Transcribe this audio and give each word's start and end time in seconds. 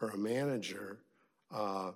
or 0.00 0.10
a 0.10 0.18
manager 0.18 0.98
uh, 1.54 1.92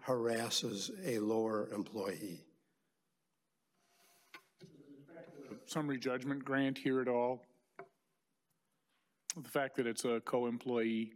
harasses 0.00 0.90
a 1.04 1.18
lower 1.18 1.68
employee. 1.74 2.40
Summary 5.66 5.98
judgment 5.98 6.44
grant 6.44 6.78
here 6.78 7.00
at 7.00 7.08
all? 7.08 7.42
The 9.40 9.48
fact 9.48 9.76
that 9.76 9.86
it's 9.86 10.04
a 10.04 10.20
co-employee, 10.24 11.12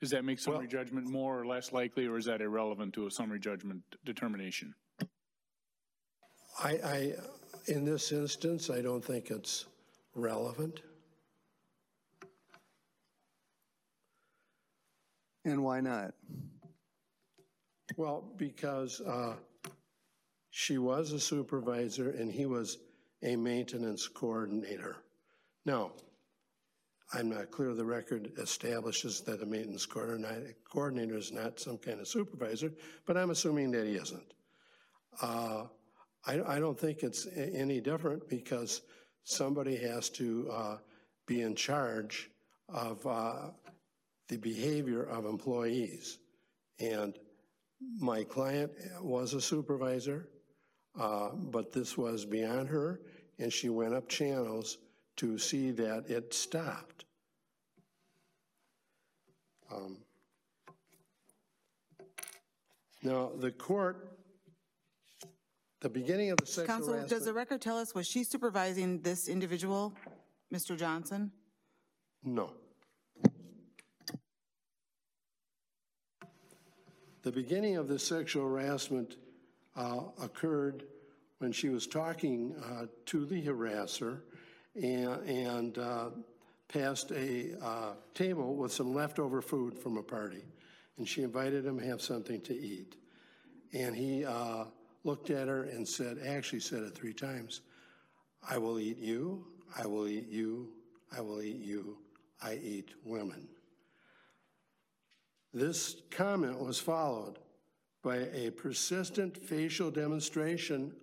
does 0.00 0.10
that 0.10 0.24
make 0.24 0.40
summary 0.40 0.66
judgment 0.66 1.08
more 1.08 1.38
or 1.38 1.46
less 1.46 1.72
likely, 1.72 2.06
or 2.06 2.18
is 2.18 2.24
that 2.24 2.40
irrelevant 2.40 2.94
to 2.94 3.06
a 3.06 3.10
summary 3.10 3.38
judgment 3.38 3.82
determination? 4.04 4.74
I, 6.60 6.70
I, 6.70 7.14
in 7.68 7.84
this 7.84 8.10
instance, 8.10 8.70
I 8.70 8.80
don't 8.80 9.04
think 9.04 9.30
it's 9.30 9.66
relevant. 10.14 10.80
And 15.48 15.64
why 15.64 15.80
not? 15.80 16.14
Well, 17.96 18.32
because 18.36 19.00
uh, 19.00 19.34
she 20.50 20.78
was 20.78 21.12
a 21.12 21.20
supervisor 21.20 22.10
and 22.10 22.30
he 22.30 22.46
was 22.46 22.78
a 23.22 23.34
maintenance 23.34 24.06
coordinator. 24.06 24.96
Now, 25.64 25.92
I'm 27.12 27.30
not 27.30 27.50
clear 27.50 27.72
the 27.72 27.84
record 27.84 28.32
establishes 28.36 29.22
that 29.22 29.42
a 29.42 29.46
maintenance 29.46 29.86
coordinator 29.86 31.16
is 31.16 31.32
not 31.32 31.58
some 31.58 31.78
kind 31.78 32.00
of 32.00 32.08
supervisor, 32.08 32.70
but 33.06 33.16
I'm 33.16 33.30
assuming 33.30 33.70
that 33.70 33.86
he 33.86 33.94
isn't. 33.94 34.34
Uh, 35.22 35.64
I, 36.26 36.56
I, 36.56 36.58
don't 36.60 36.78
think 36.78 37.02
it's 37.02 37.26
any 37.36 37.80
different 37.80 38.28
because 38.28 38.82
somebody 39.24 39.76
has 39.76 40.10
to 40.10 40.50
uh, 40.52 40.76
be 41.26 41.40
in 41.40 41.54
charge 41.54 42.30
of 42.68 43.04
uh, 43.06 43.48
the 44.28 44.36
behavior 44.36 45.02
of 45.02 45.24
employees. 45.24 46.18
And 46.80 47.18
my 47.98 48.24
client 48.24 48.72
was 49.00 49.34
a 49.34 49.40
supervisor, 49.40 50.28
uh, 50.98 51.30
but 51.30 51.72
this 51.72 51.96
was 51.96 52.24
beyond 52.24 52.68
her, 52.68 53.00
and 53.38 53.52
she 53.52 53.68
went 53.68 53.94
up 53.94 54.08
channels 54.08 54.78
to 55.16 55.38
see 55.38 55.70
that 55.72 56.08
it 56.08 56.34
stopped. 56.34 57.04
Um, 59.72 59.98
now, 63.02 63.30
the 63.38 63.50
court, 63.50 64.18
the 65.80 65.88
beginning 65.88 66.30
of 66.30 66.38
the 66.38 66.46
sexual 66.46 66.66
Counsel, 66.66 66.92
harassment. 66.94 67.10
does 67.10 67.24
the 67.26 67.32
record 67.32 67.60
tell 67.60 67.78
us, 67.78 67.94
was 67.94 68.06
she 68.06 68.24
supervising 68.24 69.00
this 69.02 69.28
individual, 69.28 69.94
Mr. 70.52 70.76
Johnson? 70.76 71.30
No. 72.24 72.52
The 77.28 77.32
beginning 77.32 77.76
of 77.76 77.88
the 77.88 77.98
sexual 77.98 78.48
harassment 78.48 79.16
uh, 79.76 80.00
occurred 80.22 80.84
when 81.40 81.52
she 81.52 81.68
was 81.68 81.86
talking 81.86 82.56
uh, 82.56 82.86
to 83.04 83.26
the 83.26 83.42
harasser 83.42 84.20
and, 84.74 85.28
and 85.28 85.76
uh, 85.76 86.08
passed 86.68 87.10
a 87.10 87.52
uh, 87.62 87.92
table 88.14 88.54
with 88.54 88.72
some 88.72 88.94
leftover 88.94 89.42
food 89.42 89.78
from 89.78 89.98
a 89.98 90.02
party. 90.02 90.42
And 90.96 91.06
she 91.06 91.20
invited 91.20 91.66
him 91.66 91.78
to 91.78 91.84
have 91.84 92.00
something 92.00 92.40
to 92.40 92.54
eat. 92.58 92.96
And 93.74 93.94
he 93.94 94.24
uh, 94.24 94.64
looked 95.04 95.28
at 95.28 95.48
her 95.48 95.64
and 95.64 95.86
said, 95.86 96.20
actually 96.26 96.60
said 96.60 96.82
it 96.82 96.94
three 96.94 97.12
times, 97.12 97.60
I 98.48 98.56
will 98.56 98.80
eat 98.80 98.96
you, 98.96 99.44
I 99.76 99.86
will 99.86 100.08
eat 100.08 100.30
you, 100.30 100.70
I 101.14 101.20
will 101.20 101.42
eat 101.42 101.60
you, 101.60 101.98
I 102.40 102.54
eat 102.54 102.88
women. 103.04 103.48
This 105.52 105.96
comment 106.10 106.58
was 106.58 106.78
followed 106.78 107.38
by 108.02 108.16
a 108.34 108.50
persistent 108.50 109.36
facial 109.36 109.90
demonstration 109.90 110.94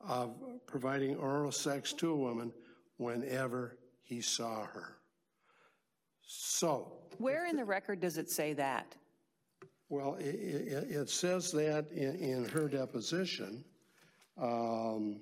of 0.00 0.34
providing 0.66 1.16
oral 1.16 1.52
sex 1.52 1.92
to 1.94 2.12
a 2.12 2.16
woman 2.16 2.52
whenever 2.96 3.76
he 4.02 4.20
saw 4.20 4.64
her. 4.64 4.96
So. 6.22 6.92
Where 7.18 7.46
in 7.46 7.56
the 7.56 7.64
record 7.64 8.00
does 8.00 8.16
it 8.16 8.30
say 8.30 8.52
that? 8.54 8.94
Well, 9.88 10.14
it, 10.14 10.34
it, 10.34 10.90
it 10.90 11.10
says 11.10 11.50
that 11.52 11.90
in, 11.90 12.14
in 12.14 12.44
her 12.46 12.68
deposition. 12.68 13.64
Um, 14.38 15.20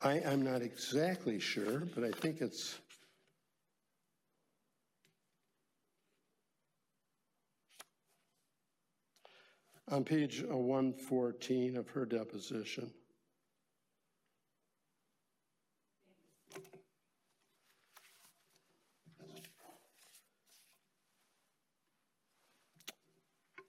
I, 0.00 0.22
I'm 0.24 0.42
not 0.42 0.62
exactly 0.62 1.40
sure, 1.40 1.82
but 1.94 2.04
I 2.04 2.12
think 2.12 2.40
it's. 2.40 2.78
On 9.90 10.04
page 10.04 10.44
uh, 10.44 10.56
114 10.56 11.76
of 11.76 11.88
her 11.88 12.04
deposition. 12.04 12.90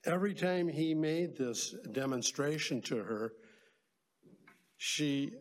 Every 0.05 0.33
time 0.33 0.67
he 0.67 0.93
made 0.93 1.37
this 1.37 1.73
demonstration 1.91 2.81
to 2.83 2.97
her, 2.97 3.33
she 4.77 5.31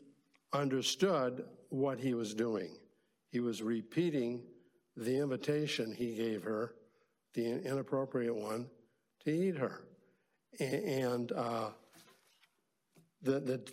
understood 0.53 1.45
what 1.69 1.99
he 1.99 2.15
was 2.15 2.35
doing. 2.35 2.71
He 3.31 3.41
was 3.41 3.63
repeating 3.63 4.43
the 4.97 5.19
invitation 5.19 5.93
he 5.93 6.15
gave 6.15 6.43
her, 6.43 6.75
the 7.35 7.63
inappropriate 7.65 8.35
one, 8.35 8.69
to 9.25 9.31
eat 9.31 9.57
her. 9.57 9.83
And 10.61 11.31
uh, 11.33 11.71
the, 13.23 13.41
the 13.41 13.73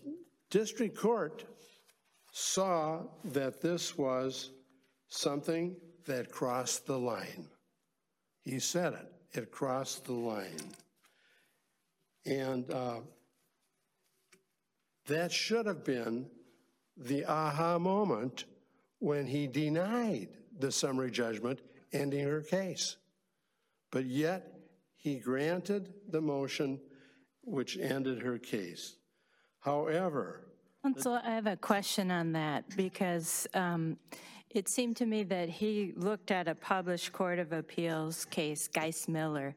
district 0.49 0.97
court 0.97 1.45
saw 2.31 3.03
that 3.23 3.61
this 3.61 3.97
was 3.97 4.51
something 5.07 5.75
that 6.05 6.31
crossed 6.31 6.85
the 6.85 6.97
line. 6.97 7.47
He 8.43 8.59
said 8.59 8.93
it, 8.93 9.39
it 9.39 9.51
crossed 9.51 10.05
the 10.05 10.13
line. 10.13 10.73
And 12.25 12.69
uh, 12.71 12.99
that 15.07 15.31
should 15.31 15.65
have 15.65 15.83
been 15.83 16.27
the 16.97 17.25
aha 17.25 17.77
moment 17.77 18.45
when 18.99 19.25
he 19.25 19.47
denied 19.47 20.29
the 20.59 20.71
summary 20.71 21.11
judgment 21.11 21.61
ending 21.91 22.25
her 22.25 22.41
case. 22.41 22.97
But 23.91 24.05
yet, 24.05 24.51
he 24.95 25.19
granted 25.19 25.93
the 26.09 26.21
motion 26.21 26.79
which 27.43 27.77
ended 27.77 28.21
her 28.21 28.37
case. 28.37 28.97
However, 29.59 30.41
Counsel, 30.83 31.19
I 31.23 31.31
have 31.31 31.47
a 31.47 31.57
question 31.57 32.11
on 32.11 32.31
that 32.33 32.63
because 32.75 33.47
um, 33.53 33.97
it 34.51 34.69
seemed 34.69 34.95
to 34.97 35.05
me 35.05 35.23
that 35.23 35.49
he 35.49 35.93
looked 35.95 36.31
at 36.31 36.47
a 36.47 36.55
published 36.55 37.11
Court 37.11 37.39
of 37.39 37.51
Appeals 37.53 38.25
case, 38.25 38.67
Geist-Miller, 38.67 39.55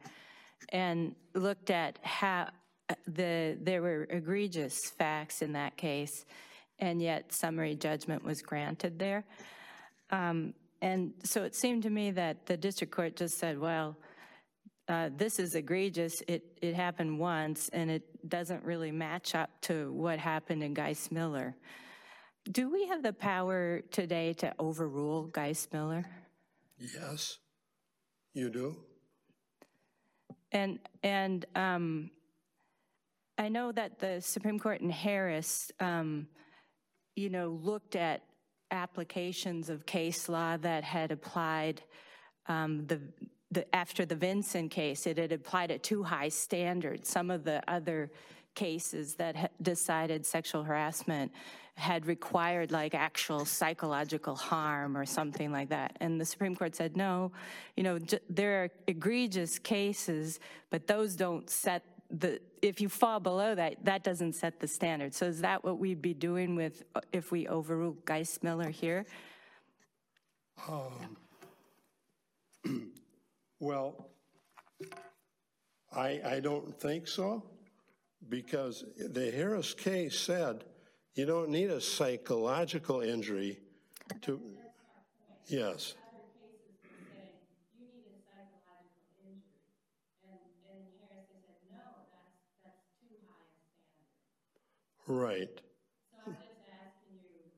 and 0.71 1.15
looked 1.35 1.71
at 1.71 1.99
how 2.03 2.49
uh, 2.89 2.95
the 3.07 3.59
there 3.61 3.83
were 3.83 4.07
egregious 4.11 4.91
facts 4.91 5.43
in 5.43 5.53
that 5.53 5.77
case 5.77 6.25
and 6.79 7.03
yet 7.03 7.33
summary 7.33 7.75
judgment 7.75 8.25
was 8.25 8.43
granted 8.43 8.99
there. 8.99 9.25
Um, 10.11 10.55
and 10.81 11.13
so 11.25 11.43
it 11.43 11.55
seemed 11.55 11.83
to 11.83 11.91
me 11.91 12.11
that 12.13 12.47
the 12.47 12.57
district 12.57 12.93
court 12.93 13.17
just 13.17 13.39
said, 13.39 13.59
well, 13.59 13.97
uh, 14.89 15.11
this 15.17 15.39
is 15.39 15.55
egregious. 15.55 16.23
It, 16.27 16.45
it 16.63 16.75
happened 16.75 17.19
once, 17.19 17.69
and 17.71 17.91
it 17.91 18.29
doesn't 18.29 18.65
really 18.65 18.91
match 18.91 19.35
up 19.35 19.51
to 19.63 19.93
what 19.93 20.19
happened 20.19 20.63
in 20.63 20.73
Geist-Miller. 20.73 21.55
Do 22.51 22.71
we 22.71 22.87
have 22.87 23.03
the 23.03 23.13
power 23.13 23.83
today 23.91 24.33
to 24.35 24.55
overrule 24.59 25.25
Geist-Miller? 25.25 26.07
Yes, 26.79 27.39
you 28.33 28.49
do. 28.49 28.77
And 30.53 30.79
and 31.03 31.45
um, 31.55 32.11
I 33.37 33.51
know 33.51 33.71
that 33.73 33.99
the 33.99 34.23
Supreme 34.23 34.59
Court 34.59 34.81
in 34.81 34.89
Harris 34.89 35.71
um, 35.81 36.27
you 37.19 37.29
know, 37.29 37.59
looked 37.63 37.97
at 37.97 38.23
applications 38.71 39.69
of 39.69 39.85
case 39.87 40.29
law 40.29 40.57
that 40.59 40.85
had 40.85 41.11
applied 41.11 41.83
um, 42.47 42.87
the, 42.87 43.01
the, 43.51 43.75
after 43.75 44.07
the 44.07 44.15
Vinson 44.15 44.69
case, 44.69 45.07
it 45.07 45.19
had 45.19 45.33
applied 45.33 45.71
a 45.71 45.79
too 45.79 46.03
high 46.03 46.29
standard. 46.29 47.05
Some 47.05 47.31
of 47.31 47.45
the 47.45 47.63
other 47.69 48.11
cases 48.55 49.15
that 49.15 49.37
ha- 49.37 49.49
decided 49.61 50.25
sexual 50.25 50.63
harassment 50.63 51.33
had 51.75 52.07
required 52.07 52.73
like 52.73 52.95
actual 52.95 53.45
psychological 53.45 54.35
harm 54.35 54.97
or 54.97 55.05
something 55.05 55.53
like 55.53 55.69
that. 55.69 55.97
And 56.01 56.21
the 56.21 56.25
Supreme 56.25 56.57
Court 56.57 56.75
said, 56.75 56.97
no, 56.97 57.33
you 57.77 57.83
know, 57.83 57.99
there 58.29 58.65
are 58.65 58.71
egregious 58.87 59.59
cases, 59.59 60.41
but 60.71 60.87
those 60.87 61.15
don't 61.15 61.49
set 61.49 61.85
the, 62.11 62.41
if 62.63 62.81
you 62.81 62.89
fall 62.89 63.21
below 63.21 63.55
that, 63.55 63.85
that 63.85 64.03
doesn't 64.03 64.35
set 64.35 64.61
the 64.61 64.69
standard. 64.69 65.15
So 65.15 65.27
is 65.27 65.41
that 65.43 65.63
what 65.65 65.79
we'd 65.79 66.03
be 66.03 66.15
doing 66.15 66.57
with, 66.57 66.83
if 67.13 67.31
we 67.31 67.47
overrule 67.49 67.97
Geist-Miller 68.05 68.71
here? 68.71 69.05
Um, 70.69 71.17
well, 73.61 74.09
I, 75.95 76.21
I 76.25 76.41
don't 76.41 76.75
think 76.81 77.07
so, 77.09 77.43
because 78.29 78.85
the 78.97 79.31
Harris 79.31 79.75
case 79.75 80.19
said 80.19 80.65
you 81.15 81.27
don't 81.27 81.51
need 81.51 81.71
a 81.71 81.81
psychological 81.81 83.01
injury 83.01 83.59
to, 84.23 84.41
yes. 85.47 85.95
Right. 95.09 95.49
So 96.13 96.21
I'm 96.27 96.37
just 96.37 96.69
asking 96.69 97.17
you, 97.17 97.49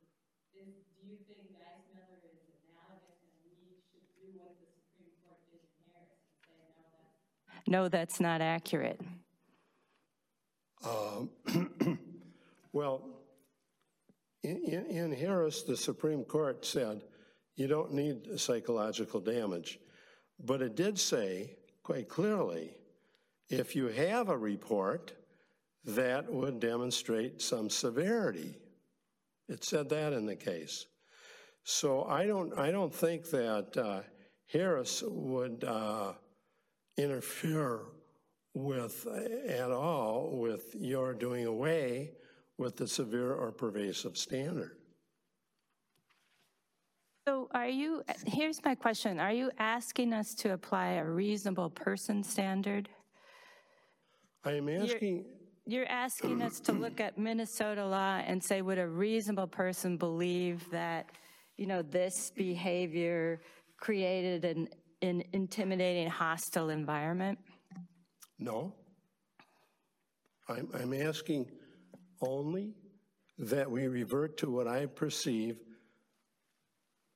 is, 0.55 0.71
do 1.03 1.11
you 1.11 1.19
think 1.27 1.51
Geist-Miller 1.59 2.23
is 2.31 2.47
analogous 2.71 3.19
and 3.27 3.59
we 3.67 3.75
should 3.91 4.07
do 4.15 4.39
what 4.39 4.55
the 4.63 4.71
Supreme 4.71 5.11
Court 5.27 5.43
did 5.51 5.59
in 5.59 5.91
Harris 5.91 6.15
and 6.23 6.47
say, 6.47 6.55
no, 6.63 6.71
that's? 7.51 7.67
No, 7.67 7.89
that's 7.89 8.21
not 8.21 8.41
accurate. 8.41 9.01
Um, 10.87 11.99
well, 12.73 13.03
in, 14.45 14.57
in, 14.59 14.87
in 14.87 15.13
Harris, 15.13 15.65
the 15.65 15.77
Supreme 15.77 16.23
Court 16.23 16.65
said 16.65 17.03
you 17.57 17.67
don't 17.67 17.93
need 17.93 18.39
psychological 18.39 19.19
damage. 19.19 19.81
But 20.39 20.63
it 20.63 20.77
did 20.77 21.01
say 21.01 21.57
quite 21.83 22.09
clearly 22.09 22.77
if 23.49 23.75
you 23.75 23.89
have 23.89 24.29
a 24.29 24.39
report, 24.39 25.13
that 25.85 26.31
would 26.31 26.61
demonstrate 26.61 27.41
some 27.41 27.71
severity. 27.71 28.57
It 29.49 29.65
said 29.65 29.89
that 29.91 30.13
in 30.13 30.27
the 30.27 30.37
case. 30.37 30.87
So 31.65 32.05
I 32.05 32.27
don't, 32.27 32.57
I 32.59 32.71
don't 32.71 32.95
think 32.95 33.31
that 33.31 33.77
uh, 33.77 34.01
Harris 34.47 35.03
would 35.07 35.65
uh, 35.65 36.13
interfere 36.97 37.81
with, 38.55 39.07
at 39.49 39.71
all, 39.71 40.39
with 40.39 40.75
your 40.75 41.15
doing 41.15 41.47
away 41.47 42.13
with 42.59 42.77
the 42.77 42.87
severe 42.87 43.33
or 43.33 43.53
pervasive 43.53 44.17
standard. 44.17 44.73
So 47.27 47.49
are 47.53 47.69
you, 47.69 48.03
here's 48.27 48.63
my 48.65 48.75
question, 48.75 49.21
are 49.21 49.33
you 49.33 49.51
asking 49.59 50.13
us 50.13 50.35
to 50.37 50.53
apply 50.53 50.93
a 50.93 51.05
reasonable 51.05 51.71
person 51.71 52.23
standard? 52.23 52.89
I 54.45 54.53
am 54.53 54.69
asking, 54.69 55.17
You're 55.17 55.25
asking 55.89 56.43
us 56.43 56.61
to 56.61 56.73
look 56.73 57.01
at 57.01 57.19
Minnesota 57.19 57.85
law 57.85 58.17
and 58.27 58.43
say, 58.43 58.63
would 58.63 58.79
a 58.79 58.89
reasonable 58.89 59.47
person 59.47 59.97
believe 59.97 60.69
that, 60.71 61.11
you 61.57 61.67
know, 61.67 61.83
this 61.83 62.33
behavior 62.35 63.41
created 63.79 64.45
an, 64.45 64.69
an 65.03 65.23
intimidating, 65.33 66.09
hostile 66.09 66.71
environment? 66.71 67.39
no. 68.39 68.75
I'm, 70.49 70.69
I'm 70.75 70.93
asking 70.95 71.47
only 72.21 72.75
that 73.39 73.71
we 73.71 73.87
revert 73.87 74.37
to 74.39 74.51
what 74.51 74.67
I 74.67 74.87
perceive, 74.87 75.59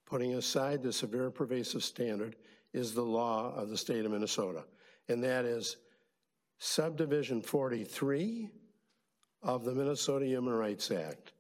putting 0.07 0.35
aside 0.35 0.83
the 0.83 0.93
severe 0.93 1.31
pervasive 1.31 1.83
standard, 1.83 2.37
is 2.73 2.95
the 2.95 3.03
law 3.03 3.53
of 3.55 3.71
the 3.71 3.77
state 3.77 4.05
of 4.05 4.13
Minnesota. 4.13 4.65
And 5.09 5.23
that 5.25 5.45
is 5.45 5.77
subdivision 6.59 7.43
43 7.43 8.49
of 9.43 9.65
the 9.65 9.75
Minnesota 9.75 10.27
Human 10.27 10.55
Rights 10.55 10.91
Act. 10.91 11.33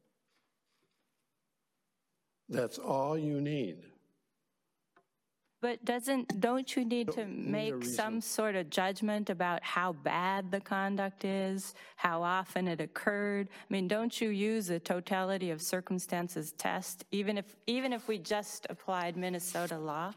That's 2.49 2.79
all 2.79 3.17
you 3.17 3.41
need. 3.41 3.79
But 5.65 5.83
doesn't, 5.83 6.43
don't 6.43 6.77
you 6.77 6.85
need 6.85 7.11
to 7.13 7.25
make 7.25 7.87
some 7.87 8.21
sort 8.21 8.55
of 8.55 8.69
judgment 8.69 9.31
about 9.31 9.63
how 9.63 9.95
bad 9.95 10.51
the 10.51 10.61
conduct 10.61 11.25
is, 11.25 11.75
how 11.97 12.23
often 12.23 12.69
it 12.69 12.83
occurred? 12.83 13.49
I 13.51 13.73
mean, 13.73 13.89
don't 13.89 14.21
you 14.21 14.29
use 14.29 14.69
a 14.69 14.79
totality 14.79 15.51
of 15.51 15.63
circumstances 15.63 16.53
test, 16.59 17.07
even 17.13 17.39
if, 17.39 17.57
even 17.67 17.95
if 17.95 18.09
we 18.09 18.19
just 18.19 18.67
applied 18.69 19.17
Minnesota 19.17 19.79
law? 19.79 20.13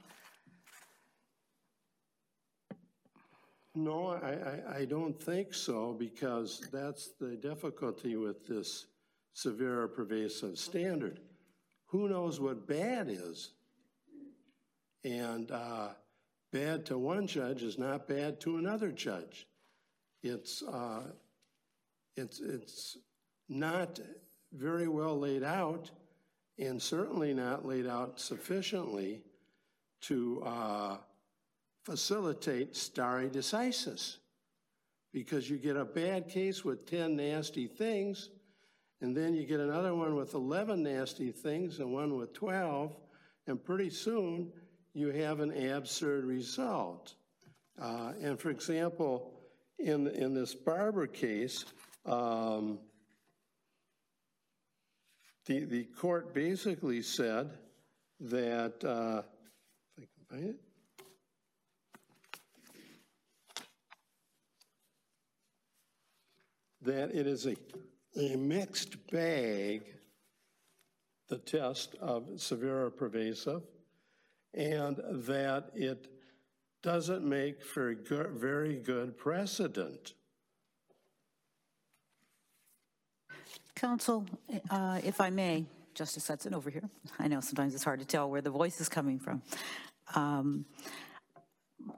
No, 3.78 4.08
I, 4.08 4.32
I, 4.32 4.80
I 4.80 4.86
don't 4.86 5.22
think 5.22 5.54
so, 5.54 5.96
because 6.00 6.68
that's 6.74 7.10
the 7.20 7.36
difficulty 7.36 8.16
with 8.16 8.48
this 8.48 8.88
severe 9.34 9.84
or 9.84 9.88
pervasive 9.88 10.58
standard. 10.58 11.20
Who 11.90 12.10
knows 12.10 12.40
what 12.40 12.68
bad 12.68 13.08
is? 13.08 13.52
And 15.04 15.52
uh, 15.52 15.90
bad 16.52 16.88
to 16.88 16.98
one 16.98 17.28
judge 17.28 17.62
is 17.62 17.78
not 17.78 18.08
bad 18.08 18.40
to 18.42 18.58
another 18.58 18.92
judge. 18.92 19.46
It's, 20.24 20.64
uh, 20.64 21.04
it's, 22.16 22.40
it's 22.40 22.98
not 23.48 24.00
very 24.54 24.88
well 24.88 25.20
laid 25.20 25.44
out, 25.44 25.92
and 26.58 26.82
certainly 26.82 27.32
not 27.32 27.64
laid 27.64 27.86
out 27.86 28.20
sufficiently 28.20 29.22
to 30.02 30.42
uh, 30.44 30.98
facilitate 31.88 32.76
stare 32.76 33.30
decisis. 33.30 34.18
Because 35.14 35.50
you 35.50 35.58
get 35.58 35.78
a 35.78 35.86
bad 35.86 36.28
case 36.28 36.66
with 36.66 36.86
10 36.86 37.16
nasty 37.16 37.66
things, 37.66 38.30
and 39.00 39.16
then 39.16 39.34
you 39.34 39.46
get 39.46 39.62
another 39.62 39.96
one 39.96 40.16
with 40.16 40.34
11 40.34 40.84
nasty 40.84 41.32
things 41.32 41.80
and 41.80 41.94
one 41.94 42.18
with 42.18 42.34
12, 42.34 42.94
and 43.48 43.64
pretty 43.64 43.90
soon 43.90 44.52
you 44.94 45.12
have 45.12 45.40
an 45.40 45.52
absurd 45.72 46.26
result. 46.26 47.16
Uh, 47.82 48.12
and 48.22 48.38
for 48.38 48.50
example, 48.50 49.32
in, 49.80 50.08
in 50.08 50.34
this 50.34 50.54
Barber 50.54 51.08
case, 51.08 51.64
um, 52.06 52.80
the, 55.46 55.64
the 55.64 55.86
court 55.86 56.34
basically 56.34 57.02
said 57.02 57.52
that, 58.20 58.84
uh, 58.84 59.22
if 59.98 60.10
I 60.30 60.36
can 60.36 60.38
find 60.38 60.50
it, 60.50 60.67
that 66.88 67.14
it 67.14 67.28
is 67.28 67.46
a, 67.46 67.56
a 68.20 68.36
mixed 68.38 68.96
bag, 69.12 69.84
the 71.28 71.38
test 71.38 71.96
of 72.02 72.26
severe 72.38 72.86
or 72.86 72.90
pervasive, 72.90 73.62
and 74.54 74.98
that 75.28 75.70
it 75.76 76.08
doesn't 76.82 77.26
make 77.26 77.64
for 77.64 77.94
very 77.94 78.78
good 78.78 79.18
precedent. 79.18 80.14
Counsel, 83.76 84.26
uh, 84.70 85.00
if 85.04 85.20
I 85.20 85.30
may, 85.30 85.66
Justice 85.94 86.28
Hudson 86.28 86.56
over 86.56 86.70
here. 86.70 86.90
I 87.20 87.28
know 87.28 87.42
sometimes 87.42 87.76
it's 87.76 87.84
hard 87.84 88.00
to 88.00 88.06
tell 88.06 88.30
where 88.30 88.42
the 88.42 88.50
voice 88.50 88.80
is 88.80 88.88
coming 88.88 89.20
from. 89.20 89.42
Um, 90.16 90.66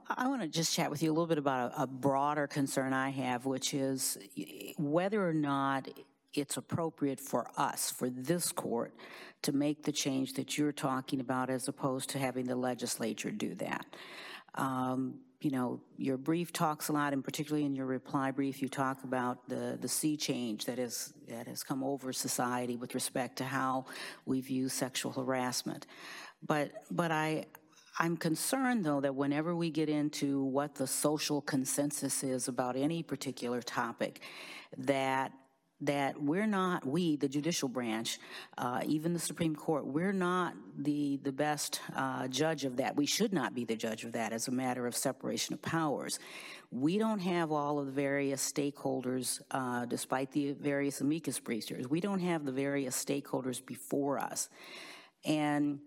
I 0.08 0.28
want 0.28 0.42
to 0.42 0.48
just 0.48 0.74
chat 0.74 0.90
with 0.90 1.02
you 1.02 1.10
a 1.10 1.14
little 1.14 1.26
bit 1.26 1.38
about 1.38 1.72
a, 1.72 1.82
a 1.82 1.86
broader 1.86 2.46
concern 2.46 2.92
I 2.92 3.10
have, 3.10 3.46
which 3.46 3.74
is 3.74 4.18
whether 4.78 5.26
or 5.26 5.34
not 5.34 5.88
it's 6.34 6.56
appropriate 6.56 7.20
for 7.20 7.50
us, 7.56 7.90
for 7.90 8.08
this 8.08 8.52
court, 8.52 8.94
to 9.42 9.52
make 9.52 9.82
the 9.82 9.92
change 9.92 10.34
that 10.34 10.56
you're 10.56 10.72
talking 10.72 11.20
about 11.20 11.50
as 11.50 11.66
opposed 11.68 12.10
to 12.10 12.18
having 12.18 12.46
the 12.46 12.56
legislature 12.56 13.30
do 13.30 13.54
that. 13.56 13.86
Um, 14.54 15.20
you 15.40 15.50
know, 15.50 15.80
your 15.96 16.18
brief 16.18 16.52
talks 16.52 16.88
a 16.88 16.92
lot, 16.92 17.14
and 17.14 17.24
particularly 17.24 17.64
in 17.64 17.74
your 17.74 17.86
reply 17.86 18.30
brief, 18.30 18.60
you 18.60 18.68
talk 18.68 19.04
about 19.04 19.48
the, 19.48 19.78
the 19.80 19.88
sea 19.88 20.16
change 20.16 20.66
that 20.66 20.78
has, 20.78 21.14
that 21.28 21.48
has 21.48 21.62
come 21.62 21.82
over 21.82 22.12
society 22.12 22.76
with 22.76 22.94
respect 22.94 23.36
to 23.36 23.44
how 23.44 23.86
we 24.26 24.42
view 24.42 24.68
sexual 24.68 25.12
harassment. 25.12 25.86
But, 26.46 26.72
but 26.90 27.10
I, 27.10 27.46
I'm 28.00 28.16
concerned, 28.16 28.82
though, 28.82 29.02
that 29.02 29.14
whenever 29.14 29.54
we 29.54 29.68
get 29.68 29.90
into 29.90 30.42
what 30.42 30.74
the 30.74 30.86
social 30.86 31.42
consensus 31.42 32.24
is 32.24 32.48
about 32.48 32.74
any 32.74 33.02
particular 33.02 33.60
topic, 33.60 34.22
that 34.78 35.32
that 35.82 36.20
we're 36.20 36.46
not, 36.46 36.86
we, 36.86 37.16
the 37.16 37.28
judicial 37.28 37.66
branch, 37.66 38.18
uh, 38.58 38.82
even 38.84 39.14
the 39.14 39.18
Supreme 39.18 39.56
Court, 39.56 39.86
we're 39.86 40.12
not 40.12 40.52
the, 40.76 41.18
the 41.22 41.32
best 41.32 41.80
uh, 41.96 42.28
judge 42.28 42.66
of 42.66 42.76
that. 42.76 42.96
We 42.96 43.06
should 43.06 43.32
not 43.32 43.54
be 43.54 43.64
the 43.64 43.76
judge 43.76 44.04
of 44.04 44.12
that 44.12 44.34
as 44.34 44.46
a 44.46 44.50
matter 44.50 44.86
of 44.86 44.94
separation 44.94 45.54
of 45.54 45.62
powers. 45.62 46.18
We 46.70 46.98
don't 46.98 47.20
have 47.20 47.50
all 47.50 47.78
of 47.78 47.86
the 47.86 47.92
various 47.92 48.52
stakeholders, 48.52 49.40
uh, 49.52 49.86
despite 49.86 50.30
the 50.32 50.52
various 50.52 51.00
amicus 51.00 51.40
briefs. 51.40 51.72
We 51.88 52.00
don't 52.00 52.20
have 52.20 52.44
the 52.44 52.52
various 52.52 53.02
stakeholders 53.02 53.64
before 53.64 54.18
us. 54.18 54.50
And 55.24 55.80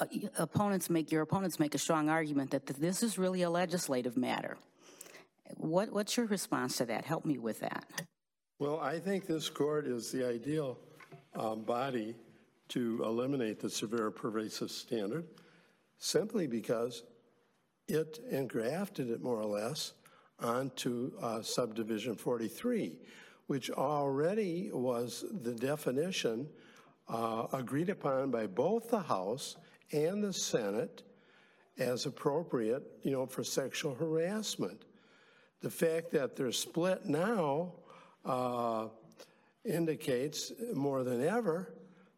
uh, 0.00 0.06
opponents 0.38 0.90
make, 0.90 1.10
your 1.10 1.22
opponents 1.22 1.58
make 1.58 1.74
a 1.74 1.78
strong 1.78 2.08
argument 2.08 2.50
that 2.50 2.66
this 2.66 3.02
is 3.02 3.18
really 3.18 3.42
a 3.42 3.50
legislative 3.50 4.16
matter. 4.16 4.56
What, 5.56 5.92
what's 5.92 6.16
your 6.16 6.26
response 6.26 6.76
to 6.78 6.86
that? 6.86 7.04
Help 7.04 7.24
me 7.24 7.38
with 7.38 7.60
that. 7.60 7.84
Well, 8.58 8.80
I 8.80 8.98
think 8.98 9.26
this 9.26 9.48
court 9.48 9.86
is 9.86 10.12
the 10.12 10.26
ideal 10.26 10.78
um, 11.34 11.62
body 11.62 12.14
to 12.68 13.02
eliminate 13.04 13.60
the 13.60 13.68
severe 13.68 14.10
pervasive 14.10 14.70
standard 14.70 15.24
simply 15.98 16.46
because 16.46 17.02
it 17.88 18.20
engrafted 18.30 19.10
it 19.10 19.22
more 19.22 19.36
or 19.36 19.46
less 19.46 19.92
onto 20.40 21.12
uh, 21.20 21.42
subdivision 21.42 22.14
43, 22.14 22.98
which 23.46 23.70
already 23.70 24.70
was 24.72 25.24
the 25.42 25.54
definition 25.54 26.48
uh, 27.08 27.46
agreed 27.52 27.90
upon 27.90 28.30
by 28.30 28.46
both 28.46 28.90
the 28.90 29.00
House 29.00 29.56
and 29.92 30.22
the 30.22 30.32
Senate 30.32 31.02
as 31.78 32.06
appropriate, 32.06 32.82
you 33.02 33.10
know, 33.10 33.26
for 33.26 33.42
sexual 33.44 33.94
harassment. 33.94 34.84
The 35.60 35.70
fact 35.70 36.10
that 36.12 36.36
they're 36.36 36.52
split 36.52 37.06
now 37.06 37.72
uh, 38.24 38.88
indicates 39.64 40.52
more 40.74 41.04
than 41.04 41.24
ever 41.24 41.74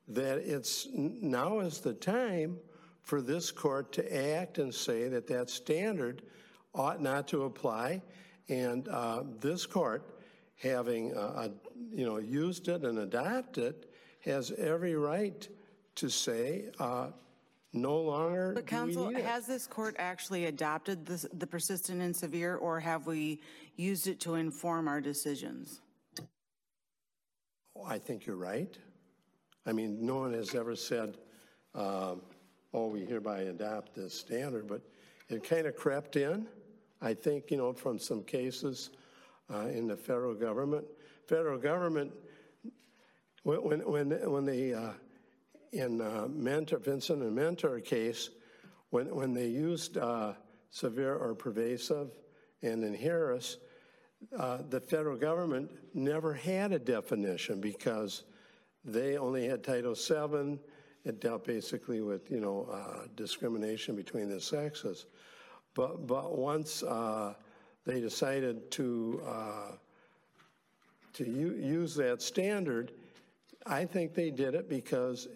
that 0.08 0.38
it's 0.38 0.88
now 0.92 1.60
is 1.60 1.80
the 1.80 1.94
time 1.94 2.58
for 3.02 3.20
this 3.20 3.50
court 3.50 3.92
to 3.92 4.34
act 4.36 4.58
and 4.58 4.74
say 4.74 5.08
that 5.08 5.26
that 5.28 5.50
standard 5.50 6.22
ought 6.74 7.00
not 7.00 7.28
to 7.28 7.44
apply. 7.44 8.02
And 8.48 8.88
uh, 8.88 9.22
this 9.40 9.66
court, 9.66 10.20
having 10.56 11.14
uh, 11.14 11.48
you 11.92 12.04
know 12.04 12.18
used 12.18 12.68
it 12.68 12.84
and 12.84 12.98
adopted 12.98 13.86
has 14.20 14.50
every 14.52 14.94
right 14.94 15.46
to 15.96 16.08
say 16.08 16.66
uh, 16.78 17.08
no 17.74 18.00
longer 18.00 18.52
But 18.54 18.66
do 18.66 18.74
we 18.76 18.78
counsel, 18.80 19.10
need 19.10 19.18
it. 19.18 19.24
has 19.24 19.46
this 19.46 19.66
court 19.66 19.96
actually 19.98 20.46
adopted 20.46 21.04
this- 21.04 21.26
the 21.32 21.46
persistent 21.46 22.00
and 22.00 22.14
severe, 22.16 22.56
or 22.56 22.80
have 22.80 23.06
we 23.06 23.40
used 23.76 24.06
it 24.06 24.20
to 24.20 24.34
inform 24.36 24.88
our 24.88 25.00
decisions? 25.00 25.80
I 27.84 27.98
think 27.98 28.24
you're 28.26 28.36
right. 28.36 28.78
I 29.66 29.72
mean, 29.72 30.04
no 30.06 30.16
one 30.20 30.32
has 30.32 30.54
ever 30.54 30.76
said, 30.76 31.18
um, 31.74 32.22
oh, 32.72 32.86
we 32.88 33.04
hereby 33.04 33.42
adopt 33.42 33.94
this 33.94 34.14
standard, 34.14 34.68
but 34.68 34.80
it 35.28 35.42
kind 35.42 35.66
of 35.66 35.74
crept 35.74 36.16
in, 36.16 36.46
I 37.02 37.14
think, 37.14 37.50
you 37.50 37.56
know, 37.56 37.72
from 37.72 37.98
some 37.98 38.22
cases 38.22 38.90
uh, 39.52 39.66
in 39.66 39.86
the 39.88 39.96
federal 39.96 40.34
government. 40.34 40.86
Federal 41.26 41.58
government, 41.58 42.12
when, 43.42 43.62
when, 43.62 43.80
when, 43.90 44.30
when 44.30 44.44
they, 44.44 44.72
uh, 44.74 44.92
in 45.74 46.00
uh, 46.00 46.28
Meritor, 46.30 46.80
Vinson 46.82 47.22
and 47.22 47.36
Meritor 47.36 47.84
case, 47.84 48.30
when, 48.90 49.14
when 49.14 49.34
they 49.34 49.48
used 49.48 49.98
uh, 49.98 50.34
severe 50.70 51.14
or 51.14 51.34
pervasive, 51.34 52.10
and 52.62 52.84
in 52.84 52.94
Harris, 52.94 53.58
uh, 54.38 54.58
the 54.70 54.80
federal 54.80 55.16
government 55.16 55.70
never 55.92 56.32
had 56.32 56.72
a 56.72 56.78
definition 56.78 57.60
because 57.60 58.22
they 58.84 59.18
only 59.18 59.46
had 59.46 59.62
Title 59.64 59.94
VII. 59.94 60.58
It 61.04 61.20
dealt 61.20 61.44
basically 61.44 62.00
with, 62.00 62.30
you 62.30 62.40
know, 62.40 62.68
uh, 62.72 63.06
discrimination 63.16 63.96
between 63.96 64.28
the 64.28 64.40
sexes. 64.40 65.06
But, 65.74 66.06
but 66.06 66.38
once 66.38 66.82
uh, 66.82 67.34
they 67.84 68.00
decided 68.00 68.70
to, 68.72 69.22
uh, 69.26 69.72
to 71.14 71.24
u- 71.24 71.56
use 71.56 71.94
that 71.96 72.22
standard, 72.22 72.92
I 73.66 73.84
think 73.84 74.14
they 74.14 74.30
did 74.30 74.54
it 74.54 74.68
because 74.68 75.28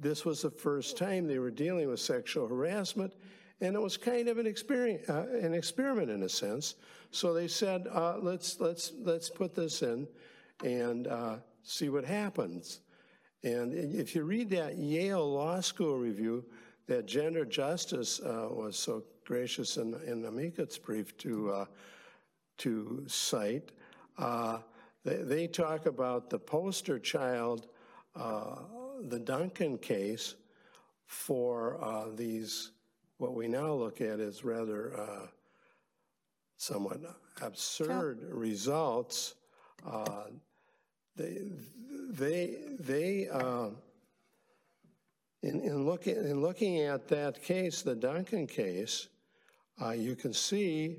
this 0.00 0.24
was 0.24 0.42
the 0.42 0.50
first 0.50 0.96
time 0.96 1.26
they 1.26 1.38
were 1.38 1.50
dealing 1.50 1.88
with 1.88 2.00
sexual 2.00 2.46
harassment, 2.46 3.14
and 3.60 3.74
it 3.74 3.80
was 3.80 3.96
kind 3.96 4.28
of 4.28 4.38
an, 4.38 4.46
experience, 4.46 5.08
uh, 5.08 5.26
an 5.40 5.54
experiment 5.54 6.10
in 6.10 6.22
a 6.22 6.28
sense. 6.28 6.76
So 7.10 7.32
they 7.32 7.48
said, 7.48 7.86
uh, 7.90 8.18
let's, 8.20 8.60
let's, 8.60 8.92
let's 9.02 9.28
put 9.28 9.54
this 9.54 9.82
in 9.82 10.06
and 10.64 11.08
uh, 11.08 11.36
see 11.62 11.88
what 11.88 12.04
happens. 12.04 12.80
And 13.42 13.72
if 13.72 14.14
you 14.14 14.24
read 14.24 14.50
that 14.50 14.76
Yale 14.76 15.32
Law 15.32 15.60
School 15.60 15.98
review 15.98 16.44
that 16.86 17.06
Gender 17.06 17.44
Justice 17.44 18.20
uh, 18.20 18.48
was 18.50 18.76
so 18.78 19.04
gracious 19.24 19.76
in, 19.76 19.94
in 20.06 20.24
amicus 20.24 20.78
brief 20.78 21.16
to, 21.18 21.50
uh, 21.50 21.64
to 22.58 23.04
cite, 23.06 23.72
uh, 24.16 24.58
they, 25.04 25.16
they, 25.16 25.46
talk 25.46 25.86
about 25.86 26.30
the 26.30 26.38
poster 26.38 26.98
child, 26.98 27.68
the 29.08 29.18
Duncan 29.18 29.78
case, 29.78 30.34
for 31.06 32.10
these, 32.16 32.72
what 33.18 33.34
we 33.34 33.48
now 33.48 33.72
look 33.72 34.00
at 34.00 34.20
as 34.20 34.44
rather 34.44 35.30
somewhat 36.58 37.00
absurd 37.40 38.24
results. 38.30 39.34
Uh, 39.86 40.24
they, 41.16 41.38
they, 42.10 42.56
they 42.78 43.28
uh, 43.28 43.70
in, 45.42 45.60
in, 45.60 45.86
looking, 45.86 46.16
in 46.16 46.40
looking 46.40 46.80
at 46.80 47.08
that 47.08 47.42
case, 47.42 47.82
the 47.82 47.94
Duncan 47.94 48.46
case, 48.46 49.08
uh, 49.80 49.90
you 49.90 50.16
can 50.16 50.32
see 50.32 50.98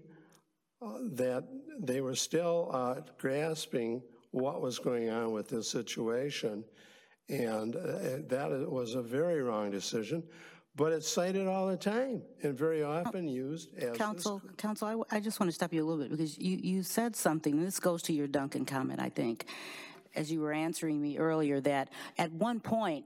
uh, 0.81 0.93
that 1.11 1.43
they 1.77 1.99
were 1.99 2.15
still 2.15 2.69
uh, 2.71 2.95
grasping 3.17 4.01
what 4.31 4.61
was 4.61 4.79
going 4.79 5.09
on 5.09 5.33
with 5.33 5.49
this 5.49 5.69
situation. 5.69 6.63
And 7.29 7.75
uh, 7.75 7.79
that 8.27 8.65
was 8.69 8.95
a 8.95 9.01
very 9.01 9.41
wrong 9.41 9.71
decision. 9.71 10.23
But 10.75 10.93
it's 10.93 11.09
cited 11.09 11.45
all 11.47 11.67
the 11.67 11.77
time 11.77 12.21
and 12.41 12.57
very 12.57 12.83
often 12.83 13.27
used 13.27 13.77
as. 13.77 13.97
Counsel, 13.97 14.41
Counsel, 14.57 15.05
I, 15.11 15.17
I 15.17 15.19
just 15.19 15.39
want 15.39 15.49
to 15.49 15.53
stop 15.53 15.73
you 15.73 15.83
a 15.83 15.85
little 15.85 16.01
bit 16.01 16.09
because 16.09 16.37
you, 16.37 16.57
you 16.57 16.83
said 16.83 17.15
something, 17.15 17.53
and 17.53 17.65
this 17.65 17.79
goes 17.79 18.01
to 18.03 18.13
your 18.13 18.27
Duncan 18.27 18.65
comment, 18.65 19.01
I 19.01 19.09
think, 19.09 19.45
as 20.15 20.31
you 20.31 20.39
were 20.39 20.53
answering 20.53 21.01
me 21.01 21.17
earlier, 21.17 21.59
that 21.61 21.89
at 22.17 22.31
one 22.31 22.59
point, 22.59 23.05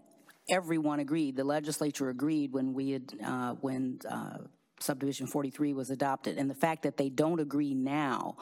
everyone 0.49 0.99
agreed, 0.99 1.35
the 1.35 1.43
legislature 1.43 2.09
agreed 2.09 2.53
when 2.53 2.73
we 2.73 2.91
had, 2.91 3.13
uh, 3.25 3.53
when 3.61 3.99
uh, 4.07 4.39
subdivision 4.79 5.25
43 5.25 5.73
was 5.73 5.89
adopted, 5.89 6.37
and 6.37 6.49
the 6.49 6.55
fact 6.55 6.83
that 6.83 6.97
they 6.97 7.09
don't 7.09 7.39
agree 7.39 7.73
now 7.73 8.35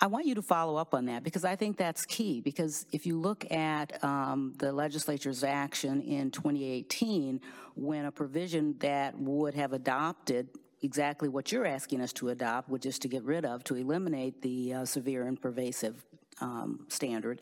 I 0.00 0.06
want 0.06 0.26
you 0.26 0.36
to 0.36 0.42
follow 0.42 0.76
up 0.76 0.94
on 0.94 1.06
that 1.06 1.24
because 1.24 1.44
I 1.44 1.56
think 1.56 1.76
that's 1.76 2.06
key. 2.06 2.40
Because 2.40 2.86
if 2.92 3.04
you 3.04 3.18
look 3.18 3.50
at 3.50 4.02
um, 4.04 4.54
the 4.58 4.72
legislature's 4.72 5.42
action 5.42 6.02
in 6.02 6.30
2018, 6.30 7.40
when 7.74 8.04
a 8.04 8.12
provision 8.12 8.76
that 8.78 9.18
would 9.18 9.54
have 9.54 9.72
adopted 9.72 10.48
exactly 10.82 11.28
what 11.28 11.50
you're 11.50 11.66
asking 11.66 12.00
us 12.00 12.12
to 12.12 12.28
adopt, 12.28 12.68
which 12.68 12.86
is 12.86 13.00
to 13.00 13.08
get 13.08 13.24
rid 13.24 13.44
of, 13.44 13.64
to 13.64 13.74
eliminate 13.74 14.40
the 14.40 14.74
uh, 14.74 14.84
severe 14.84 15.26
and 15.26 15.40
pervasive 15.40 16.04
um, 16.40 16.86
standard, 16.88 17.40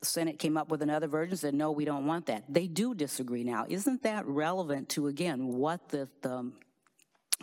the 0.00 0.06
Senate 0.06 0.38
came 0.38 0.56
up 0.56 0.70
with 0.70 0.80
another 0.80 1.08
version, 1.08 1.36
said, 1.36 1.54
no, 1.54 1.72
we 1.72 1.84
don't 1.84 2.06
want 2.06 2.26
that. 2.26 2.44
They 2.48 2.66
do 2.66 2.94
disagree 2.94 3.44
now. 3.44 3.66
Isn't 3.68 4.02
that 4.04 4.26
relevant 4.26 4.88
to, 4.90 5.08
again, 5.08 5.46
what 5.46 5.90
the, 5.90 6.08
the 6.22 6.52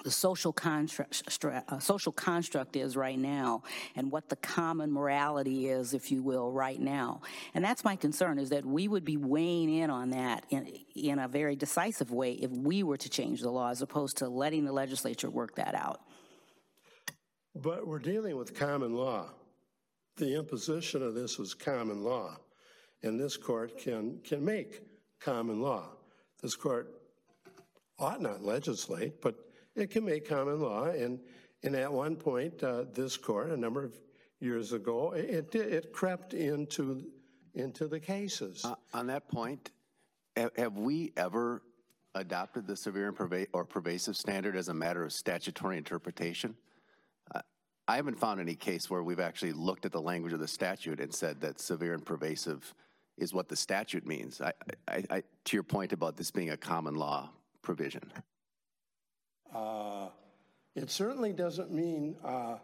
the 0.03 0.11
social 0.11 0.51
construct, 0.51 1.45
uh, 1.45 1.79
social 1.79 2.11
construct 2.11 2.75
is 2.75 2.95
right 2.95 3.17
now 3.19 3.63
and 3.95 4.11
what 4.11 4.29
the 4.29 4.35
common 4.37 4.91
morality 4.91 5.67
is, 5.67 5.93
if 5.93 6.11
you 6.11 6.23
will, 6.23 6.51
right 6.51 6.79
now. 6.79 7.21
And 7.53 7.63
that's 7.63 7.83
my 7.83 7.95
concern 7.95 8.39
is 8.39 8.49
that 8.49 8.65
we 8.65 8.87
would 8.87 9.05
be 9.05 9.17
weighing 9.17 9.73
in 9.73 9.89
on 9.89 10.11
that 10.11 10.45
in, 10.49 10.67
in 10.95 11.19
a 11.19 11.27
very 11.27 11.55
decisive 11.55 12.11
way 12.11 12.33
if 12.33 12.51
we 12.51 12.83
were 12.83 12.97
to 12.97 13.09
change 13.09 13.41
the 13.41 13.49
law 13.51 13.69
as 13.69 13.81
opposed 13.81 14.17
to 14.17 14.29
letting 14.29 14.65
the 14.65 14.71
legislature 14.71 15.29
work 15.29 15.55
that 15.55 15.75
out. 15.75 16.01
But 17.55 17.85
we're 17.85 17.99
dealing 17.99 18.37
with 18.37 18.57
common 18.57 18.95
law. 18.95 19.29
The 20.17 20.37
imposition 20.37 21.01
of 21.01 21.15
this 21.15 21.37
was 21.37 21.53
common 21.53 22.03
law, 22.03 22.37
and 23.03 23.19
this 23.19 23.37
court 23.37 23.77
can, 23.77 24.19
can 24.23 24.43
make 24.43 24.81
common 25.19 25.61
law. 25.61 25.89
This 26.41 26.55
court 26.55 27.01
ought 27.99 28.21
not 28.21 28.43
legislate, 28.43 29.21
but 29.21 29.35
it 29.75 29.89
can 29.89 30.05
make 30.05 30.27
common 30.27 30.59
law. 30.59 30.85
And, 30.85 31.19
and 31.63 31.75
at 31.75 31.91
one 31.91 32.15
point, 32.15 32.63
uh, 32.63 32.85
this 32.93 33.17
court, 33.17 33.49
a 33.51 33.57
number 33.57 33.83
of 33.83 33.97
years 34.39 34.73
ago, 34.73 35.11
it, 35.11 35.53
it 35.55 35.93
crept 35.93 36.33
into, 36.33 37.05
into 37.53 37.87
the 37.87 37.99
cases. 37.99 38.65
Uh, 38.65 38.75
on 38.93 39.07
that 39.07 39.27
point, 39.27 39.71
have, 40.35 40.77
we 40.77 41.13
ever 41.17 41.61
adopted 42.15 42.67
the 42.67 42.75
severe 42.75 43.07
and 43.07 43.17
perva 43.17 43.47
or 43.53 43.65
pervasive 43.65 44.15
standard 44.15 44.55
as 44.55 44.69
a 44.69 44.73
matter 44.73 45.03
of 45.03 45.13
statutory 45.13 45.77
interpretation? 45.77 46.55
Uh, 47.33 47.41
I 47.87 47.95
haven't 47.95 48.19
found 48.19 48.39
any 48.39 48.55
case 48.55 48.89
where 48.89 49.03
we've 49.03 49.19
actually 49.19 49.53
looked 49.53 49.85
at 49.85 49.91
the 49.91 50.01
language 50.01 50.33
of 50.33 50.39
the 50.39 50.47
statute 50.47 50.99
and 50.99 51.13
said 51.13 51.41
that 51.41 51.59
severe 51.59 51.93
and 51.93 52.05
pervasive 52.05 52.73
is 53.17 53.33
what 53.33 53.49
the 53.49 53.55
statute 53.55 54.05
means. 54.05 54.41
I, 54.41 54.53
I, 54.87 55.03
I, 55.09 55.23
to 55.45 55.57
your 55.57 55.63
point 55.63 55.93
about 55.93 56.17
this 56.17 56.31
being 56.31 56.49
a 56.49 56.57
common 56.57 56.95
law 56.95 57.29
provision. 57.61 58.11
Uh, 59.53 60.09
It 60.75 60.89
certainly 60.89 61.33
doesn't 61.33 61.71
mean 61.71 62.15
uh, 62.23 62.57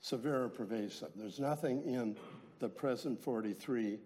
severe 0.00 0.44
or 0.44 0.48
pervasive. 0.48 1.10
There's 1.16 1.40
nothing 1.40 1.82
in 1.82 2.16
the 2.60 2.68
present 2.68 3.20
43 3.20 3.98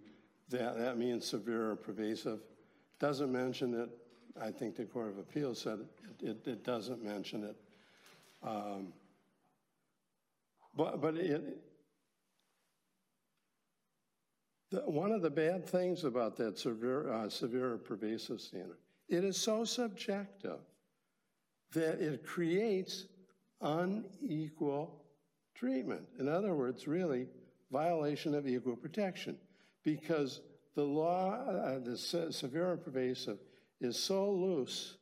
that, 0.51 0.79
that 0.79 0.97
means 0.97 1.27
severe 1.27 1.71
or 1.73 1.77
pervasive. 1.77 2.41
Doesn't 2.99 3.31
mention 3.31 3.75
it. 3.75 3.91
I 4.41 4.51
think 4.51 4.77
the 4.77 4.85
Court 4.85 5.09
of 5.11 5.19
Appeals 5.19 5.61
said 5.61 5.81
it, 6.21 6.29
it, 6.29 6.49
it 6.49 6.65
doesn't 6.65 7.03
mention 7.05 7.45
it. 7.45 7.57
Um, 8.43 8.93
But, 10.77 11.01
but 11.01 11.17
it, 11.17 11.43
the, 14.71 14.81
one 14.81 15.13
of 15.13 15.23
the 15.23 15.31
bad 15.31 15.67
things 15.69 16.05
about 16.05 16.37
that 16.39 16.59
severe, 16.59 17.13
uh, 17.13 17.29
severe 17.29 17.75
or 17.75 17.79
pervasive 17.79 18.41
standard, 18.41 18.79
it 19.09 19.23
is 19.25 19.37
so 19.37 19.65
subjective 19.65 20.59
that 21.75 22.01
it 22.01 22.25
creates 22.25 23.05
unequal 23.61 25.05
treatment. 25.55 26.03
In 26.19 26.29
other 26.29 26.55
words, 26.55 26.89
really, 26.89 27.29
violation 27.71 28.35
of 28.35 28.49
equal 28.49 28.77
protection. 28.77 29.37
Because 29.85 30.41
the 30.75 30.83
law, 30.83 31.35
uh, 31.35 31.79
the 31.79 31.97
se- 31.97 32.31
severe 32.31 32.73
and 32.73 32.83
pervasive, 32.83 33.39
is 33.81 33.99
so 33.99 34.31
loose 34.31 34.97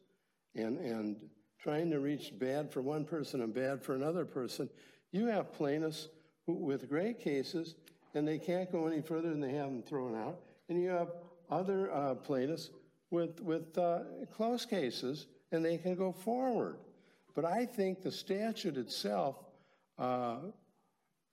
and, 0.54 0.78
and 0.78 1.16
trying 1.58 1.90
to 1.90 2.00
reach 2.00 2.36
bad 2.38 2.72
for 2.72 2.82
one 2.82 3.04
person 3.04 3.40
and 3.42 3.54
bad 3.54 3.82
for 3.82 3.94
another 3.94 4.24
person, 4.24 4.68
you 5.12 5.26
have 5.26 5.52
plaintiffs 5.52 6.08
who, 6.46 6.54
with 6.54 6.88
great 6.88 7.20
cases, 7.20 7.76
and 8.14 8.26
they 8.26 8.38
can't 8.38 8.70
go 8.72 8.86
any 8.86 9.00
further 9.00 9.30
than 9.30 9.40
they 9.40 9.52
have 9.52 9.66
them 9.66 9.82
thrown 9.82 10.16
out. 10.16 10.40
And 10.68 10.82
you 10.82 10.88
have 10.88 11.12
other 11.50 11.92
uh, 11.92 12.14
plaintiffs 12.16 12.70
with, 13.10 13.40
with 13.40 13.76
uh, 13.78 14.00
close 14.34 14.64
cases, 14.66 15.26
and 15.52 15.64
they 15.64 15.78
can 15.78 15.94
go 15.94 16.12
forward. 16.12 16.78
But 17.34 17.44
I 17.44 17.64
think 17.64 18.02
the 18.02 18.12
statute 18.12 18.76
itself, 18.76 19.36
uh, 19.98 20.36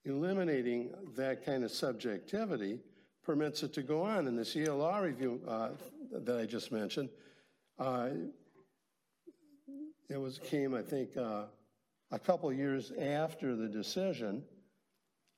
eliminating 0.06 0.92
that 1.16 1.46
kind 1.46 1.64
of 1.64 1.72
subjectivity, 1.72 2.80
permits 3.24 3.64
it 3.64 3.74
to 3.74 3.82
go 3.82 4.04
on. 4.04 4.28
And 4.28 4.38
this 4.38 4.56
Law 4.56 5.00
Review 5.00 5.42
uh, 5.48 5.70
that 6.12 6.40
I 6.40 6.46
just 6.46 6.72
mentioned, 6.72 7.10
uh, 7.78 8.10
it 10.10 10.18
was 10.18 10.40
came, 10.40 10.74
I 10.74 10.82
think, 10.82 11.16
uh, 11.18 11.44
a 12.12 12.20
couple 12.20 12.52
years 12.52 12.92
after 12.92 13.56
the 13.56 13.68
decision, 13.68 14.44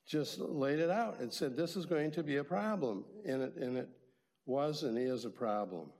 just 0.06 0.38
laid 0.38 0.78
it 0.78 0.90
out 0.90 1.20
and 1.20 1.32
said 1.32 1.56
this 1.56 1.76
is 1.76 1.86
going 1.86 2.10
to 2.12 2.22
be 2.22 2.36
a 2.38 2.44
problem, 2.44 3.04
and 3.26 3.42
it 3.42 3.56
and 3.56 3.76
it 3.76 3.88
was 4.46 4.82
and 4.82 4.98
is 4.98 5.24
a 5.24 5.30
problem. 5.30 5.90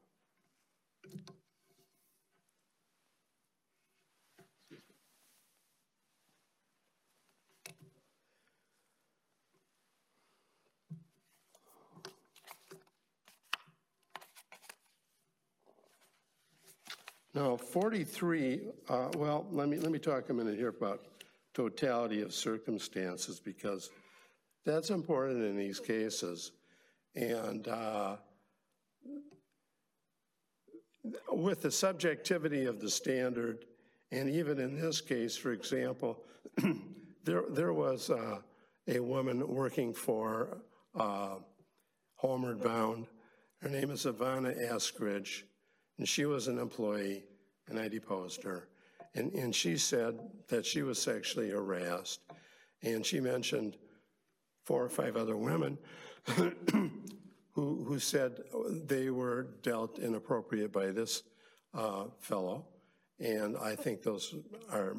Now, 17.35 17.57
43, 17.57 18.61
uh, 18.91 19.09
well, 19.17 19.47
let 19.51 19.67
me, 19.67 19.79
let 19.79 19.91
me 19.91 19.99
talk 19.99 20.29
a 20.29 20.35
minute 20.35 20.59
here 20.59 20.69
about 20.69 21.01
totality 21.55 22.21
of 22.21 22.35
circumstances 22.35 23.41
because 23.41 23.89
that's 24.67 24.91
important 24.91 25.43
in 25.43 25.57
these 25.57 25.81
cases. 25.81 26.53
And 27.15 27.67
uh, 27.69 28.17
with 31.31 31.63
the 31.63 31.71
subjectivity 31.71 32.67
of 32.67 32.81
the 32.81 32.91
standard, 32.91 33.65
and 34.11 34.29
even 34.29 34.59
in 34.59 34.79
this 34.79 35.01
case, 35.01 35.35
for 35.35 35.53
example, 35.53 36.23
there, 37.25 37.45
there 37.49 37.73
was 37.73 38.11
uh, 38.11 38.41
a 38.89 39.01
woman 39.01 39.49
working 39.49 39.95
for 39.95 40.59
uh, 40.95 41.37
Homeward 42.17 42.63
Bound. 42.63 43.07
Her 43.63 43.71
name 43.71 43.91
is 43.91 44.05
Ivana 44.05 44.71
Askridge, 44.71 45.47
and 45.99 46.09
she 46.09 46.25
was 46.25 46.49
an 46.49 46.59
employee, 46.59 47.25
and 47.69 47.79
I 47.79 47.89
deposed 47.89 48.43
her. 48.43 48.69
And, 49.15 49.33
and 49.33 49.55
she 49.55 49.77
said 49.77 50.19
that 50.49 50.65
she 50.65 50.83
was 50.83 51.01
sexually 51.01 51.51
harassed, 51.51 52.21
and 52.83 53.05
she 53.05 53.21
mentioned 53.21 53.77
four 54.65 54.83
or 54.83 54.89
five 54.89 55.17
other 55.17 55.37
women 55.37 55.79
who, 57.55 57.85
who 57.85 57.99
said 57.99 58.41
they 58.87 59.11
were 59.11 59.49
dealt 59.63 59.99
inappropriate 59.99 60.73
by 60.73 60.91
this 60.91 61.23
uh, 61.75 62.05
fellow. 62.21 62.67
And 63.21 63.57
I 63.57 63.77
think 63.77 64.03
those 64.03 64.35
are 64.71 64.97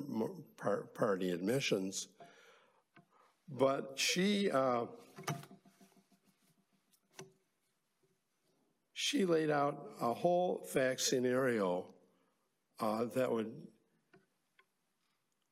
par- 0.58 0.88
party 0.93 1.32
admissions. 1.32 2.08
But 3.49 3.93
she, 3.95 4.49
uh, 4.51 4.86
she 9.04 9.26
laid 9.26 9.50
out 9.50 9.86
a 10.00 10.13
whole 10.13 10.63
fact 10.66 11.02
scenario 11.02 11.86
uh, 12.80 13.04
that 13.13 13.30
would 13.30 13.52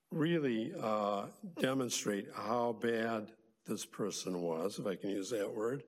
really 0.09 0.71
uh, 0.81 1.25
demonstrate 1.59 2.29
how 2.33 2.77
bad 2.81 3.27
this 3.67 3.85
person 3.85 4.41
was, 4.41 4.79
if 4.79 4.87
I 4.87 4.95
can 4.95 5.09
use 5.09 5.31
that 5.31 5.53
word. 5.53 5.83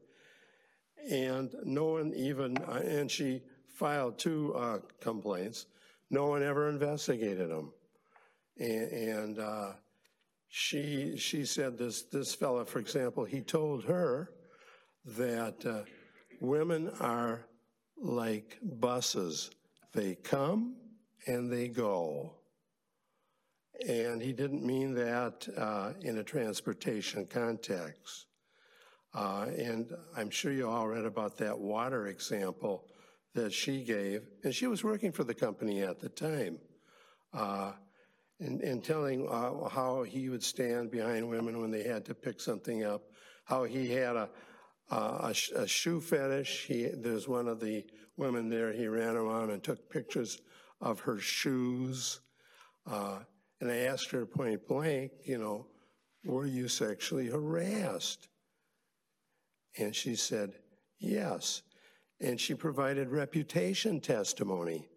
And 1.10 1.56
no 1.63 1.86
one 1.86 2.12
even, 2.17 2.58
uh, 2.58 2.82
and 2.84 3.10
she 3.10 3.41
filed 3.73 4.19
two 4.19 4.54
uh, 4.56 4.80
complaints. 4.99 5.67
No 6.10 6.28
one 6.28 6.43
ever 6.43 6.67
investigated 6.67 7.49
them. 7.49 7.71
And, 8.60 8.91
and 8.91 9.39
uh, 9.39 9.71
she, 10.49 11.15
she 11.15 11.45
said 11.45 11.78
this, 11.78 12.02
this 12.04 12.36
fella, 12.36 12.65
for 12.65 12.80
example, 12.80 13.23
he 13.23 13.39
told 13.39 13.86
her 13.86 14.32
that 15.06 15.65
uh, 15.65 15.84
women 16.41 16.91
are 16.99 17.45
like 17.97 18.58
buses. 18.62 19.51
They 19.93 20.15
come 20.15 20.75
and 21.27 21.51
they 21.51 21.67
go. 21.67 22.34
And 23.88 24.21
he 24.21 24.34
didn't 24.34 24.65
mean 24.65 24.93
that 24.95 25.47
uh, 25.58 25.93
in 26.01 26.17
a 26.17 26.23
transportation 26.23 27.25
context. 27.25 28.27
Uh, 29.13 29.47
and 29.58 29.91
I'm 30.15 30.29
sure 30.29 30.51
you 30.51 30.69
all 30.69 30.88
read 30.88 31.06
about 31.06 31.38
that 31.38 31.58
water 31.58 32.08
example 32.08 32.86
that 33.36 33.51
she 33.51 33.84
gave. 33.84 34.21
And 34.43 34.53
she 34.53 34.67
was 34.67 34.84
working 34.84 35.12
for 35.12 35.23
the 35.23 35.34
company 35.34 35.82
at 35.82 35.99
the 35.99 36.10
time. 36.10 36.60
Uh, 37.34 37.73
and, 38.39 38.62
and, 38.62 38.84
telling 38.84 39.27
uh, 39.27 39.69
how 39.69 40.03
he 40.03 40.29
would 40.29 40.43
stand 40.43 40.91
behind 40.91 41.27
women 41.27 41.62
when 41.62 41.71
they 41.71 41.84
had 41.84 42.03
to 42.06 42.13
pick 42.13 42.39
something 42.39 42.84
up, 42.84 43.03
how 43.45 43.63
he 43.63 43.91
had 43.91 44.15
a, 44.15 44.29
a, 44.97 45.36
a 45.56 45.67
shoe 45.67 46.01
fetish. 46.01 46.65
He, 46.67 46.86
there's 46.86 47.27
one 47.27 47.47
of 47.47 47.60
the 47.60 47.86
women 48.17 48.49
there, 48.49 48.71
he 48.71 48.88
ran 48.88 49.15
around 49.15 49.49
and 49.49 49.63
took 49.63 49.89
pictures 49.89 50.41
of 50.82 50.99
her 51.01 51.19
shoes. 51.19 52.21
Uh, 52.86 53.19
and 53.60 53.71
I 53.71 53.77
asked 53.77 54.12
her 54.12 54.25
point 54.25 54.67
blank, 54.67 55.12
you 55.23 55.38
know, 55.38 55.67
were 56.25 56.45
you 56.45 56.67
sexually 56.67 57.27
harassed? 57.27 58.27
And 59.77 59.95
she 59.95 60.15
said, 60.15 60.53
yes. 60.99 61.63
And 62.21 62.39
she 62.39 62.53
provided 62.53 63.10
reputation 63.10 63.99
testimony 63.99 64.88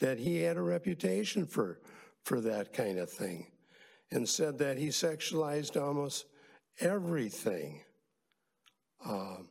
that 0.00 0.18
he 0.18 0.42
had 0.42 0.56
a 0.56 0.62
reputation 0.62 1.46
for, 1.46 1.80
for 2.24 2.40
that 2.42 2.72
kind 2.72 2.98
of 2.98 3.10
thing 3.10 3.46
and 4.10 4.28
said 4.28 4.58
that 4.58 4.76
he 4.78 4.88
sexualized 4.88 5.80
almost 5.80 6.26
everything. 6.80 7.82
Um, 9.08 9.48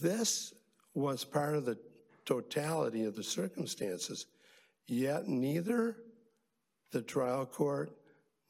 this 0.00 0.52
was 0.94 1.24
part 1.24 1.54
of 1.54 1.64
the 1.64 1.78
totality 2.24 3.04
of 3.04 3.16
the 3.16 3.22
circumstances, 3.22 4.26
yet 4.86 5.28
neither 5.28 5.96
the 6.90 7.02
trial 7.02 7.46
court 7.46 7.92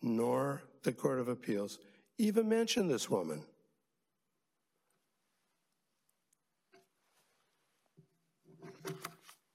nor 0.00 0.62
the 0.82 0.92
Court 0.92 1.20
of 1.20 1.28
Appeals 1.28 1.78
even 2.18 2.48
mentioned 2.48 2.90
this 2.90 3.08
woman. 3.08 3.44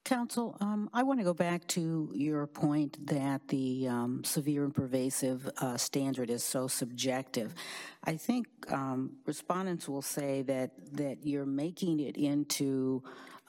Counsel, 0.08 0.56
um, 0.62 0.88
I 0.94 1.02
want 1.02 1.20
to 1.20 1.24
go 1.24 1.34
back 1.34 1.66
to 1.68 2.10
your 2.14 2.46
point 2.46 3.06
that 3.08 3.46
the 3.48 3.88
um, 3.88 4.24
severe 4.24 4.64
and 4.64 4.74
pervasive 4.74 5.50
uh, 5.58 5.76
standard 5.76 6.30
is 6.30 6.42
so 6.42 6.66
subjective. 6.66 7.54
I 8.02 8.16
think 8.16 8.46
um, 8.72 9.18
respondents 9.26 9.86
will 9.86 10.00
say 10.00 10.40
that 10.44 10.70
that 10.94 11.26
you're 11.26 11.44
making 11.44 12.00
it 12.00 12.16
into 12.16 13.02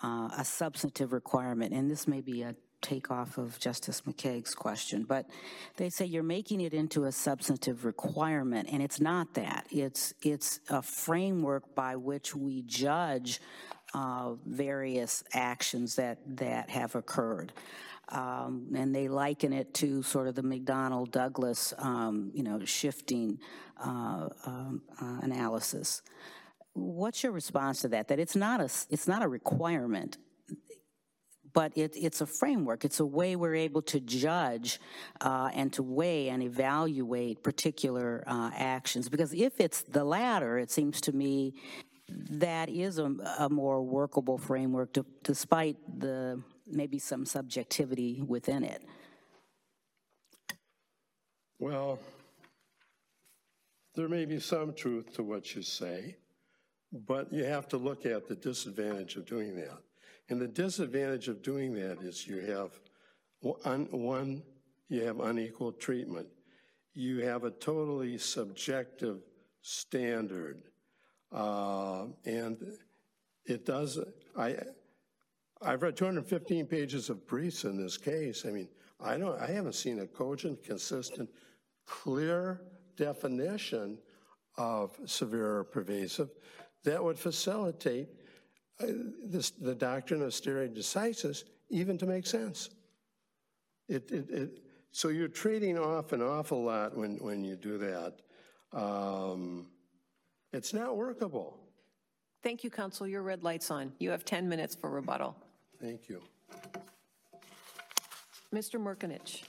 uh, 0.04 0.32
a 0.38 0.44
substantive 0.44 1.14
requirement, 1.14 1.72
and 1.72 1.90
this 1.90 2.10
may 2.10 2.20
be 2.20 2.42
a 2.42 2.54
take 2.82 3.12
off 3.12 3.38
of 3.38 3.60
Justice 3.60 4.02
McKeig's 4.02 4.56
question, 4.56 5.04
but 5.04 5.30
they 5.78 5.90
say 5.90 6.06
you're 6.06 6.24
making 6.24 6.62
it 6.62 6.74
into 6.74 7.06
a 7.06 7.12
substantive 7.12 7.86
requirement, 7.86 8.70
and 8.72 8.82
it's 8.82 9.02
not 9.02 9.34
that. 9.34 9.66
It's, 9.70 10.14
it's 10.22 10.60
a 10.70 10.82
framework 10.82 11.76
by 11.76 11.96
which 11.98 12.36
we 12.36 12.62
judge 12.64 13.42
uh, 13.94 14.34
various 14.46 15.24
actions 15.34 15.96
that, 15.96 16.20
that 16.38 16.70
have 16.70 16.96
occurred. 16.96 17.54
Um, 18.10 18.68
and 18.76 18.94
they 18.94 19.08
liken 19.08 19.54
it 19.54 19.74
to 19.76 20.02
sort 20.02 20.28
of 20.28 20.36
the 20.36 20.42
McDonnell 20.42 21.12
Douglas, 21.12 21.74
um, 21.78 22.32
you 22.34 22.42
know, 22.42 22.66
shifting 22.66 23.40
uh, 23.84 24.30
um, 24.46 24.82
uh, 25.00 25.20
analysis. 25.22 26.02
What's 26.74 27.22
your 27.24 27.32
response 27.32 27.82
to 27.82 27.90
that? 27.90 28.08
That 28.08 28.20
it's 28.20 28.36
not 28.36 28.62
a, 28.62 28.70
it's 28.90 29.08
not 29.08 29.22
a 29.22 29.28
requirement, 29.28 30.18
but 31.54 31.72
it, 31.76 31.96
it's 31.96 32.22
a 32.22 32.26
framework. 32.26 32.84
It's 32.84 33.00
a 33.00 33.06
way 33.06 33.36
we're 33.36 33.56
able 33.56 33.82
to 33.84 34.00
judge 34.00 34.80
uh, 35.22 35.50
and 35.54 35.72
to 35.74 35.84
weigh 35.84 36.30
and 36.30 36.42
evaluate 36.42 37.44
particular 37.44 38.24
uh, 38.26 38.52
actions. 38.56 39.10
Because 39.10 39.34
if 39.34 39.60
it's 39.60 39.84
the 39.84 40.04
latter, 40.04 40.58
it 40.58 40.72
seems 40.72 41.02
to 41.02 41.12
me 41.12 41.54
that 42.32 42.70
is 42.70 43.00
a, 43.00 43.16
a 43.40 43.50
more 43.50 43.82
workable 43.82 44.38
framework, 44.38 44.94
to, 44.94 45.06
despite 45.24 45.78
the 46.00 46.42
maybe 46.68 47.00
some 47.00 47.26
subjectivity 47.26 48.22
within 48.22 48.64
it. 48.64 48.84
Well, 51.58 52.00
there 53.96 54.08
may 54.08 54.26
be 54.26 54.40
some 54.40 54.74
truth 54.74 55.14
to 55.16 55.24
what 55.24 55.56
you 55.56 55.62
say, 55.62 56.16
but 56.92 57.34
you 57.34 57.44
have 57.44 57.68
to 57.70 57.78
look 57.78 58.06
at 58.06 58.28
the 58.28 58.36
disadvantage 58.36 59.16
of 59.16 59.26
doing 59.26 59.56
that. 59.56 59.80
And 60.30 60.40
the 60.40 60.48
disadvantage 60.48 61.28
of 61.28 61.42
doing 61.42 61.74
that 61.74 62.02
is 62.02 62.28
you 62.28 62.40
have 62.42 62.72
one, 63.42 63.88
one 63.92 64.44
you 64.88 65.04
have 65.04 65.20
unequal 65.20 65.72
treatment. 65.74 66.28
You 66.94 67.20
have 67.20 67.44
a 67.44 67.52
totally 67.52 68.18
subjective 68.18 69.20
standard. 69.62 70.69
Uh, 71.32 72.06
and 72.26 72.58
it 73.46 73.66
does, 73.66 74.00
I, 74.38 74.56
I've 75.62 75.82
read 75.82 75.96
215 75.96 76.66
pages 76.66 77.10
of 77.10 77.26
briefs 77.28 77.64
in 77.64 77.82
this 77.82 77.98
case. 77.98 78.46
I 78.46 78.52
mean, 78.52 78.68
I 79.00 79.18
don't, 79.18 79.40
I 79.40 79.48
haven't 79.48 79.76
seen 79.76 80.00
a 80.00 80.08
cogent, 80.08 80.64
consistent, 80.64 81.30
clear 81.86 82.62
definition 82.96 83.98
of 84.58 84.98
severe 85.06 85.58
or 85.58 85.64
pervasive 85.64 86.30
that 86.84 87.04
would 87.04 87.18
facilitate 87.18 88.10
uh, 88.82 88.88
this, 89.26 89.52
the 89.52 89.76
doctrine 89.76 90.22
of 90.22 90.34
stare 90.34 90.68
decisis 90.68 91.44
even 91.70 91.98
to 91.98 92.06
make 92.06 92.26
sense. 92.26 92.70
It, 93.88 94.12
it, 94.12 94.30
it, 94.30 94.60
so 94.92 95.10
you're 95.10 95.28
trading 95.28 95.78
off 95.78 96.14
an 96.14 96.22
awful 96.22 96.64
lot 96.64 96.96
when, 96.96 97.18
when 97.18 97.44
you 97.44 97.56
do 97.56 97.78
that. 97.78 98.16
Um, 98.72 99.68
it's 100.54 100.74
not 100.74 100.98
workable. 100.98 101.58
Thank 102.42 102.64
you, 102.64 102.70
Counsel. 102.70 103.08
Your 103.08 103.22
red 103.22 103.44
light's 103.44 103.70
on. 103.70 103.92
You 104.00 104.12
have 104.12 104.24
10 104.24 104.48
minutes 104.48 104.76
for 104.76 104.90
rebuttal. 104.90 105.36
Thank 105.82 106.10
you. 106.10 106.22
Mr. 108.54 108.80
Mrkonich. 108.80 109.44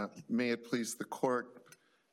Uh, 0.00 0.06
May 0.30 0.48
it 0.48 0.64
please 0.64 0.94
the 0.94 1.04
court, 1.04 1.62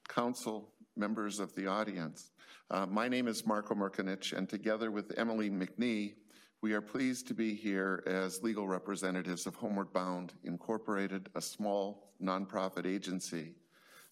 counsel, 0.10 0.74
members 0.98 1.40
of 1.40 1.56
the 1.56 1.68
audience. 1.68 2.32
Uh, 2.70 2.86
My 2.86 3.08
name 3.08 3.30
is 3.30 3.48
Marko 3.48 3.76
Mrkonich, 3.76 4.34
and 4.38 4.50
together 4.50 4.92
with 4.92 5.18
Emily 5.18 5.50
McNee, 5.50 6.16
we 6.62 6.74
are 6.74 6.82
pleased 6.82 7.30
to 7.30 7.34
be 7.34 7.56
here 7.56 8.04
as 8.06 8.44
legal 8.44 8.68
representatives 8.68 9.46
of 9.48 9.56
Homeward 9.56 9.94
Bound 9.94 10.34
Incorporated, 10.44 11.30
a 11.36 11.42
small 11.42 12.12
nonprofit 12.22 12.86
agency 12.86 13.56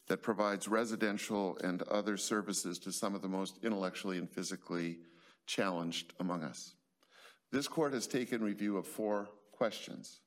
that 0.08 0.24
provides 0.24 0.70
residential 0.70 1.58
and 1.62 1.82
other 1.84 2.16
services 2.16 2.80
to 2.80 2.94
some 2.94 3.14
of 3.14 3.22
the 3.22 3.28
most 3.28 3.60
intellectually 3.62 4.20
and 4.20 4.30
physically 4.30 5.00
challenged 5.48 6.14
among 6.22 6.44
us. 6.44 6.76
This 7.52 7.68
court 7.68 7.92
has 7.92 8.08
taken 8.08 8.42
review 8.42 8.78
of 8.78 8.88
four 8.88 9.28
questions. 9.52 10.22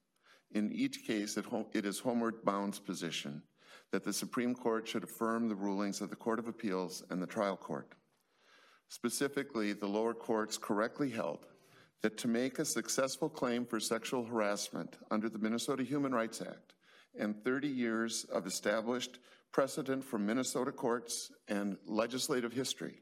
In 0.52 0.72
each 0.72 1.06
case, 1.06 1.36
it, 1.36 1.84
is 1.84 1.98
Homeward 1.98 2.44
Bound's 2.44 2.78
position 2.78 3.42
that 3.92 4.04
the 4.04 4.12
Supreme 4.12 4.54
Court 4.54 4.86
should 4.88 5.04
affirm 5.04 5.48
the 5.48 5.54
rulings 5.54 6.00
of 6.00 6.10
the 6.10 6.16
Court 6.16 6.38
of 6.38 6.48
Appeals 6.48 7.02
and 7.10 7.22
the 7.22 7.26
trial 7.26 7.56
court. 7.56 7.94
Specifically, 8.88 9.72
the 9.72 9.86
lower 9.86 10.14
courts 10.14 10.56
correctly 10.56 11.10
held 11.10 11.46
that 12.02 12.16
to 12.18 12.28
make 12.28 12.58
a 12.58 12.64
successful 12.64 13.28
claim 13.28 13.66
for 13.66 13.80
sexual 13.80 14.24
harassment 14.24 14.96
under 15.10 15.28
the 15.28 15.38
Minnesota 15.38 15.82
Human 15.82 16.12
Rights 16.12 16.40
Act 16.40 16.74
and 17.18 17.42
30 17.44 17.68
years 17.68 18.24
of 18.24 18.46
established 18.46 19.18
precedent 19.52 20.04
from 20.04 20.24
Minnesota 20.24 20.72
courts 20.72 21.30
and 21.48 21.76
legislative 21.86 22.52
history, 22.52 23.00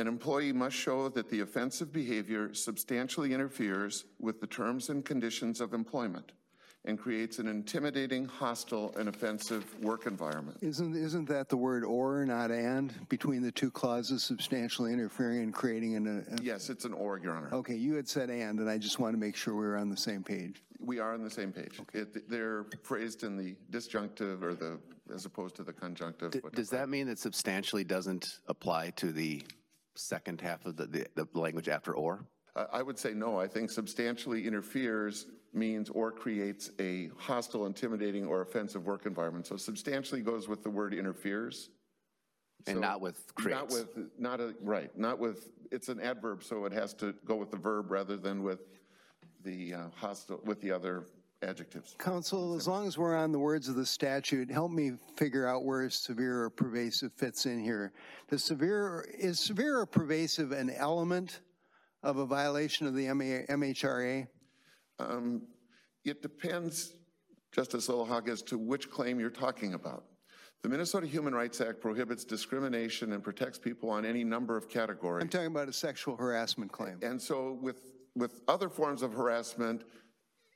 an 0.00 0.08
employee 0.08 0.52
must 0.52 0.76
show 0.76 1.08
that 1.10 1.28
the 1.28 1.40
offensive 1.40 1.92
behavior 1.92 2.54
substantially 2.54 3.32
interferes 3.32 4.06
with 4.18 4.40
the 4.40 4.46
terms 4.46 4.88
and 4.88 5.04
conditions 5.04 5.60
of 5.60 5.74
employment 5.74 6.32
and 6.86 6.98
creates 6.98 7.38
an 7.38 7.46
intimidating, 7.46 8.24
hostile, 8.24 8.94
and 8.98 9.06
offensive 9.06 9.78
work 9.82 10.06
environment. 10.06 10.56
Isn't, 10.62 10.96
isn't 10.96 11.28
that 11.28 11.50
the 11.50 11.56
word 11.56 11.84
or, 11.84 12.24
not 12.24 12.50
and, 12.50 12.94
between 13.10 13.42
the 13.42 13.52
two 13.52 13.70
clauses 13.70 14.22
substantially 14.22 14.90
interfering 14.90 15.42
and 15.42 15.52
creating 15.52 15.96
an... 15.96 16.24
Uh, 16.26 16.36
a, 16.36 16.42
yes, 16.42 16.70
it's 16.70 16.86
an 16.86 16.94
or, 16.94 17.18
Your 17.18 17.34
Honor. 17.34 17.50
Okay, 17.52 17.76
you 17.76 17.94
had 17.94 18.08
said 18.08 18.30
and, 18.30 18.58
and 18.60 18.70
I 18.70 18.78
just 18.78 18.98
want 18.98 19.12
to 19.12 19.18
make 19.20 19.36
sure 19.36 19.54
we 19.54 19.66
were 19.66 19.76
on 19.76 19.90
the 19.90 19.96
same 19.96 20.24
page. 20.24 20.62
We 20.78 21.00
are 21.00 21.12
on 21.12 21.22
the 21.22 21.30
same 21.30 21.52
page. 21.52 21.78
Okay. 21.82 21.98
It, 21.98 22.30
they're 22.30 22.64
phrased 22.82 23.24
in 23.24 23.36
the 23.36 23.54
disjunctive 23.68 24.42
or 24.42 24.54
the, 24.54 24.78
as 25.14 25.26
opposed 25.26 25.56
to 25.56 25.62
the 25.62 25.74
conjunctive. 25.74 26.30
D 26.30 26.40
does 26.54 26.70
that 26.70 26.88
mean 26.88 27.06
that 27.08 27.18
substantially 27.18 27.84
doesn't 27.84 28.38
apply 28.48 28.90
to 28.96 29.12
the 29.12 29.42
second 29.94 30.40
half 30.40 30.64
of 30.66 30.76
the, 30.76 30.86
the, 30.86 31.06
the 31.14 31.26
language 31.38 31.68
after 31.68 31.92
or? 31.94 32.26
I 32.72 32.82
would 32.82 32.98
say 32.98 33.14
no. 33.14 33.38
I 33.38 33.46
think 33.46 33.70
substantially 33.70 34.46
interferes 34.46 35.26
means 35.52 35.88
or 35.88 36.10
creates 36.10 36.70
a 36.80 37.10
hostile, 37.16 37.66
intimidating, 37.66 38.26
or 38.26 38.42
offensive 38.42 38.86
work 38.86 39.06
environment. 39.06 39.46
So 39.46 39.56
substantially 39.56 40.20
goes 40.20 40.48
with 40.48 40.62
the 40.62 40.70
word 40.70 40.92
interferes. 40.92 41.70
And 42.66 42.76
So 42.76 42.80
not 42.80 43.00
with 43.00 43.34
creates. 43.34 43.60
Not 43.60 43.70
with, 43.70 44.10
not 44.18 44.40
a, 44.40 44.54
right, 44.62 44.90
not 44.98 45.18
with, 45.18 45.48
it's 45.70 45.88
an 45.88 46.00
adverb, 46.00 46.42
so 46.42 46.64
it 46.64 46.72
has 46.72 46.92
to 46.94 47.14
go 47.24 47.36
with 47.36 47.50
the 47.50 47.56
verb 47.56 47.90
rather 47.90 48.16
than 48.16 48.42
with 48.42 48.60
the 49.44 49.74
uh, 49.74 49.78
hostile, 49.94 50.40
with 50.44 50.60
the 50.60 50.72
other 50.72 51.04
adjectives. 51.42 51.94
Counsel, 51.98 52.54
as 52.54 52.68
long 52.68 52.86
as 52.86 52.98
we're 52.98 53.16
on 53.16 53.32
the 53.32 53.38
words 53.38 53.68
of 53.68 53.74
the 53.74 53.86
statute, 53.86 54.50
help 54.50 54.70
me 54.70 54.92
figure 55.16 55.46
out 55.46 55.64
where 55.64 55.88
severe 55.90 56.42
or 56.42 56.50
pervasive 56.50 57.12
fits 57.14 57.46
in 57.46 57.58
here. 57.62 57.92
Does 58.28 58.44
severe, 58.44 59.06
is 59.18 59.40
severe 59.40 59.78
or 59.78 59.86
pervasive 59.86 60.52
an 60.52 60.70
element 60.70 61.40
of 62.02 62.18
a 62.18 62.26
violation 62.26 62.86
of 62.86 62.94
the 62.94 63.06
MHRA? 63.06 64.26
Um, 64.98 65.42
it 66.04 66.22
depends, 66.22 66.94
Justice 67.52 67.88
Lillehaug, 67.88 68.28
as 68.28 68.42
to 68.42 68.58
which 68.58 68.90
claim 68.90 69.18
you're 69.18 69.30
talking 69.30 69.74
about. 69.74 70.04
The 70.62 70.68
Minnesota 70.68 71.06
Human 71.06 71.34
Rights 71.34 71.60
Act 71.62 71.80
prohibits 71.80 72.22
discrimination 72.22 73.12
and 73.12 73.24
protects 73.24 73.58
people 73.58 73.88
on 73.88 74.04
any 74.04 74.24
number 74.24 74.58
of 74.58 74.68
categories. 74.68 75.22
I'm 75.22 75.30
talking 75.30 75.46
about 75.46 75.70
a 75.70 75.72
sexual 75.72 76.16
harassment 76.16 76.70
claim. 76.70 76.98
And 77.02 77.20
so 77.20 77.58
with, 77.62 77.80
with 78.14 78.42
other 78.46 78.68
forms 78.68 79.00
of 79.00 79.14
harassment, 79.14 79.84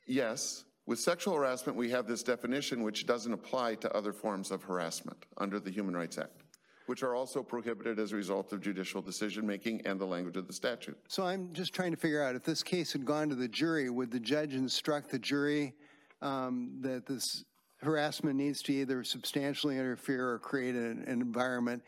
yes. 0.05 0.63
With 0.87 0.99
sexual 0.99 1.35
harassment, 1.35 1.77
we 1.77 1.89
have 1.89 2.05
this 2.05 2.21
definition 2.21 2.83
which 2.83 3.07
doesn't 3.07 3.33
apply 3.33 3.75
to 3.75 3.91
other 3.95 4.13
forms 4.13 4.51
of 4.51 4.63
harassment 4.63 5.25
under 5.37 5.59
the 5.59 5.71
Human 5.71 5.95
Rights 5.95 6.17
Act 6.17 6.43
which 6.85 7.03
are 7.03 7.15
also 7.15 7.41
prohibited 7.41 7.99
as 7.99 8.11
a 8.11 8.15
result 8.15 8.53
of 8.53 8.61
judicial 8.61 9.01
decision-making 9.01 9.81
and 9.85 9.99
the 9.99 10.05
language 10.05 10.37
of 10.37 10.47
the 10.47 10.53
statute. 10.53 10.97
So 11.07 11.25
I'm 11.25 11.51
just 11.53 11.73
trying 11.73 11.91
to 11.91 11.97
figure 11.97 12.23
out 12.23 12.35
if 12.35 12.43
this 12.43 12.61
case 12.61 12.93
had 12.93 13.05
gone 13.05 13.29
to 13.29 13.35
the 13.35 13.47
jury, 13.47 13.89
would 13.89 14.11
the 14.11 14.19
judge 14.19 14.53
instruct 14.53 15.09
the 15.09 15.19
jury 15.19 15.73
um, 16.21 16.77
that 16.81 17.05
this 17.05 17.43
harassment 17.81 18.35
needs 18.35 18.61
to 18.63 18.73
either 18.73 19.03
substantially 19.03 19.77
interfere 19.77 20.29
or 20.29 20.39
create 20.39 20.75
an, 20.75 21.03
an 21.07 21.21
environment 21.21 21.83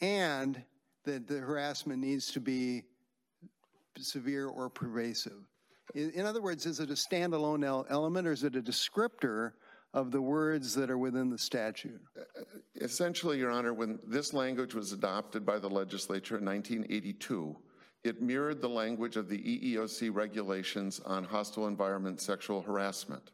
and 0.00 0.62
that 1.04 1.26
the 1.26 1.38
harassment 1.38 2.00
needs 2.00 2.30
to 2.32 2.40
be 2.40 2.82
severe 3.96 4.48
or 4.48 4.68
pervasive? 4.68 5.49
In, 5.94 6.26
other 6.26 6.42
words, 6.42 6.66
is 6.66 6.80
it 6.80 6.90
a 6.90 6.94
standalone 6.94 7.84
element 7.90 8.26
or 8.26 8.32
is 8.32 8.44
it 8.44 8.56
a 8.56 8.62
descriptor 8.62 9.52
of 9.92 10.10
the 10.12 10.22
words 10.22 10.74
that 10.74 10.90
are 10.90 10.98
within 10.98 11.30
the 11.30 11.38
statute? 11.38 12.00
Essentially, 12.80 13.38
Your 13.38 13.50
Honor, 13.50 13.74
when 13.74 13.98
this 14.06 14.32
language 14.32 14.74
was 14.74 14.92
adopted 14.92 15.44
by 15.44 15.58
the 15.58 15.68
legislature 15.68 16.38
in 16.38 16.44
1982, 16.44 17.56
It 18.02 18.22
mirrored 18.22 18.62
the 18.62 18.68
language 18.68 19.16
of 19.16 19.28
the 19.28 19.38
EEOC 19.38 20.14
regulations 20.14 21.00
on 21.00 21.24
hostile 21.24 21.66
environment 21.66 22.20
sexual 22.20 22.62
harassment. 22.62 23.30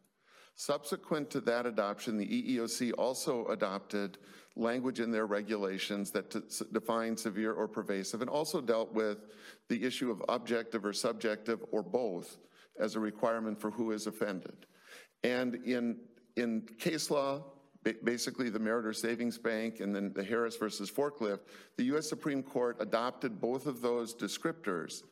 Subsequent 0.57 1.31
to 1.31 1.41
that 1.43 1.67
adoption, 1.67 2.17
the 2.17 2.27
EEOC 2.27 2.93
also 2.99 3.47
adopted 3.47 4.19
language 4.57 5.01
in 5.01 5.11
their 5.11 5.27
regulations 5.27 6.11
that 6.11 6.35
define 6.73 7.17
severe 7.17 7.53
or 7.53 7.69
pervasive 7.69 8.23
and 8.23 8.31
also 8.31 8.61
dealt 8.61 8.93
with 8.93 9.19
the 9.69 9.85
issue 9.85 10.11
of 10.11 10.23
objective 10.29 10.85
or 10.85 10.93
subjective 10.93 11.63
or 11.71 11.83
both 11.83 12.39
as 12.81 12.97
a 12.97 13.01
requirement 13.01 13.61
for 13.61 13.71
who 13.71 13.93
is 13.93 14.07
offended. 14.07 14.67
And 15.23 15.57
in, 15.67 15.99
in 16.37 16.63
case 16.79 17.11
law, 17.11 17.45
basically 18.05 18.49
the 18.49 18.59
Meritor 18.59 18.95
Savings 18.95 19.39
Bank 19.39 19.81
and 19.81 19.95
then 19.95 20.13
the 20.15 20.25
Harris 20.25 20.57
versus 20.57 20.91
Forklift, 20.91 21.41
the 21.77 21.85
US 21.97 22.09
Supreme 22.09 22.43
Court 22.43 22.77
adopted 22.81 23.41
both 23.41 23.67
of 23.67 23.81
those 23.81 24.15
descriptors, 24.15 25.03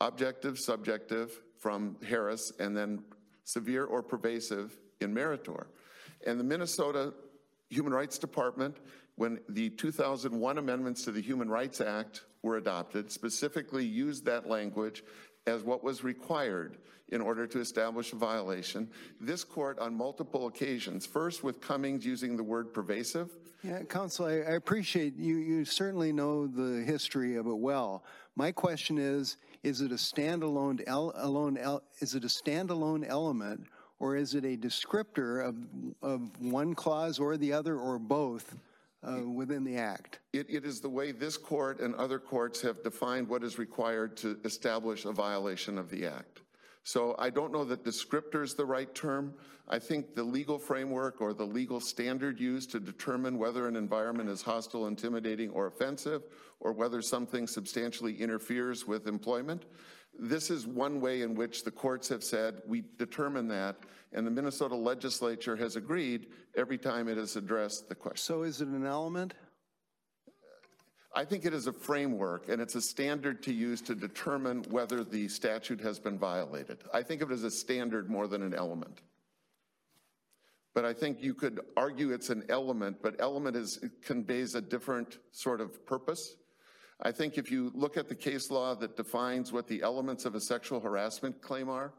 objective, 0.00 0.58
subjective 0.58 1.42
from 1.58 1.96
Harris, 2.06 2.52
and 2.58 2.76
then 2.76 3.02
severe 3.44 3.84
or 3.84 4.02
pervasive 4.02 4.76
in 5.00 5.14
Meritor. 5.14 5.66
And 6.26 6.38
the 6.38 6.44
Minnesota 6.44 7.14
Human 7.70 7.92
Rights 7.92 8.18
Department, 8.18 8.76
when 9.16 9.40
the 9.48 9.70
2001 9.70 10.58
amendments 10.58 11.04
to 11.04 11.12
the 11.12 11.20
Human 11.20 11.48
Rights 11.48 11.80
Act 11.80 12.22
were 12.42 12.56
adopted, 12.56 13.10
specifically 13.10 13.84
used 13.84 14.24
that 14.26 14.48
language 14.48 15.02
as 15.46 15.62
what 15.62 15.82
was 15.82 16.04
required 16.04 16.78
in 17.08 17.20
order 17.20 17.46
to 17.46 17.60
establish 17.60 18.12
a 18.12 18.16
violation. 18.16 18.88
This 19.20 19.44
court, 19.44 19.78
on 19.78 19.94
multiple 19.94 20.48
occasions, 20.48 21.06
first 21.06 21.44
with 21.44 21.60
Cummings 21.60 22.04
using 22.04 22.36
the 22.36 22.42
word 22.42 22.74
pervasive, 22.74 23.30
Yeah, 23.62 23.82
Counsel, 23.84 24.26
I, 24.26 24.32
I 24.32 24.54
appreciate 24.54 25.16
you, 25.16 25.36
you 25.36 25.64
certainly 25.64 26.12
know 26.12 26.46
the 26.46 26.82
history 26.82 27.36
of 27.36 27.46
it 27.46 27.58
well. 27.58 28.04
My 28.34 28.52
question 28.52 28.98
is, 28.98 29.36
is 29.62 29.80
it 29.80 29.92
a 29.92 29.96
standalone, 29.96 30.82
el, 30.86 31.12
alone, 31.16 31.56
el, 31.56 31.82
is 32.00 32.14
it 32.14 32.24
a 32.24 32.28
standalone 32.28 33.04
element 33.08 33.66
or 33.98 34.16
is 34.16 34.34
it 34.34 34.44
a 34.44 34.56
descriptor 34.56 35.46
of, 35.46 35.56
of 36.02 36.40
one 36.40 36.74
clause 36.74 37.18
or 37.18 37.36
the 37.36 37.52
other 37.52 37.78
or 37.78 37.98
both 37.98 38.56
uh, 39.06 39.22
within 39.22 39.64
the 39.64 39.76
act? 39.76 40.20
It, 40.32 40.46
it 40.48 40.64
is 40.64 40.80
the 40.80 40.88
way 40.88 41.12
this 41.12 41.36
court 41.36 41.80
and 41.80 41.94
other 41.94 42.18
courts 42.18 42.60
have 42.62 42.82
defined 42.82 43.28
what 43.28 43.42
is 43.42 43.58
required 43.58 44.16
to 44.18 44.38
establish 44.44 45.04
a 45.04 45.12
violation 45.12 45.78
of 45.78 45.90
the 45.90 46.06
act. 46.06 46.42
So 46.82 47.16
I 47.18 47.30
don't 47.30 47.52
know 47.52 47.64
that 47.64 47.84
descriptor 47.84 48.44
is 48.44 48.54
the 48.54 48.64
right 48.64 48.94
term. 48.94 49.34
I 49.68 49.80
think 49.80 50.14
the 50.14 50.22
legal 50.22 50.56
framework 50.56 51.20
or 51.20 51.34
the 51.34 51.44
legal 51.44 51.80
standard 51.80 52.38
used 52.38 52.70
to 52.70 52.78
determine 52.78 53.38
whether 53.38 53.66
an 53.66 53.74
environment 53.74 54.28
is 54.28 54.40
hostile, 54.40 54.86
intimidating, 54.86 55.50
or 55.50 55.66
offensive, 55.66 56.22
or 56.60 56.72
whether 56.72 57.02
something 57.02 57.48
substantially 57.48 58.14
interferes 58.14 58.86
with 58.86 59.08
employment, 59.08 59.64
this 60.18 60.50
is 60.50 60.66
one 60.66 61.00
way 61.00 61.22
in 61.22 61.34
which 61.34 61.64
the 61.64 61.70
courts 61.70 62.08
have 62.08 62.24
said 62.24 62.62
we 62.66 62.84
determine 62.98 63.48
that, 63.48 63.76
and 64.12 64.26
the 64.26 64.30
Minnesota 64.30 64.74
legislature 64.74 65.56
has 65.56 65.76
agreed 65.76 66.28
every 66.56 66.78
time 66.78 67.08
it 67.08 67.16
has 67.16 67.36
addressed 67.36 67.88
the 67.88 67.94
question. 67.94 68.16
So 68.16 68.42
is 68.42 68.60
it 68.60 68.68
an 68.68 68.86
element? 68.86 69.34
I 71.14 71.24
think 71.24 71.46
it 71.46 71.54
is 71.54 71.66
a 71.66 71.72
framework 71.72 72.50
and 72.50 72.60
it's 72.60 72.74
a 72.74 72.80
standard 72.80 73.42
to 73.44 73.52
use 73.52 73.80
to 73.82 73.94
determine 73.94 74.64
whether 74.68 75.02
the 75.02 75.28
statute 75.28 75.80
has 75.80 75.98
been 75.98 76.18
violated. 76.18 76.84
I 76.92 77.02
think 77.02 77.22
of 77.22 77.30
it 77.30 77.34
as 77.34 77.44
a 77.44 77.50
standard 77.50 78.10
more 78.10 78.28
than 78.28 78.42
an 78.42 78.52
element. 78.52 79.00
But 80.74 80.84
I 80.84 80.92
think 80.92 81.22
you 81.22 81.32
could 81.32 81.60
argue 81.74 82.12
it's 82.12 82.28
an 82.28 82.44
element, 82.50 82.98
but 83.02 83.16
element 83.18 83.56
is, 83.56 83.78
it 83.82 84.02
conveys 84.02 84.54
a 84.54 84.60
different 84.60 85.18
sort 85.32 85.62
of 85.62 85.86
purpose. 85.86 86.36
I 87.02 87.12
think 87.12 87.36
if 87.36 87.50
you 87.50 87.70
look 87.74 87.96
at 87.96 88.08
the 88.08 88.14
case 88.14 88.50
law 88.50 88.74
that 88.76 88.96
defines 88.96 89.52
what 89.52 89.68
the 89.68 89.82
elements 89.82 90.24
of 90.24 90.34
a 90.34 90.40
sexual 90.40 90.80
harassment 90.80 91.42
claim 91.42 91.68
are, 91.68 91.92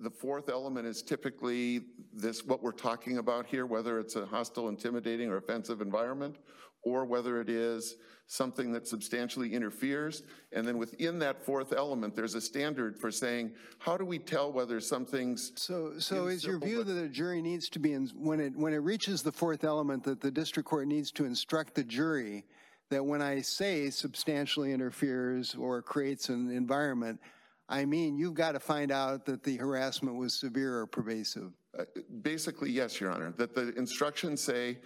the 0.00 0.10
fourth 0.10 0.48
element 0.48 0.86
is 0.86 1.02
typically 1.02 1.80
this, 2.12 2.44
what 2.44 2.62
we're 2.62 2.70
talking 2.72 3.18
about 3.18 3.46
here, 3.46 3.66
whether 3.66 3.98
it's 3.98 4.14
a 4.14 4.26
hostile, 4.26 4.68
intimidating, 4.68 5.30
or 5.30 5.38
offensive 5.38 5.80
environment, 5.80 6.36
or 6.82 7.04
whether 7.04 7.40
it 7.40 7.48
is 7.48 7.96
something 8.28 8.72
that 8.72 8.86
substantially 8.86 9.52
interferes. 9.52 10.22
And 10.52 10.66
then 10.66 10.78
within 10.78 11.18
that 11.20 11.44
fourth 11.44 11.72
element, 11.72 12.14
there's 12.14 12.34
a 12.34 12.40
standard 12.40 12.98
for 12.98 13.10
saying, 13.10 13.52
how 13.78 13.96
do 13.96 14.04
we 14.04 14.18
tell 14.18 14.52
whether 14.52 14.80
something's 14.80 15.52
So, 15.56 15.94
so 15.98 16.26
is 16.26 16.44
your 16.44 16.58
view 16.58 16.84
that 16.84 16.96
a 17.02 17.08
jury 17.08 17.40
needs 17.40 17.68
to 17.70 17.78
be, 17.78 17.94
in- 17.94 18.10
when 18.14 18.38
it, 18.38 18.54
when 18.54 18.74
it 18.74 18.78
reaches 18.78 19.22
the 19.22 19.32
fourth 19.32 19.64
element, 19.64 20.04
that 20.04 20.20
the 20.20 20.30
district 20.30 20.68
court 20.68 20.86
needs 20.86 21.10
to 21.12 21.24
instruct 21.24 21.74
the 21.74 21.84
jury 21.84 22.44
that 22.90 23.04
when 23.04 23.22
I 23.22 23.40
say 23.40 23.90
substantially 23.90 24.72
interferes 24.72 25.54
or 25.54 25.82
creates 25.82 26.28
an 26.28 26.50
environment, 26.50 27.20
I 27.68 27.84
mean, 27.84 28.16
you've 28.16 28.34
got 28.34 28.52
to 28.52 28.60
find 28.60 28.92
out 28.92 29.26
that 29.26 29.42
the 29.42 29.56
harassment 29.56 30.16
was 30.16 30.34
severe 30.34 30.78
or 30.78 30.86
pervasive? 30.86 31.52
Uh, 31.76 31.84
Basically, 32.22 32.70
yes, 32.70 33.00
Your 33.00 33.10
Honor, 33.10 33.32
that 33.36 33.54
the 33.54 33.74
instructions 33.74 34.40
say, 34.40 34.78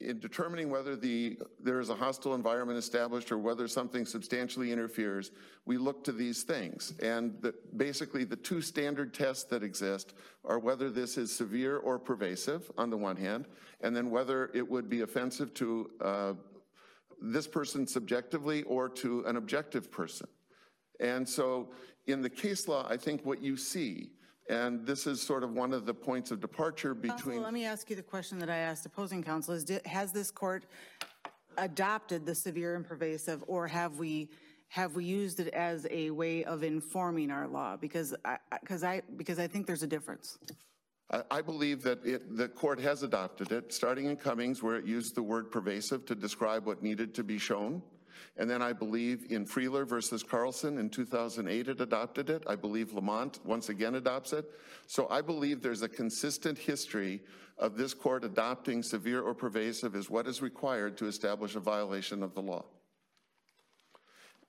in 0.00 0.18
determining 0.18 0.68
whether 0.68 0.96
the, 0.96 1.38
there 1.60 1.78
is 1.78 1.88
a 1.88 1.94
hostile 1.94 2.34
environment 2.34 2.76
established 2.76 3.30
or 3.30 3.38
whether 3.38 3.68
something 3.68 4.04
substantially 4.04 4.72
interferes, 4.72 5.30
we 5.64 5.78
look 5.78 6.02
to 6.04 6.12
these 6.12 6.42
things. 6.42 6.92
And 7.00 7.36
the, 7.40 7.54
basically, 7.76 8.24
the 8.24 8.36
two 8.36 8.60
standard 8.60 9.14
tests 9.14 9.44
that 9.44 9.62
exist 9.62 10.14
are 10.44 10.58
whether 10.58 10.90
this 10.90 11.16
is 11.16 11.34
severe 11.34 11.78
or 11.78 12.00
pervasive, 12.00 12.70
on 12.76 12.90
the 12.90 12.96
one 12.96 13.16
hand, 13.16 13.46
and 13.80 13.94
then 13.94 14.10
whether 14.10 14.50
it 14.52 14.68
would 14.68 14.88
be 14.90 15.02
offensive 15.02 15.54
to 15.54 15.90
uh, 16.00 16.32
this 17.20 17.46
person 17.46 17.86
subjectively 17.86 18.62
or 18.64 18.88
to 18.88 19.24
an 19.26 19.36
objective 19.36 19.90
person. 19.90 20.26
And 21.00 21.28
so 21.28 21.70
in 22.06 22.22
the 22.22 22.30
case 22.30 22.68
law, 22.68 22.86
I 22.88 22.96
think 22.96 23.24
what 23.24 23.42
you 23.42 23.56
see, 23.56 24.10
and 24.48 24.86
this 24.86 25.06
is 25.06 25.22
sort 25.22 25.42
of 25.42 25.52
one 25.52 25.72
of 25.72 25.86
the 25.86 25.94
points 25.94 26.30
of 26.30 26.40
departure 26.40 26.94
Counsel, 26.94 27.16
between. 27.16 27.42
let 27.42 27.54
me 27.54 27.64
ask 27.64 27.88
you 27.90 27.96
the 27.96 28.02
question 28.02 28.38
that 28.38 28.50
I 28.50 28.58
asked 28.58 28.84
opposing 28.86 29.22
counsel, 29.22 29.54
is, 29.54 29.66
has 29.86 30.12
this 30.12 30.30
court 30.30 30.66
adopted 31.56 32.26
the 32.26 32.34
severe 32.34 32.74
and 32.74 32.84
pervasive, 32.86 33.42
or 33.46 33.66
have 33.66 33.98
we, 33.98 34.28
have 34.68 34.96
we 34.96 35.04
used 35.04 35.40
it 35.40 35.48
as 35.54 35.86
a 35.90 36.10
way 36.10 36.44
of 36.44 36.62
informing 36.62 37.30
our 37.30 37.48
law? 37.48 37.76
Because 37.76 38.14
I, 38.24 38.38
because 38.60 38.84
I, 38.84 39.02
because 39.16 39.38
I 39.38 39.46
think 39.46 39.66
there's 39.66 39.82
a 39.82 39.86
difference. 39.86 40.38
I, 41.10 41.42
believe 41.42 41.82
that 41.82 42.04
it, 42.04 42.36
the 42.36 42.48
court 42.48 42.80
has 42.80 43.02
adopted 43.02 43.52
it, 43.52 43.72
starting 43.72 44.06
in 44.06 44.16
Cummings, 44.16 44.62
where 44.62 44.76
it 44.76 44.86
used 44.86 45.14
the 45.14 45.22
word 45.22 45.50
pervasive 45.50 46.06
to 46.06 46.14
describe 46.14 46.66
what 46.66 46.82
needed 46.82 47.14
to 47.14 47.22
be 47.22 47.38
shown. 47.38 47.82
And 48.36 48.50
then 48.50 48.62
I 48.62 48.72
believe 48.72 49.26
in 49.30 49.44
Frieler 49.44 49.86
versus 49.86 50.22
Carlson 50.22 50.78
in 50.78 50.88
2008, 50.88 51.68
it 51.68 51.80
adopted 51.80 52.30
it. 52.30 52.42
I 52.46 52.56
believe 52.56 52.88
LaMont 52.92 53.44
once 53.44 53.68
again 53.68 53.94
adopts 53.94 54.32
it. 54.32 54.50
So 54.86 55.06
I 55.08 55.20
believe 55.20 55.62
there's 55.62 55.82
a 55.82 55.88
consistent 55.88 56.58
history 56.58 57.20
of 57.58 57.76
this 57.76 57.94
court 57.94 58.24
adopting 58.24 58.82
severe 58.82 59.20
or 59.20 59.34
pervasive 59.34 59.94
as 59.94 60.10
what 60.10 60.26
is 60.26 60.42
required 60.42 60.96
to 60.98 61.06
establish 61.06 61.54
a 61.54 61.60
violation 61.60 62.22
of 62.22 62.34
the 62.34 62.42
law. 62.42 62.64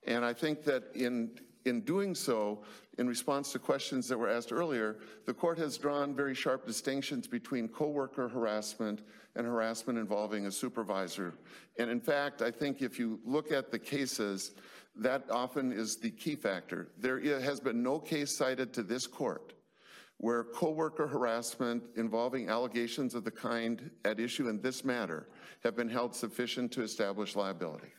And 0.07 0.23
I 0.23 0.33
think 0.33 0.63
that 0.63 0.83
in, 0.95 1.31
in 1.65 1.81
doing 1.81 2.15
so, 2.15 2.63
in 2.97 3.07
response 3.07 3.51
to 3.51 3.59
questions 3.59 4.07
that 4.07 4.17
were 4.17 4.29
asked 4.29 4.53
earlier, 4.53 4.97
the 5.25 5.33
court 5.33 5.57
has 5.57 5.77
drawn 5.77 6.15
very 6.15 6.33
sharp 6.33 6.65
distinctions 6.65 7.27
between 7.27 7.67
coworker 7.67 8.29
harassment 8.29 9.01
and 9.35 9.45
harassment 9.45 9.99
involving 9.99 10.45
a 10.45 10.51
supervisor. 10.51 11.33
And 11.77 11.89
in 11.89 11.99
fact, 11.99 12.41
I 12.41 12.51
think 12.51 12.81
if 12.81 12.97
you 12.97 13.19
look 13.25 13.51
at 13.51 13.71
the 13.71 13.79
cases, 13.79 14.51
that 14.95 15.25
often 15.29 15.71
is 15.71 15.97
the 15.97 16.11
key 16.11 16.35
factor. 16.35 16.87
There 16.97 17.19
has 17.41 17.59
been 17.59 17.83
no 17.83 17.99
case 17.99 18.35
cited 18.35 18.71
to 18.73 18.83
this 18.83 19.07
court 19.07 19.53
where 20.17 20.45
coworker 20.45 21.07
harassment 21.07 21.83
involving 21.97 22.47
allegations 22.47 23.15
of 23.15 23.25
the 23.25 23.31
kind 23.31 23.91
at 24.05 24.19
issue 24.19 24.47
in 24.47 24.61
this 24.61 24.85
matter 24.85 25.27
have 25.63 25.75
been 25.75 25.89
held 25.89 26.15
sufficient 26.15 26.71
to 26.71 26.81
establish 26.81 27.35
liability. 27.35 27.91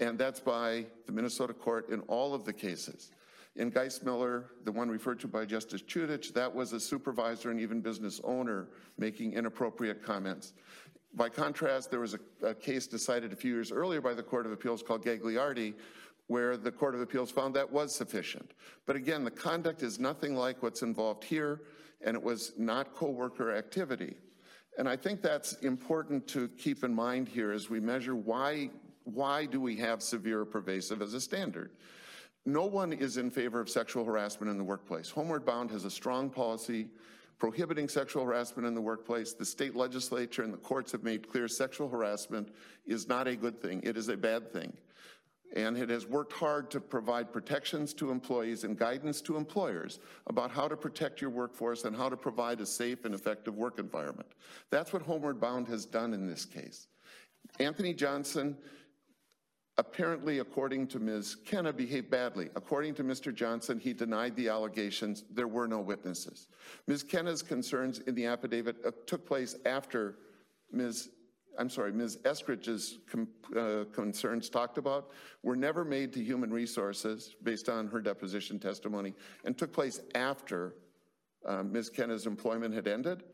And 0.00 0.18
that's 0.18 0.40
by 0.40 0.86
the 1.06 1.12
Minnesota 1.12 1.52
court 1.52 1.90
in 1.90 2.00
all 2.00 2.34
of 2.34 2.44
the 2.44 2.52
cases. 2.52 3.12
In 3.56 3.68
Geist-Miller, 3.68 4.46
the 4.64 4.72
one 4.72 4.88
referred 4.88 5.20
to 5.20 5.28
by 5.28 5.44
Justice 5.44 5.82
Chutich, 5.82 6.32
that 6.32 6.54
was 6.54 6.72
a 6.72 6.80
supervisor 6.80 7.50
and 7.50 7.60
even 7.60 7.80
business 7.80 8.20
owner 8.24 8.68
making 8.96 9.34
inappropriate 9.34 10.02
comments. 10.02 10.54
By 11.14 11.28
contrast, 11.28 11.90
there 11.90 12.00
was 12.00 12.14
a, 12.14 12.46
a 12.46 12.54
case 12.54 12.86
decided 12.86 13.32
a 13.32 13.36
few 13.36 13.52
years 13.52 13.72
earlier 13.72 14.00
by 14.00 14.14
the 14.14 14.22
Court 14.22 14.46
of 14.46 14.52
Appeals 14.52 14.82
called 14.82 15.04
Gagliardi, 15.04 15.74
where 16.28 16.56
the 16.56 16.70
Court 16.70 16.94
of 16.94 17.00
Appeals 17.00 17.30
found 17.30 17.54
that 17.56 17.70
was 17.70 17.94
sufficient. 17.94 18.52
But 18.86 18.96
again, 18.96 19.24
the 19.24 19.30
conduct 19.32 19.82
is 19.82 19.98
nothing 19.98 20.36
like 20.36 20.62
what's 20.62 20.82
involved 20.82 21.24
here, 21.24 21.62
and 22.00 22.16
it 22.16 22.22
was 22.22 22.52
not 22.56 22.94
coworker 22.94 23.54
activity. 23.54 24.14
And 24.78 24.88
I 24.88 24.96
think 24.96 25.20
that's 25.20 25.54
important 25.54 26.28
to 26.28 26.48
keep 26.56 26.84
in 26.84 26.94
mind 26.94 27.28
here 27.28 27.50
as 27.50 27.68
we 27.68 27.80
measure 27.80 28.14
why, 28.14 28.70
why 29.14 29.46
do 29.46 29.60
we 29.60 29.76
have 29.76 30.02
severe 30.02 30.44
pervasive 30.44 31.02
as 31.02 31.14
a 31.14 31.20
standard. 31.20 31.70
No 32.46 32.64
one 32.64 32.92
is 32.92 33.16
in 33.16 33.30
favor 33.30 33.60
of 33.60 33.68
sexual 33.68 34.04
harassment 34.04 34.50
in 34.50 34.56
the 34.58 34.64
workplace. 34.64 35.10
Homeward 35.10 35.44
Bound 35.44 35.70
has 35.70 35.84
a 35.84 35.90
strong 35.90 36.30
policy 36.30 36.88
prohibiting 37.38 37.88
sexual 37.88 38.24
harassment 38.24 38.66
in 38.66 38.74
the 38.74 38.80
workplace. 38.80 39.32
The 39.32 39.44
state 39.44 39.74
legislature 39.74 40.42
and 40.42 40.52
the 40.52 40.58
courts 40.58 40.92
have 40.92 41.02
made 41.02 41.30
clear 41.30 41.48
sexual 41.48 41.88
harassment 41.88 42.48
is 42.86 43.08
not 43.08 43.26
a 43.28 43.36
good 43.36 43.60
thing. 43.60 43.80
It 43.82 43.96
is 43.96 44.08
a 44.08 44.16
bad 44.16 44.52
thing. 44.52 44.72
and 45.56 45.76
it 45.76 45.90
has 45.90 46.06
worked 46.06 46.32
hard 46.32 46.70
to 46.70 46.80
provide 46.80 47.32
protections 47.32 47.92
to 47.94 48.10
employees 48.10 48.64
and 48.64 48.78
guidance 48.78 49.20
to 49.22 49.36
employers 49.36 49.98
about 50.28 50.50
how 50.50 50.68
to 50.68 50.76
protect 50.76 51.20
your 51.20 51.30
workforce 51.30 51.84
and 51.84 51.96
how 51.96 52.08
to 52.08 52.16
provide 52.16 52.60
a 52.60 52.66
safe 52.66 53.04
and 53.04 53.14
effective 53.14 53.56
work 53.56 53.78
environment. 53.78 54.28
That's 54.70 54.92
what 54.92 55.02
Homeward 55.02 55.40
Bound 55.40 55.66
has 55.68 55.84
done 55.84 56.14
in 56.14 56.26
this 56.26 56.44
case. 56.44 56.86
Anthony 57.58 57.92
Johnson, 57.92 58.56
apparently, 59.78 60.38
according 60.38 60.86
to 60.88 60.98
Ms. 60.98 61.36
Kenneh, 61.46 61.76
behaved 61.76 62.10
badly. 62.10 62.50
According 62.54 62.94
to 62.96 63.04
Mr. 63.04 63.34
Johnson, 63.34 63.78
he 63.78 63.92
denied 63.92 64.36
the 64.36 64.48
allegations. 64.48 65.24
There 65.30 65.48
were 65.48 65.66
no 65.66 65.80
witnesses. 65.80 66.48
Ms. 66.86 67.02
Kenneh's 67.02 67.42
concerns 67.42 68.00
in 68.00 68.14
the 68.14 68.26
affidavit 68.26 68.76
uh, 68.86 68.90
took 69.06 69.26
place 69.26 69.56
after 69.64 70.16
Ms. 70.72 71.10
I'm 71.58 71.68
sorry, 71.68 71.92
Ms. 71.92 72.18
Eskridge's 72.24 72.98
com- 73.10 73.28
uh, 73.56 73.84
concerns 73.92 74.48
talked 74.48 74.78
about 74.78 75.10
were 75.42 75.56
never 75.56 75.84
made 75.84 76.12
to 76.12 76.22
Human 76.22 76.50
Resources 76.52 77.34
based 77.42 77.68
on 77.68 77.88
her 77.88 78.00
deposition 78.00 78.58
testimony 78.58 79.14
and 79.44 79.58
took 79.58 79.72
place 79.72 80.00
after 80.14 80.74
uh, 81.44 81.62
Ms. 81.62 81.90
Kenneh's 81.90 82.26
employment 82.26 82.72
had 82.72 82.86
ended 82.86 83.24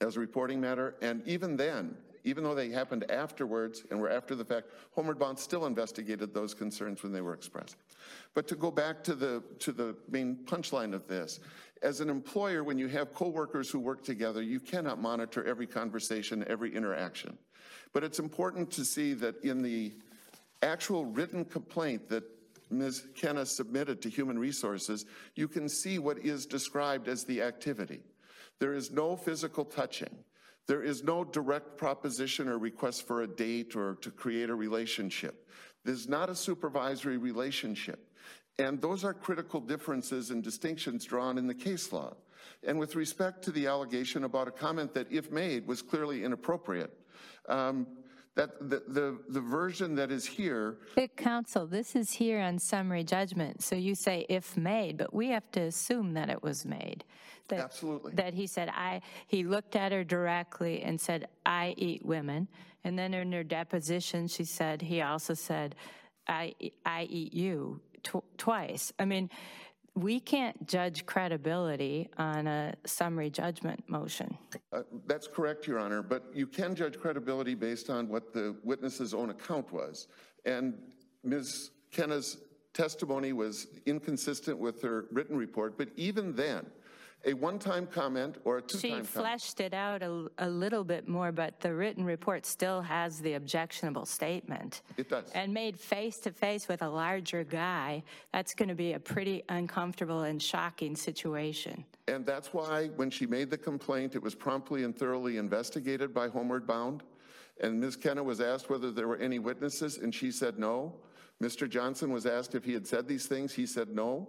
as 0.00 0.16
a 0.16 0.20
reporting 0.20 0.60
matter. 0.60 0.94
And 1.02 1.26
even 1.26 1.56
then, 1.56 1.96
even 2.24 2.44
though 2.44 2.54
they 2.54 2.70
happened 2.70 3.10
afterwards 3.10 3.84
and 3.90 4.00
were 4.00 4.10
after 4.10 4.34
the 4.34 4.44
fact, 4.44 4.68
Homeward 4.92 5.18
Bound 5.18 5.38
still 5.38 5.66
investigated 5.66 6.34
those 6.34 6.54
concerns 6.54 7.02
when 7.02 7.12
they 7.12 7.20
were 7.20 7.34
expressed. 7.34 7.76
But 8.34 8.46
to 8.48 8.56
go 8.56 8.70
back 8.70 9.02
to 9.04 9.14
the, 9.14 9.42
to 9.60 9.72
the 9.72 9.96
main 10.08 10.38
punchline 10.44 10.94
of 10.94 11.06
this, 11.08 11.40
as 11.82 12.00
an 12.00 12.10
employer, 12.10 12.62
when 12.62 12.78
you 12.78 12.88
have 12.88 13.14
coworkers 13.14 13.70
who 13.70 13.78
work 13.78 14.04
together, 14.04 14.42
you 14.42 14.60
cannot 14.60 15.00
monitor 15.00 15.44
every 15.44 15.66
conversation, 15.66 16.44
every 16.46 16.74
interaction. 16.74 17.38
But 17.92 18.04
it's 18.04 18.18
important 18.18 18.70
to 18.72 18.84
see 18.84 19.14
that 19.14 19.42
in 19.42 19.62
the 19.62 19.94
actual 20.62 21.06
written 21.06 21.44
complaint 21.44 22.08
that 22.10 22.24
Ms. 22.70 23.06
Kenneh 23.14 23.46
submitted 23.46 24.00
to 24.02 24.10
Human 24.10 24.38
Resources, 24.38 25.06
you 25.34 25.48
can 25.48 25.68
see 25.68 25.98
what 25.98 26.18
is 26.18 26.46
described 26.46 27.08
as 27.08 27.24
the 27.24 27.42
activity. 27.42 28.00
There 28.58 28.74
is 28.74 28.90
no 28.90 29.16
physical 29.16 29.64
touching. 29.64 30.14
There 30.66 30.82
is 30.82 31.02
no 31.02 31.24
direct 31.24 31.76
proposition 31.76 32.48
or 32.48 32.58
request 32.58 33.06
for 33.06 33.22
a 33.22 33.26
date 33.26 33.74
or 33.74 33.96
to 34.02 34.10
create 34.10 34.50
a 34.50 34.54
relationship. 34.54 35.48
There's 35.84 36.08
not 36.08 36.30
a 36.30 36.34
supervisory 36.34 37.16
relationship. 37.16 38.06
And 38.58 38.80
those 38.80 39.04
are 39.04 39.14
critical 39.14 39.60
differences 39.60 40.30
and 40.30 40.44
distinctions 40.44 41.04
drawn 41.04 41.38
in 41.38 41.46
the 41.46 41.54
case 41.54 41.92
law. 41.92 42.14
And 42.62 42.78
with 42.78 42.94
respect 42.94 43.42
to 43.44 43.50
the 43.52 43.66
allegation 43.66 44.24
about 44.24 44.48
a 44.48 44.50
comment 44.50 44.92
that, 44.94 45.10
if 45.10 45.30
made, 45.30 45.66
was 45.66 45.80
clearly 45.80 46.24
inappropriate, 46.24 46.92
um, 47.48 47.86
that 48.36 48.58
the, 48.60 48.82
the, 48.86 49.18
the 49.28 49.40
version 49.40 49.94
that 49.96 50.10
is 50.10 50.24
here. 50.24 50.78
Big 50.94 51.16
counsel, 51.16 51.66
this 51.66 51.96
is 51.96 52.12
here 52.12 52.40
on 52.40 52.58
summary 52.58 53.04
judgment. 53.04 53.62
So 53.62 53.74
you 53.74 53.94
say 53.94 54.24
if 54.28 54.56
made, 54.56 54.96
but 54.96 55.12
we 55.12 55.28
have 55.28 55.50
to 55.52 55.60
assume 55.60 56.14
that 56.14 56.30
it 56.30 56.42
was 56.42 56.64
made. 56.64 57.04
That, 57.48 57.60
Absolutely. 57.60 58.12
That 58.14 58.34
he 58.34 58.46
said, 58.46 58.68
I, 58.68 59.02
he 59.26 59.42
looked 59.42 59.74
at 59.74 59.90
her 59.90 60.04
directly 60.04 60.82
and 60.82 61.00
said, 61.00 61.26
I 61.44 61.74
eat 61.76 62.04
women. 62.06 62.46
And 62.84 62.98
then 62.98 63.12
in 63.12 63.32
her 63.32 63.42
deposition, 63.42 64.28
she 64.28 64.44
said, 64.44 64.80
he 64.80 65.02
also 65.02 65.34
said, 65.34 65.74
I, 66.28 66.54
I 66.86 67.02
eat 67.10 67.34
you 67.34 67.80
tw- 68.04 68.24
twice. 68.38 68.92
I 68.98 69.04
mean, 69.04 69.28
we 69.94 70.20
can't 70.20 70.66
judge 70.66 71.04
credibility 71.06 72.08
on 72.16 72.46
a 72.46 72.74
summary 72.84 73.30
judgment 73.30 73.82
motion. 73.88 74.36
Uh, 74.72 74.82
that's 75.06 75.26
correct, 75.26 75.66
Your 75.66 75.78
Honor, 75.78 76.02
but 76.02 76.24
you 76.32 76.46
can 76.46 76.74
judge 76.74 76.98
credibility 76.98 77.54
based 77.54 77.90
on 77.90 78.08
what 78.08 78.32
the 78.32 78.56
witness's 78.62 79.12
own 79.12 79.30
account 79.30 79.72
was. 79.72 80.08
And 80.44 80.74
Ms. 81.24 81.70
Kenneh's 81.90 82.38
testimony 82.72 83.32
was 83.32 83.66
inconsistent 83.86 84.58
with 84.58 84.80
her 84.82 85.06
written 85.10 85.36
report, 85.36 85.76
but 85.76 85.88
even 85.96 86.34
then, 86.34 86.66
a 87.24 87.34
one-time 87.34 87.86
comment 87.86 88.36
or 88.44 88.58
a 88.58 88.62
two-time 88.62 88.80
comment. 88.80 88.80
She 88.80 88.90
comment. 88.90 89.06
fleshed 89.08 89.60
it 89.60 89.74
out 89.74 90.02
a, 90.02 90.26
a 90.38 90.48
little 90.48 90.84
bit 90.84 91.06
more, 91.06 91.32
but 91.32 91.60
the 91.60 91.74
written 91.74 92.04
report 92.04 92.46
still 92.46 92.80
has 92.80 93.20
the 93.20 93.34
objectionable 93.34 94.06
statement. 94.06 94.82
It 94.96 95.10
does. 95.10 95.30
And 95.32 95.52
made 95.52 95.78
face 95.78 96.18
to 96.20 96.32
face 96.32 96.68
with 96.68 96.82
a 96.82 96.88
larger 96.88 97.44
guy, 97.44 98.02
that's 98.32 98.54
going 98.54 98.68
to 98.68 98.74
be 98.74 98.94
a 98.94 99.00
pretty 99.00 99.42
uncomfortable 99.48 100.22
and 100.22 100.42
shocking 100.42 100.96
situation. 100.96 101.84
And 102.08 102.24
that's 102.24 102.54
why 102.54 102.88
when 102.96 103.10
she 103.10 103.26
made 103.26 103.50
the 103.50 103.58
complaint, 103.58 104.14
it 104.14 104.22
was 104.22 104.34
promptly 104.34 104.84
and 104.84 104.96
thoroughly 104.96 105.36
investigated 105.36 106.14
by 106.14 106.28
Homeward 106.28 106.66
Bound. 106.66 107.02
And 107.62 107.78
Ms. 107.78 107.96
Kenneh 107.96 108.24
was 108.24 108.40
asked 108.40 108.70
whether 108.70 108.90
there 108.90 109.06
were 109.06 109.18
any 109.18 109.38
witnesses, 109.38 109.98
and 109.98 110.14
she 110.14 110.30
said 110.30 110.58
no. 110.58 110.94
Mr. 111.42 111.68
Johnson 111.68 112.12
was 112.12 112.26
asked 112.26 112.54
if 112.54 112.64
he 112.64 112.72
had 112.72 112.86
said 112.86 113.08
these 113.08 113.26
things. 113.26 113.52
He 113.52 113.66
said 113.66 113.88
no. 113.88 114.28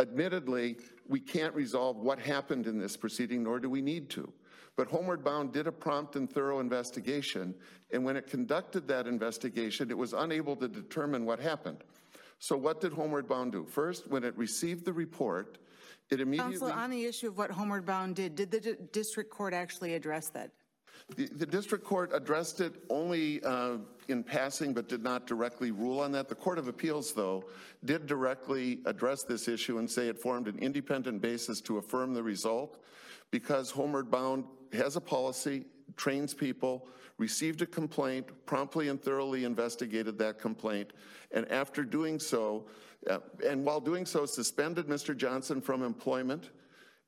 Admittedly, 0.00 0.76
we 1.08 1.18
can't 1.18 1.54
resolve 1.54 1.96
what 1.96 2.20
happened 2.20 2.66
in 2.66 2.78
this 2.78 2.96
proceeding, 2.96 3.42
nor 3.42 3.58
do 3.58 3.68
we 3.68 3.82
need 3.82 4.08
to. 4.10 4.32
But 4.76 4.86
Homeward 4.86 5.24
Bound 5.24 5.52
did 5.52 5.66
a 5.66 5.72
prompt 5.72 6.14
and 6.14 6.30
thorough 6.32 6.60
investigation, 6.60 7.52
and 7.90 8.04
when 8.04 8.16
it 8.16 8.28
conducted 8.28 8.86
that 8.86 9.08
investigation, 9.08 9.90
it 9.90 9.98
was 9.98 10.12
unable 10.12 10.54
to 10.54 10.68
determine 10.68 11.24
what 11.24 11.40
happened. 11.40 11.82
So 12.38 12.56
what 12.56 12.80
did 12.80 12.92
Homeward 12.92 13.26
Bound 13.28 13.50
do? 13.50 13.64
First, 13.64 14.08
when 14.08 14.22
it 14.22 14.38
received 14.38 14.84
the 14.84 14.92
report, 14.92 15.58
it 16.10 16.20
immediately... 16.20 16.58
Counsel, 16.60 16.72
on 16.72 16.90
the 16.90 17.04
issue 17.04 17.26
of 17.26 17.36
what 17.36 17.50
Homeward 17.50 17.84
Bound 17.84 18.14
did, 18.14 18.36
did 18.36 18.52
the 18.52 18.60
di- 18.60 18.76
district 18.92 19.30
court 19.30 19.52
actually 19.52 19.94
address 19.94 20.28
that? 20.28 20.52
The, 21.16 21.26
the 21.26 21.46
district 21.46 21.84
court 21.84 22.12
addressed 22.14 22.60
it 22.60 22.74
only 22.88 23.42
uh, 23.42 23.78
in 24.08 24.24
passing, 24.24 24.72
but 24.72 24.88
did 24.88 25.02
not 25.02 25.26
directly 25.26 25.70
rule 25.70 26.00
on 26.00 26.12
that. 26.12 26.28
The 26.28 26.34
Court 26.34 26.58
of 26.58 26.66
Appeals, 26.66 27.12
though, 27.12 27.44
did 27.84 28.06
directly 28.06 28.80
address 28.86 29.22
this 29.22 29.48
issue 29.48 29.78
and 29.78 29.88
say 29.88 30.08
it 30.08 30.18
formed 30.18 30.48
an 30.48 30.58
independent 30.58 31.20
basis 31.20 31.60
to 31.62 31.78
affirm 31.78 32.14
the 32.14 32.22
result 32.22 32.82
because 33.30 33.70
Homeward 33.70 34.10
Bound 34.10 34.44
has 34.72 34.96
a 34.96 35.00
policy, 35.00 35.66
trains 35.96 36.32
people, 36.34 36.88
received 37.18 37.62
a 37.62 37.66
complaint, 37.66 38.26
promptly 38.46 38.88
and 38.88 39.02
thoroughly 39.02 39.44
investigated 39.44 40.18
that 40.18 40.38
complaint, 40.38 40.92
and 41.32 41.50
after 41.50 41.82
doing 41.84 42.18
so, 42.18 42.66
uh, 43.10 43.18
and 43.46 43.64
while 43.64 43.80
doing 43.80 44.06
so, 44.06 44.24
suspended 44.24 44.86
Mr. 44.86 45.16
Johnson 45.16 45.60
from 45.60 45.82
employment 45.82 46.50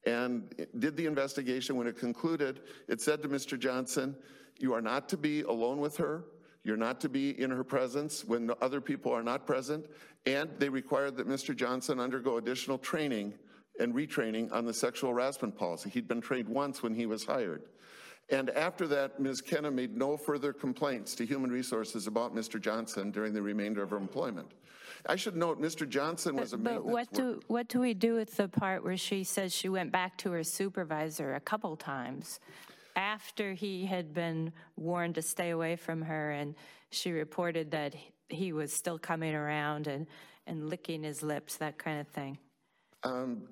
and 0.07 0.55
did 0.79 0.97
the 0.97 1.07
investigation. 1.07 1.77
When 1.77 1.87
it 1.87 1.99
concluded, 1.99 2.61
it 2.89 3.01
said 3.01 3.23
to 3.23 3.29
Mr. 3.29 3.59
Johnson, 3.59 4.17
You 4.59 4.73
are 4.73 4.81
not 4.81 5.09
to 5.11 5.17
be 5.17 5.43
alone 5.43 5.79
with 5.79 5.97
her. 5.99 6.25
You're 6.63 6.77
not 6.77 7.01
to 7.01 7.09
be 7.09 7.41
in 7.41 7.51
her 7.51 7.65
presence 7.65 8.25
when 8.25 8.51
other 8.61 8.81
people 8.81 9.13
are 9.13 9.23
not 9.23 9.47
present. 9.47 9.87
And 10.27 10.51
they 10.59 10.69
required 10.69 11.17
that 11.17 11.29
Mr. 11.29 11.57
Johnson 11.57 11.99
undergo 11.99 12.37
additional 12.37 12.79
training 12.79 13.35
and 13.79 13.95
retraining 13.95 14.53
on 14.53 14.67
the 14.67 14.75
sexual 14.75 15.11
harassment 15.11 15.57
policy. 15.57 15.89
He'd 15.89 16.09
been 16.09 16.21
trained 16.21 16.49
once 16.49 16.83
when 16.83 16.95
he 16.95 17.07
was 17.07 17.25
hired. 17.25 17.63
And 18.29 18.51
after 18.51 18.87
that, 18.89 19.19
Ms. 19.19 19.41
Kenneh 19.43 19.73
made 19.73 19.97
no 19.97 20.17
further 20.17 20.53
complaints 20.53 21.15
to 21.17 21.27
Human 21.27 21.51
Resources 21.51 22.07
about 22.07 22.35
Mr. 22.35 22.61
Johnson 22.61 23.11
during 23.11 23.33
the 23.33 23.43
remainder 23.43 23.83
of 23.83 23.91
her 23.91 23.97
employment. 23.97 24.53
I 25.07 25.17
should 25.17 25.35
note, 25.35 25.61
Mr. 25.61 25.89
Johnson 25.89 26.37
was 26.37 26.53
a 26.53 26.59
But 26.59 26.85
what 26.85 27.11
worker. 27.11 27.17
do, 27.17 27.41
what 27.47 27.69
do 27.69 27.81
we 27.81 27.95
do 27.95 28.15
with 28.15 28.37
the 28.37 28.49
part 28.49 28.85
where 28.85 28.97
she 28.97 29.25
says 29.25 29.53
she 29.53 29.69
went 29.69 29.91
back 29.91 30.17
to 30.19 30.31
her 30.33 30.45
supervisor 30.45 31.35
a 31.35 31.41
couple 31.41 31.75
times 31.77 32.39
after 33.01 33.55
he 33.55 33.87
had 33.87 34.13
been 34.13 34.53
warned 34.77 35.15
to 35.15 35.23
stay 35.23 35.51
away 35.51 35.75
from 35.75 36.03
her 36.03 36.33
and 36.33 36.55
she 36.91 37.11
reported 37.13 37.71
that 37.71 37.95
he 38.29 38.53
was 38.53 38.73
still 38.73 38.99
coming 38.99 39.35
around 39.35 39.87
and, 39.87 40.07
and 40.47 40.69
licking 40.69 41.03
his 41.03 41.23
lips, 41.23 41.57
that 41.57 41.79
kind 41.79 41.99
of 41.99 42.07
thing? 42.09 42.37
Um, 43.03 43.43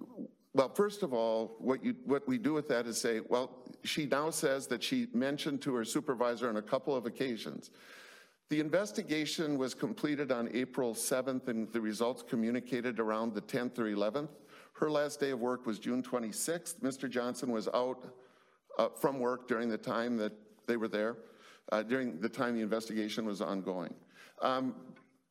Well, 0.54 0.68
first 0.68 1.02
of 1.02 1.12
all, 1.14 1.56
what 1.58 1.82
you, 1.84 1.94
what 2.04 2.26
we 2.28 2.36
do 2.36 2.52
with 2.52 2.68
that 2.68 2.86
is 2.86 3.00
say, 3.00 3.20
well, 3.28 3.50
she 3.84 4.06
now 4.06 4.28
says 4.30 4.66
that 4.66 4.82
she 4.82 5.06
mentioned 5.14 5.62
to 5.62 5.74
her 5.74 5.84
supervisor 5.84 6.48
on 6.48 6.56
a 6.56 6.62
couple 6.62 6.94
of 6.94 7.06
occasions. 7.06 7.70
The 8.50 8.60
investigation 8.60 9.58
was 9.58 9.74
completed 9.74 10.32
on 10.32 10.48
April 10.52 10.94
7th 10.94 11.48
and 11.48 11.72
the 11.72 11.80
results 11.80 12.22
communicated 12.22 12.98
around 12.98 13.34
the 13.34 13.42
10th 13.42 13.78
or 13.78 13.84
11th. 13.84 14.30
Her 14.72 14.90
last 14.90 15.20
day 15.20 15.30
of 15.30 15.40
work 15.40 15.66
was 15.66 15.78
June 15.78 16.02
26th. 16.02 16.80
Mr. 16.80 17.08
Johnson 17.10 17.50
was 17.50 17.68
out 17.68 18.02
uh, 18.78 18.88
from 18.88 19.18
work 19.18 19.48
during 19.48 19.68
the 19.68 19.78
time 19.78 20.16
that 20.16 20.32
they 20.66 20.76
were 20.76 20.88
there, 20.88 21.16
uh, 21.72 21.82
during 21.82 22.20
the 22.20 22.28
time 22.28 22.54
the 22.54 22.62
investigation 22.62 23.26
was 23.26 23.40
ongoing. 23.40 23.94
Um, 24.40 24.74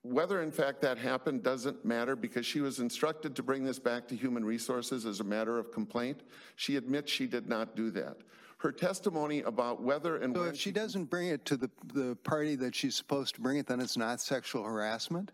whether 0.03 0.41
in 0.41 0.51
fact 0.51 0.81
that 0.81 0.97
happened 0.97 1.43
doesn't 1.43 1.83
matter 1.83 2.15
because 2.15 2.45
she 2.45 2.61
was 2.61 2.79
instructed 2.79 3.35
to 3.35 3.43
bring 3.43 3.63
this 3.63 3.79
back 3.79 4.07
to 4.07 4.15
Human 4.15 4.45
Resources 4.45 5.05
as 5.05 5.19
a 5.19 5.23
matter 5.23 5.59
of 5.59 5.71
complaint. 5.71 6.21
She 6.55 6.77
admits 6.77 7.11
she 7.11 7.27
did 7.27 7.49
not 7.49 7.75
do 7.75 7.91
that. 7.91 8.17
Her 8.59 8.71
testimony 8.71 9.41
about 9.41 9.83
whether 9.83 10.17
and 10.17 10.33
So 10.33 10.41
when 10.41 10.49
if 10.49 10.57
she 10.57 10.71
doesn't 10.71 11.05
bring 11.05 11.27
it 11.27 11.45
to 11.45 11.57
the, 11.57 11.69
the 11.93 12.15
party 12.23 12.55
that 12.55 12.73
she's 12.73 12.95
supposed 12.95 13.35
to 13.35 13.41
bring 13.41 13.57
it, 13.57 13.67
then 13.67 13.79
it's 13.79 13.97
not 13.97 14.21
sexual 14.21 14.63
harassment? 14.63 15.31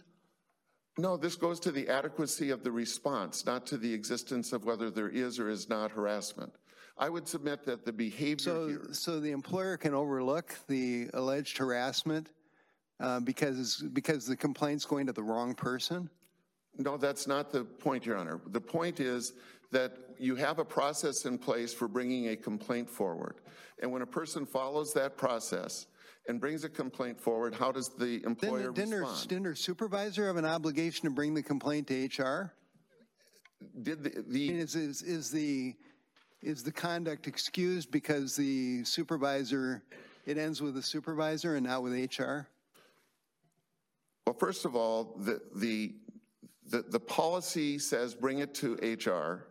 No, 0.97 1.17
this 1.17 1.35
goes 1.35 1.59
to 1.61 1.71
the 1.71 1.87
adequacy 1.87 2.49
of 2.49 2.63
the 2.63 2.71
response, 2.71 3.45
not 3.45 3.65
to 3.67 3.77
the 3.77 3.91
existence 3.91 4.53
of 4.53 4.65
whether 4.65 4.91
there 4.91 5.09
is 5.09 5.39
or 5.39 5.49
is 5.49 5.69
not 5.69 5.91
harassment. 5.91 6.53
I 6.97 7.09
would 7.09 7.27
submit 7.27 7.65
that 7.65 7.85
the 7.85 7.93
behavior 7.93 8.37
So, 8.39 8.67
here, 8.67 8.87
so 8.91 9.19
the 9.19 9.31
employer 9.31 9.77
can 9.77 9.93
overlook 9.93 10.55
the 10.67 11.09
alleged 11.13 11.57
harassment 11.57 12.29
uh, 12.99 13.19
because, 13.19 13.83
because 13.93 14.25
the 14.25 14.35
complaint's 14.35 14.85
going 14.85 15.07
to 15.07 15.13
the 15.13 15.23
wrong 15.23 15.55
person? 15.55 16.09
No, 16.77 16.97
that's 16.97 17.27
not 17.27 17.51
the 17.51 17.63
point, 17.63 18.05
Your 18.05 18.17
Honor. 18.17 18.41
The 18.47 18.61
point 18.61 18.99
is 18.99 19.33
that 19.71 19.97
you 20.19 20.35
have 20.35 20.59
a 20.59 20.65
process 20.65 21.25
in 21.25 21.37
place 21.37 21.73
for 21.73 21.87
bringing 21.87 22.29
a 22.29 22.35
complaint 22.35 22.89
forward. 22.89 23.37
And 23.81 23.91
when 23.91 24.01
a 24.01 24.07
person 24.07 24.45
follows 24.45 24.93
that 24.93 25.17
process 25.17 25.87
and 26.27 26.39
brings 26.39 26.63
a 26.63 26.69
complaint 26.69 27.19
forward, 27.19 27.53
how 27.55 27.71
does 27.71 27.89
the 27.97 28.23
employer 28.23 28.71
Didn't, 28.71 28.75
didn't, 28.75 28.91
her, 28.91 28.99
respond? 29.01 29.27
didn't 29.29 29.45
her 29.45 29.55
supervisor 29.55 30.27
have 30.27 30.37
an 30.37 30.45
obligation 30.45 31.05
to 31.05 31.09
bring 31.09 31.33
the 31.33 31.43
complaint 31.43 31.87
to 31.87 32.05
HR? 32.05 32.53
Did 33.81 34.03
the, 34.03 34.23
the, 34.27 34.49
is, 34.49 34.75
is, 34.75 35.01
is 35.01 35.31
the, 35.31 35.75
is 36.43 36.63
the 36.63 36.71
conduct 36.71 37.27
excused 37.27 37.91
because 37.91 38.35
the 38.35 38.83
supervisor, 38.83 39.83
it 40.25 40.37
ends 40.37 40.61
with 40.61 40.75
the 40.75 40.81
supervisor 40.81 41.55
and 41.55 41.65
not 41.65 41.83
with 41.83 41.93
HR? 41.93 42.47
well, 44.25 44.35
first 44.39 44.65
of 44.65 44.75
all, 44.75 45.15
the, 45.19 45.41
the, 45.55 45.93
the, 46.69 46.81
the 46.83 46.99
policy 46.99 47.77
says 47.77 48.15
bring 48.15 48.39
it 48.39 48.53
to 48.55 48.75
HR. 48.75 49.47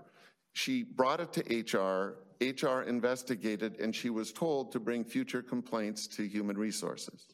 She 0.53 0.83
brought 0.83 1.21
it 1.21 1.33
to 1.35 1.79
HR. 1.79 2.17
HR 2.41 2.83
investigated, 2.83 3.79
and 3.79 3.95
she 3.95 4.11
was 4.11 4.33
told 4.33 4.73
to 4.73 4.81
bring 4.81 5.05
future 5.05 5.43
complaints 5.43 6.09
to 6.09 6.27
Human 6.27 6.59
Resources. 6.59 7.27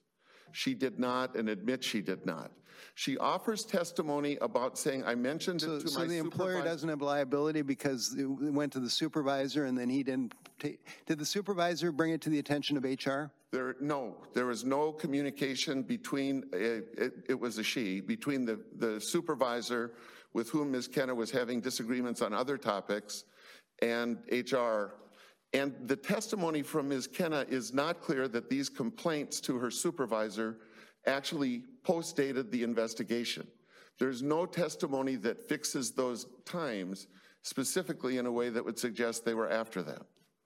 She 0.53 0.75
did 0.75 0.99
not 0.99 1.35
and 1.35 1.49
admits 1.49 1.87
she 1.87 2.03
did 2.03 2.27
not. 2.27 2.51
She 2.95 3.17
offers 3.19 3.65
testimony 3.65 4.37
about 4.41 4.79
saying, 4.79 5.05
I 5.05 5.15
mentioned 5.15 5.63
it 5.63 5.67
So, 5.67 5.79
to 5.79 5.85
my 5.85 5.91
so 5.91 6.05
the 6.07 6.19
employer 6.19 6.63
doesn't 6.63 6.89
have 6.89 7.03
liability 7.03 7.63
because 7.63 8.15
it 8.19 8.27
went 8.27 8.73
to 8.73 8.81
the 8.81 8.91
supervisor 8.91 9.65
and 9.65 9.77
then 9.77 9.89
he 9.89 10.03
didn't 10.03 10.35
take, 10.59 10.81
did 11.07 11.19
the 11.19 11.27
supervisor 11.27 11.93
bring 11.93 12.13
it 12.13 12.21
to 12.23 12.31
the 12.31 12.39
attention 12.39 12.77
of 12.77 12.85
HR? 12.85 13.31
There, 13.51 13.77
no, 13.81 14.17
there 14.35 14.47
was 14.47 14.65
no 14.65 14.93
communication 14.93 15.83
between, 15.83 16.45
uh, 16.53 16.57
it, 16.57 17.13
it 17.29 17.41
was 17.41 17.59
a 17.59 17.63
she, 17.63 18.01
between 18.01 18.45
the, 18.45 18.61
the 18.77 19.01
supervisor 19.01 19.93
with 20.35 20.51
whom 20.51 20.73
Ms. 20.73 20.89
Kenneh 20.89 21.17
was 21.17 21.31
having 21.31 21.61
disagreements 21.61 22.21
on 22.21 22.35
other 22.35 22.59
topics 22.59 23.25
and 23.81 24.19
HR. 24.31 24.95
And 25.55 25.75
the 25.87 25.97
testimony 25.97 26.63
from 26.63 26.91
Ms. 26.91 27.09
Kenneh 27.09 27.49
is 27.49 27.73
not 27.73 28.03
clear 28.03 28.29
that 28.29 28.51
these 28.51 28.69
complaints 28.69 29.41
to 29.43 29.57
her 29.57 29.71
supervisor 29.71 30.59
actually 31.07 31.63
postdated 31.89 32.51
the 32.51 32.63
investigation. 32.63 33.47
There's 33.99 34.23
no 34.23 34.47
testimony 34.47 35.17
that 35.17 35.41
fixes 35.49 35.93
those 35.93 36.27
times 36.45 37.07
specifically 37.43 38.19
in 38.19 38.27
a 38.27 38.33
way 38.33 38.51
that 38.51 38.65
would 38.65 38.79
suggest 38.79 39.25
they 39.25 39.35
were 39.35 39.51
after 39.51 39.83
that. 39.83 40.03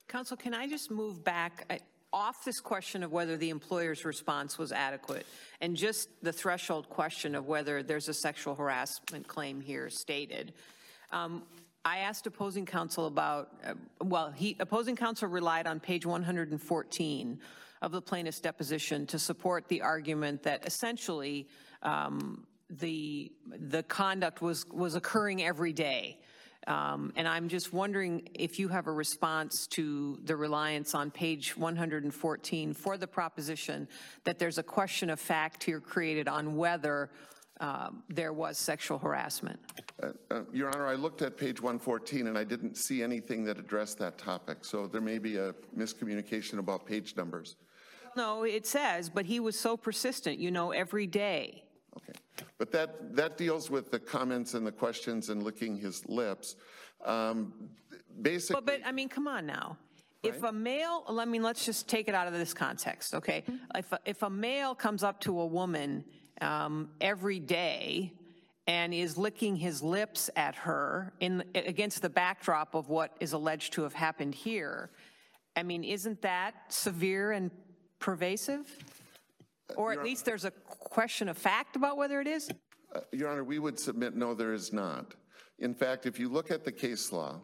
Counsel, 0.08 0.36
can 0.36 0.54
I 0.54 0.66
just 0.66 0.90
move 0.90 1.24
back 1.24 1.64
uh, 1.68 1.76
off 2.12 2.44
this 2.44 2.60
question 2.60 3.02
of 3.02 3.12
whether 3.12 3.36
the 3.36 3.50
employer's 3.50 4.04
response 4.04 4.58
was 4.58 4.70
adequate 4.72 5.26
and 5.60 5.76
just 5.76 6.08
the 6.22 6.32
threshold 6.32 6.88
question 6.88 7.34
of 7.34 7.46
whether 7.46 7.82
there's 7.82 8.08
a 8.08 8.14
sexual 8.14 8.54
harassment 8.54 9.26
claim 9.26 9.60
here 9.60 9.90
stated? 9.90 10.52
Um, 11.10 11.42
I 11.84 11.98
asked 11.98 12.26
opposing 12.26 12.64
counsel 12.64 13.06
about, 13.06 13.48
uh, 13.66 13.74
well, 14.02 14.30
he, 14.30 14.56
opposing 14.60 14.94
counsel 14.94 15.28
relied 15.28 15.66
on 15.66 15.80
page 15.80 16.06
114 16.06 17.40
of 17.82 17.90
the 17.92 18.00
plaintiff's 18.00 18.40
deposition 18.40 19.06
to 19.08 19.18
support 19.18 19.68
the 19.68 19.82
argument 19.82 20.42
that 20.44 20.64
essentially 20.66 21.48
um, 21.82 22.46
the, 22.70 23.30
the 23.58 23.82
conduct 23.82 24.40
was, 24.40 24.64
was 24.72 24.94
occurring 24.94 25.42
every 25.42 25.72
day. 25.72 26.18
Um, 26.68 27.12
And 27.16 27.26
I'm 27.26 27.48
just 27.48 27.72
wondering 27.72 28.28
if 28.34 28.60
you 28.60 28.68
have 28.68 28.86
a 28.86 28.92
response 28.92 29.66
to 29.68 30.20
the 30.22 30.36
reliance 30.36 30.94
on 30.94 31.10
page 31.10 31.56
114 31.56 32.72
for 32.72 32.96
the 32.96 33.06
proposition 33.08 33.88
that 34.22 34.38
there's 34.38 34.58
a 34.58 34.62
question 34.62 35.10
of 35.10 35.18
fact 35.18 35.64
here 35.64 35.80
created 35.80 36.28
on 36.28 36.56
whether 36.56 37.10
um, 37.60 38.04
there 38.08 38.32
was 38.32 38.58
sexual 38.58 38.98
harassment. 38.98 39.58
Uh, 40.00 40.42
Your 40.52 40.68
Honor, 40.68 40.86
I 40.86 40.94
looked 40.94 41.20
at 41.22 41.36
page 41.36 41.60
114 41.60 42.28
and 42.28 42.38
I 42.38 42.44
didn't 42.44 42.76
see 42.76 43.02
anything 43.02 43.44
that 43.44 43.58
addressed 43.58 43.98
that 43.98 44.16
topic. 44.16 44.64
So 44.64 44.86
there 44.86 45.00
may 45.00 45.18
be 45.18 45.38
a 45.38 45.52
miscommunication 45.76 46.58
about 46.58 46.86
page 46.86 47.16
numbers. 47.16 47.56
No, 48.16 48.44
it 48.44 48.66
says, 48.66 49.08
but 49.08 49.26
he 49.26 49.40
was 49.40 49.58
so 49.58 49.76
persistent, 49.76 50.38
you 50.38 50.50
know, 50.50 50.70
every 50.72 51.06
day. 51.06 51.64
Okay. 51.96 52.46
But 52.58 52.72
that, 52.72 53.14
that 53.16 53.36
deals 53.36 53.70
with 53.70 53.90
the 53.90 53.98
comments 53.98 54.54
and 54.54 54.66
the 54.66 54.72
questions 54.72 55.28
and 55.28 55.42
licking 55.42 55.76
his 55.76 56.06
lips. 56.08 56.56
Um, 57.04 57.52
Basically. 58.20 58.60
But, 58.60 58.66
but, 58.66 58.86
I 58.86 58.92
mean, 58.92 59.08
come 59.08 59.26
on 59.26 59.46
now. 59.46 59.78
If 60.22 60.42
a 60.44 60.52
male, 60.52 61.02
I 61.08 61.24
mean, 61.24 61.42
let's 61.42 61.64
just 61.64 61.88
take 61.88 62.08
it 62.08 62.14
out 62.14 62.28
of 62.28 62.34
this 62.34 62.54
context, 62.54 63.14
okay? 63.14 63.42
If, 63.74 63.90
a- 63.90 63.98
if 64.04 64.22
a 64.22 64.30
male 64.30 64.74
comes 64.74 65.02
up 65.02 65.18
to 65.20 65.40
a 65.40 65.46
woman 65.46 66.04
um, 66.40 66.90
every 67.00 67.40
day 67.40 68.12
and 68.68 68.94
is 68.94 69.16
licking 69.16 69.56
his 69.56 69.82
lips 69.82 70.30
at 70.36 70.54
her 70.54 71.12
in, 71.18 71.42
against 71.54 72.02
the 72.02 72.10
backdrop 72.10 72.74
of 72.74 72.88
what 72.88 73.16
is 73.18 73.32
alleged 73.32 73.72
to 73.72 73.82
have 73.82 73.94
happened 73.94 74.34
here, 74.34 74.90
I 75.56 75.64
mean, 75.64 75.82
isn't 75.82 76.22
that 76.22 76.54
severe 76.68 77.32
and 77.32 77.50
pervasive? 78.02 78.66
Or 79.76 79.92
at 79.92 80.04
least 80.04 80.26
there's 80.26 80.44
a 80.44 80.50
question 80.50 81.30
of 81.30 81.38
fact 81.38 81.76
about 81.76 81.96
whether 81.96 82.20
it 82.20 82.26
is? 82.26 82.50
Uh, 82.94 83.00
Your 83.12 83.30
Honor, 83.30 83.44
we 83.44 83.58
would 83.58 83.78
submit, 83.78 84.14
no, 84.14 84.34
there 84.34 84.52
is 84.52 84.72
not. 84.72 85.14
In 85.60 85.72
fact, 85.72 86.04
if 86.04 86.18
you 86.18 86.28
look 86.28 86.50
at 86.50 86.64
the 86.64 86.72
case 86.72 87.10
law, 87.12 87.40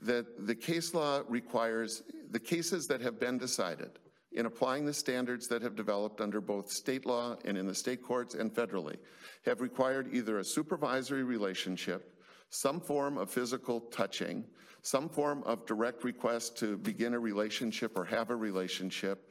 that 0.00 0.46
the 0.46 0.54
case 0.54 0.94
law 0.94 1.22
requires, 1.28 2.02
the 2.30 2.40
cases 2.40 2.88
that 2.88 3.00
have 3.00 3.20
been 3.20 3.38
decided 3.38 3.98
in 4.32 4.46
applying 4.46 4.84
the 4.84 4.92
standards 4.92 5.46
that 5.48 5.62
have 5.62 5.76
developed 5.76 6.20
under 6.20 6.40
both 6.40 6.70
state 6.70 7.06
law 7.06 7.36
and 7.44 7.56
in 7.56 7.66
the 7.66 7.74
state 7.74 8.02
courts 8.02 8.34
and 8.34 8.52
federally, 8.52 8.96
have 9.44 9.60
required 9.60 10.08
either 10.12 10.38
a 10.38 10.44
supervisory 10.44 11.22
relationship, 11.22 12.14
some 12.50 12.80
form 12.80 13.18
of 13.18 13.30
physical 13.30 13.80
touching, 13.80 14.44
some 14.82 15.08
form 15.08 15.42
of 15.44 15.66
direct 15.66 16.04
request 16.04 16.56
to 16.58 16.76
begin 16.78 17.14
a 17.14 17.18
relationship 17.18 17.96
or 17.96 18.04
have 18.04 18.30
a 18.30 18.36
relationship, 18.36 19.30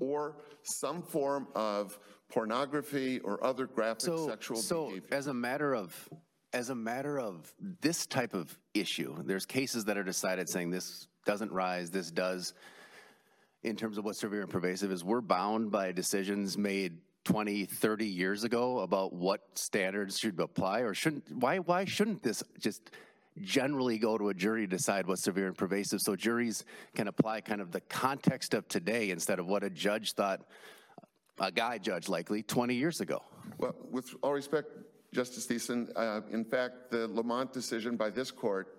or 0.00 0.36
some 0.62 1.02
form 1.02 1.48
of 1.54 1.98
pornography 2.28 3.20
or 3.20 3.42
other 3.44 3.66
graphic 3.66 4.02
So, 4.02 4.28
sexual 4.28 4.56
so 4.56 4.86
behavior. 4.86 5.08
as 5.12 5.26
a 5.26 5.34
matter 5.34 5.74
of, 5.74 6.08
as 6.52 6.70
a 6.70 6.74
matter 6.74 7.18
of 7.18 7.52
this 7.80 8.06
type 8.06 8.34
of 8.34 8.56
issue, 8.74 9.16
there's 9.24 9.46
cases 9.46 9.84
that 9.86 9.96
are 9.96 10.04
decided 10.04 10.48
saying 10.48 10.70
this 10.70 11.06
doesn't 11.24 11.52
rise, 11.52 11.90
this 11.90 12.10
does, 12.10 12.54
in 13.62 13.76
terms 13.76 13.98
of 13.98 14.04
what's 14.04 14.20
severe 14.20 14.42
and 14.42 14.50
pervasive, 14.50 14.90
is 14.90 15.04
we're 15.04 15.20
bound 15.20 15.70
by 15.70 15.92
decisions 15.92 16.56
made 16.56 16.98
20, 17.24 17.64
30 17.64 18.06
years 18.06 18.44
ago 18.44 18.80
about 18.80 19.12
what 19.12 19.40
standards 19.54 20.18
should 20.18 20.38
apply, 20.38 20.80
or 20.80 20.94
shouldn't, 20.94 21.24
why, 21.36 21.58
why 21.58 21.84
shouldn't 21.84 22.22
this 22.22 22.42
just 22.58 22.90
generally 23.40 23.98
go 23.98 24.16
to 24.18 24.28
a 24.28 24.34
jury 24.34 24.62
to 24.62 24.66
decide 24.66 25.06
what's 25.06 25.22
severe 25.22 25.46
and 25.46 25.56
pervasive, 25.56 26.00
so 26.00 26.16
juries 26.16 26.64
can 26.94 27.08
apply 27.08 27.40
kind 27.40 27.60
of 27.60 27.72
the 27.72 27.80
context 27.82 28.54
of 28.54 28.66
today 28.68 29.10
instead 29.10 29.38
of 29.38 29.46
what 29.46 29.62
a 29.62 29.70
judge 29.70 30.12
thought, 30.12 30.42
a 31.38 31.50
guy 31.50 31.78
judge 31.78 32.08
likely, 32.08 32.42
20 32.42 32.74
years 32.74 33.00
ago? 33.00 33.22
Well, 33.58 33.74
with 33.90 34.14
all 34.22 34.32
respect, 34.32 34.68
Justice 35.12 35.46
Thissen, 35.46 35.90
uh, 35.96 36.20
in 36.30 36.44
fact, 36.44 36.90
the 36.90 37.08
LaMont 37.08 37.52
decision 37.52 37.96
by 37.96 38.10
this 38.10 38.30
court, 38.30 38.78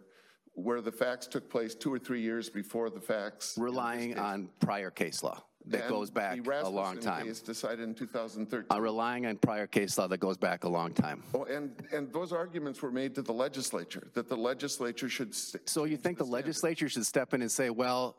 where 0.53 0.81
the 0.81 0.91
facts 0.91 1.27
took 1.27 1.49
place 1.49 1.75
two 1.75 1.93
or 1.93 1.99
three 1.99 2.21
years 2.21 2.49
before 2.49 2.89
the 2.89 2.99
facts. 2.99 3.57
relying 3.57 4.17
on 4.17 4.49
prior 4.59 4.89
case 4.89 5.21
law 5.21 5.43
that 5.69 5.89
goes 5.89 6.09
back 6.09 6.35
the 6.35 6.41
a 6.41 6.69
long 6.69 6.95
Rasmussen 6.95 7.01
time. 7.01 7.25
case 7.27 7.39
decided 7.41 7.81
in 7.81 7.93
2013. 7.93 8.67
Uh, 8.75 8.81
Relying 8.81 9.25
on 9.25 9.37
prior 9.37 9.67
case 9.67 9.97
law 9.97 10.07
that 10.07 10.19
goes 10.19 10.37
back 10.37 10.63
a 10.63 10.69
long 10.69 10.93
time. 10.93 11.23
Oh, 11.33 11.43
and, 11.45 11.71
and 11.91 12.11
those 12.13 12.31
arguments 12.33 12.81
were 12.81 12.91
made 12.91 13.15
to 13.15 13.21
the 13.21 13.33
legislature, 13.33 14.07
that 14.13 14.27
the 14.29 14.37
legislature 14.37 15.09
should. 15.09 15.29
s- 15.29 15.55
So 15.65 15.83
you 15.85 15.97
think 15.97 16.17
the 16.17 16.23
legislature 16.25 16.89
should 16.89 17.05
step 17.05 17.33
in 17.33 17.41
and 17.41 17.51
say, 17.51 17.69
well, 17.69 18.15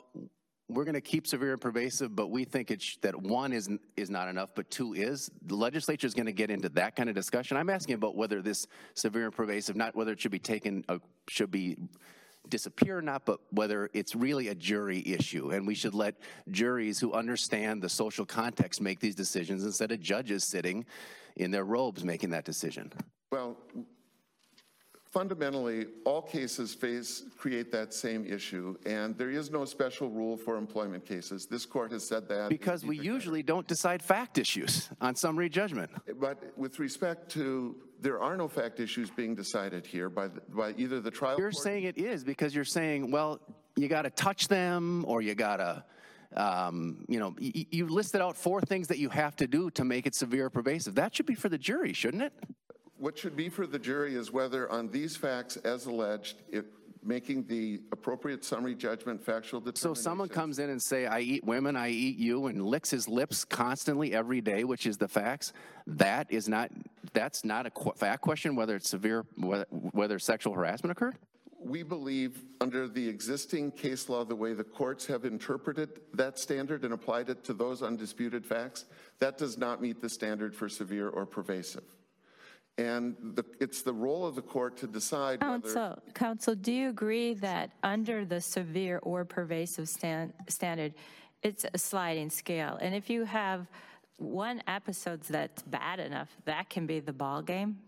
we're 0.70 0.84
going 0.84 0.94
to 0.94 1.00
keep 1.00 1.26
severe 1.26 1.52
and 1.52 1.60
pervasive, 1.60 2.14
but 2.14 2.26
we 2.30 2.44
think 2.44 2.70
it's, 2.70 2.98
that 3.00 3.16
one 3.20 3.54
is, 3.54 3.70
is 3.96 4.10
not 4.10 4.28
enough, 4.28 4.50
but 4.54 4.70
two 4.70 4.92
is? 4.92 5.30
The 5.46 5.54
legislature 5.56 6.06
is 6.06 6.12
going 6.12 6.26
to 6.26 6.32
get 6.32 6.50
into 6.50 6.68
that 6.70 6.94
kind 6.94 7.08
of 7.08 7.14
discussion? 7.14 7.56
I'm 7.56 7.70
asking 7.70 7.94
about 7.94 8.16
whether 8.16 8.42
this 8.42 8.66
severe 8.94 9.24
and 9.24 9.34
pervasive, 9.34 9.76
not 9.76 9.96
whether 9.96 10.12
it 10.12 10.20
should 10.20 10.30
be 10.30 10.38
taken, 10.38 10.84
uh, 10.90 10.98
should 11.30 11.50
be 11.50 11.78
disappear 12.50 12.98
or 12.98 13.02
not, 13.02 13.24
but 13.24 13.40
whether 13.50 13.90
it's 13.92 14.14
really 14.14 14.48
a 14.48 14.54
jury 14.54 15.02
issue. 15.06 15.50
And 15.50 15.66
we 15.66 15.74
should 15.74 15.94
let 15.94 16.16
juries 16.50 16.98
who 16.98 17.12
understand 17.12 17.82
the 17.82 17.88
social 17.88 18.26
context 18.26 18.80
make 18.80 19.00
these 19.00 19.14
decisions 19.14 19.64
instead 19.64 19.92
of 19.92 20.00
judges 20.00 20.44
sitting 20.44 20.84
in 21.36 21.50
their 21.50 21.64
robes 21.64 22.04
making 22.04 22.30
that 22.30 22.44
decision. 22.44 22.92
Well, 23.30 23.56
fundamentally, 25.04 25.86
all 26.04 26.22
cases 26.22 26.74
face, 26.74 27.24
create 27.36 27.72
that 27.72 27.94
same 27.94 28.26
issue, 28.26 28.76
and 28.86 29.16
there 29.16 29.30
is 29.30 29.50
no 29.50 29.64
special 29.64 30.10
rule 30.10 30.36
for 30.36 30.56
employment 30.56 31.04
cases. 31.06 31.46
This 31.46 31.64
court 31.66 31.92
has 31.92 32.06
said 32.06 32.28
that. 32.28 32.48
Because 32.48 32.84
we 32.84 32.98
usually 32.98 33.42
don't 33.42 33.66
decide 33.66 34.02
fact 34.02 34.38
issues 34.38 34.90
on 35.00 35.14
summary 35.14 35.48
judgment. 35.48 35.90
But 36.20 36.52
with 36.56 36.78
respect 36.78 37.30
to, 37.32 37.76
there 38.00 38.20
are 38.20 38.36
no 38.36 38.48
fact 38.48 38.80
issues 38.80 39.10
being 39.10 39.34
decided 39.34 39.84
here 39.86 40.08
by, 40.08 40.28
the- 40.28 40.40
by 40.48 40.72
either 40.76 41.00
the 41.00 41.10
trial 41.10 41.38
You're 41.38 41.52
saying 41.52 41.84
it 41.84 41.98
is 41.98 42.24
because 42.24 42.54
you're 42.54 42.64
saying, 42.64 43.10
well, 43.10 43.40
you 43.76 43.88
got 43.88 44.02
to 44.02 44.10
touch 44.10 44.48
them 44.48 45.04
or 45.06 45.22
you 45.22 45.34
got 45.34 45.56
to 45.58 45.84
Um, 46.36 47.06
You 47.08 47.18
know, 47.18 47.34
y- 47.40 47.52
y- 47.54 47.66
you 47.70 47.88
listed 47.88 48.20
out 48.20 48.36
four 48.36 48.60
things 48.60 48.88
that 48.88 48.98
you 48.98 49.08
have 49.08 49.34
to 49.36 49.46
do 49.46 49.70
to 49.70 49.82
make 49.82 50.06
it 50.06 50.14
severe 50.14 50.44
or 50.46 50.50
pervasive. 50.50 50.94
That 50.94 51.14
should 51.16 51.24
be 51.24 51.34
for 51.34 51.48
the 51.48 51.56
jury, 51.56 51.94
shouldn't 51.94 52.22
it? 52.22 52.34
What 52.98 53.16
should 53.16 53.34
be 53.34 53.48
for 53.48 53.66
the 53.66 53.78
jury 53.78 54.14
is 54.14 54.30
whether 54.30 54.70
on 54.70 54.90
these 54.90 55.16
facts 55.16 55.56
as 55.56 55.86
alleged, 55.86 56.42
it, 56.50 56.66
making 57.02 57.44
the 57.44 57.80
appropriate 57.92 58.44
summary 58.44 58.74
judgment 58.74 59.22
factual 59.22 59.60
So 59.60 59.66
determination. 59.66 60.02
someone 60.02 60.28
comes 60.28 60.58
in 60.58 60.70
and 60.70 60.82
say, 60.82 61.06
I 61.06 61.20
eat 61.20 61.44
women, 61.44 61.76
I 61.76 61.88
eat 61.90 62.18
you, 62.18 62.46
and 62.46 62.64
licks 62.64 62.90
his 62.90 63.08
lips 63.08 63.44
constantly 63.44 64.14
every 64.14 64.40
day, 64.40 64.64
which 64.64 64.86
is 64.86 64.96
the 64.96 65.08
facts, 65.08 65.52
that 65.86 66.26
is 66.30 66.48
not, 66.48 66.70
that's 67.12 67.44
not 67.44 67.66
a 67.66 67.70
qu- 67.70 67.92
fact 67.96 68.22
question 68.22 68.56
whether 68.56 68.76
it's 68.76 68.88
severe, 68.88 69.24
whether, 69.36 69.66
whether 69.70 70.18
sexual 70.18 70.54
harassment 70.54 70.92
occurred? 70.92 71.16
We 71.60 71.82
believe, 71.82 72.44
under 72.60 72.86
the 72.86 73.08
existing 73.08 73.72
case 73.72 74.08
law, 74.08 74.24
the 74.24 74.36
way 74.36 74.54
the 74.54 74.62
courts 74.62 75.06
have 75.06 75.24
interpreted 75.24 76.00
that 76.14 76.38
standard 76.38 76.84
and 76.84 76.94
applied 76.94 77.30
it 77.30 77.42
to 77.44 77.52
those 77.52 77.82
undisputed 77.82 78.46
facts, 78.46 78.84
that 79.18 79.38
does 79.38 79.58
not 79.58 79.82
meet 79.82 80.00
the 80.00 80.08
standard 80.08 80.54
for 80.54 80.68
severe 80.68 81.08
or 81.08 81.26
pervasive. 81.26 81.82
And 82.78 83.16
the, 83.34 83.44
it's 83.58 83.82
the 83.82 83.92
role 83.92 84.24
of 84.24 84.36
the 84.36 84.42
court 84.42 84.76
to 84.78 84.86
decide 84.86 85.42
whether. 85.42 85.60
Counsel, 85.60 86.02
counsel, 86.14 86.54
do 86.54 86.72
you 86.72 86.88
agree 86.88 87.34
that 87.34 87.72
under 87.82 88.24
the 88.24 88.40
severe 88.40 89.00
or 89.02 89.24
pervasive 89.24 89.88
stan- 89.88 90.32
standard, 90.46 90.94
it's 91.42 91.66
a 91.74 91.76
sliding 91.76 92.30
scale? 92.30 92.78
And 92.80 92.94
if 92.94 93.10
you 93.10 93.24
have 93.24 93.66
one 94.18 94.62
episode 94.68 95.22
that's 95.22 95.62
bad 95.62 95.98
enough, 95.98 96.28
that 96.44 96.70
can 96.70 96.86
be 96.86 97.00
the 97.00 97.12
ball 97.12 97.42
game? 97.42 97.78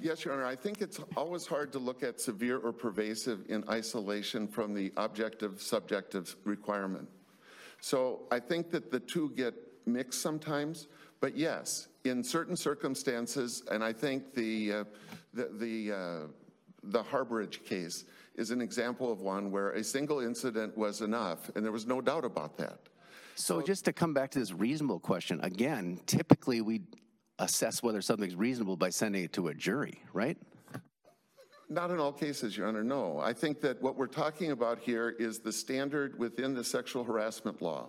Yes, 0.00 0.24
Your 0.24 0.34
Honor, 0.34 0.46
I 0.46 0.54
think 0.54 0.80
it's 0.80 1.00
always 1.16 1.46
hard 1.46 1.72
to 1.72 1.78
look 1.80 2.04
at 2.04 2.20
severe 2.20 2.58
or 2.58 2.72
pervasive 2.72 3.40
in 3.48 3.64
isolation 3.68 4.46
from 4.46 4.72
the 4.72 4.92
objective, 4.96 5.60
subjective 5.60 6.36
requirement. 6.44 7.08
So 7.80 8.22
I 8.30 8.38
think 8.38 8.70
that 8.70 8.90
the 8.92 9.00
two 9.00 9.32
get 9.36 9.54
mixed 9.86 10.20
sometimes, 10.20 10.88
but 11.20 11.36
yes, 11.36 11.88
in 12.04 12.22
certain 12.22 12.56
circumstances, 12.56 13.62
and 13.70 13.82
I 13.82 13.92
think 13.92 14.34
the, 14.34 14.72
uh, 14.72 14.84
the, 15.32 15.48
the, 15.58 15.92
uh, 15.92 16.26
the 16.82 17.02
Harborage 17.02 17.64
case 17.64 18.04
is 18.34 18.50
an 18.50 18.60
example 18.60 19.10
of 19.10 19.20
one 19.20 19.50
where 19.50 19.70
a 19.70 19.84
single 19.84 20.20
incident 20.20 20.76
was 20.76 21.00
enough, 21.00 21.50
and 21.54 21.64
there 21.64 21.72
was 21.72 21.86
no 21.86 22.00
doubt 22.00 22.24
about 22.24 22.56
that. 22.58 22.78
So 23.36 23.62
just 23.62 23.84
to 23.86 23.92
come 23.92 24.14
back 24.14 24.30
to 24.32 24.38
this 24.38 24.52
reasonable 24.52 25.00
question, 25.00 25.40
again, 25.42 26.00
typically 26.06 26.60
we 26.60 26.82
assess 27.38 27.82
whether 27.82 28.00
something's 28.00 28.36
reasonable 28.36 28.76
by 28.76 28.90
sending 28.90 29.24
it 29.24 29.32
to 29.32 29.48
a 29.48 29.54
jury, 29.54 30.00
right? 30.12 30.36
Not 31.68 31.90
in 31.90 31.98
all 31.98 32.12
cases, 32.12 32.56
Your 32.56 32.68
Honor, 32.68 32.84
no. 32.84 33.18
I 33.18 33.32
think 33.32 33.60
that 33.62 33.80
what 33.82 33.96
we're 33.96 34.06
talking 34.06 34.52
about 34.52 34.78
here 34.78 35.16
is 35.18 35.40
the 35.40 35.52
standard 35.52 36.18
within 36.18 36.54
the 36.54 36.62
sexual 36.62 37.02
harassment 37.02 37.62
law 37.62 37.88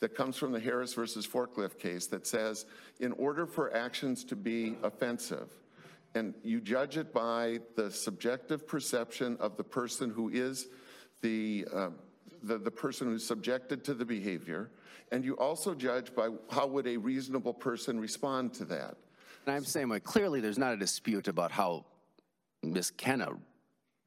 that 0.00 0.14
comes 0.14 0.36
from 0.36 0.52
the 0.52 0.60
Harris 0.60 0.94
versus 0.94 1.26
Forklift 1.26 1.78
case 1.78 2.06
that 2.08 2.26
says 2.26 2.66
in 3.00 3.12
order 3.12 3.46
for 3.46 3.74
actions 3.74 4.24
to 4.24 4.36
be 4.36 4.76
offensive, 4.82 5.50
and 6.14 6.34
you 6.42 6.60
judge 6.60 6.96
it 6.96 7.12
by 7.12 7.58
the 7.76 7.90
subjective 7.90 8.66
perception 8.66 9.36
of 9.40 9.56
the 9.56 9.64
person 9.64 10.10
who 10.10 10.28
is 10.28 10.68
the, 11.20 11.66
uh, 11.74 11.90
the, 12.42 12.58
the 12.58 12.70
person 12.70 13.08
who's 13.08 13.26
subjected 13.26 13.84
to 13.84 13.94
the 13.94 14.04
behavior, 14.04 14.70
and 15.10 15.24
you 15.24 15.34
also 15.34 15.74
judge 15.74 16.14
by 16.14 16.28
how 16.50 16.66
would 16.66 16.86
a 16.86 16.96
reasonable 16.96 17.54
person 17.54 17.98
respond 17.98 18.54
to 18.54 18.64
that. 18.66 18.96
And 19.46 19.54
I'm 19.54 19.64
saying, 19.64 19.88
like, 19.88 20.04
clearly 20.04 20.40
there's 20.40 20.58
not 20.58 20.74
a 20.74 20.76
dispute 20.76 21.28
about 21.28 21.50
how 21.50 21.86
Ms. 22.62 22.92
Kenneh 22.96 23.38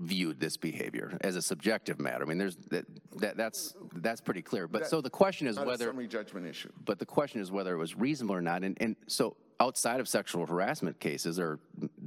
viewed 0.02 0.40
this 0.40 0.58
behavior 0.58 1.18
as 1.22 1.36
a 1.36 1.42
subjective 1.42 2.00
matter. 2.00 2.24
I 2.24 2.28
mean, 2.28 2.38
there's, 2.38 2.56
that, 2.70 2.86
that, 3.18 3.38
that's, 3.38 3.76
that's 3.96 4.20
pretty 4.20 4.42
clear. 4.42 4.68
But 4.68 4.88
so 4.88 5.00
the 5.02 5.10
question 5.10 5.48
is 5.48 5.60
whether, 5.60 5.86
summary 5.86 6.08
judgment 6.08 6.48
issue. 6.48 6.72
but 6.86 7.00
the 7.00 7.06
question 7.06 7.40
is 7.40 7.52
whether 7.52 7.74
it 7.74 7.78
was 7.78 7.96
reasonable 7.96 8.36
or 8.36 8.42
not. 8.42 8.64
And, 8.64 8.78
and 8.82 8.96
so 9.08 9.36
outside 9.60 10.00
of 10.00 10.08
sexual 10.08 10.46
harassment 10.46 11.00
cases, 11.00 11.40
or 11.40 11.60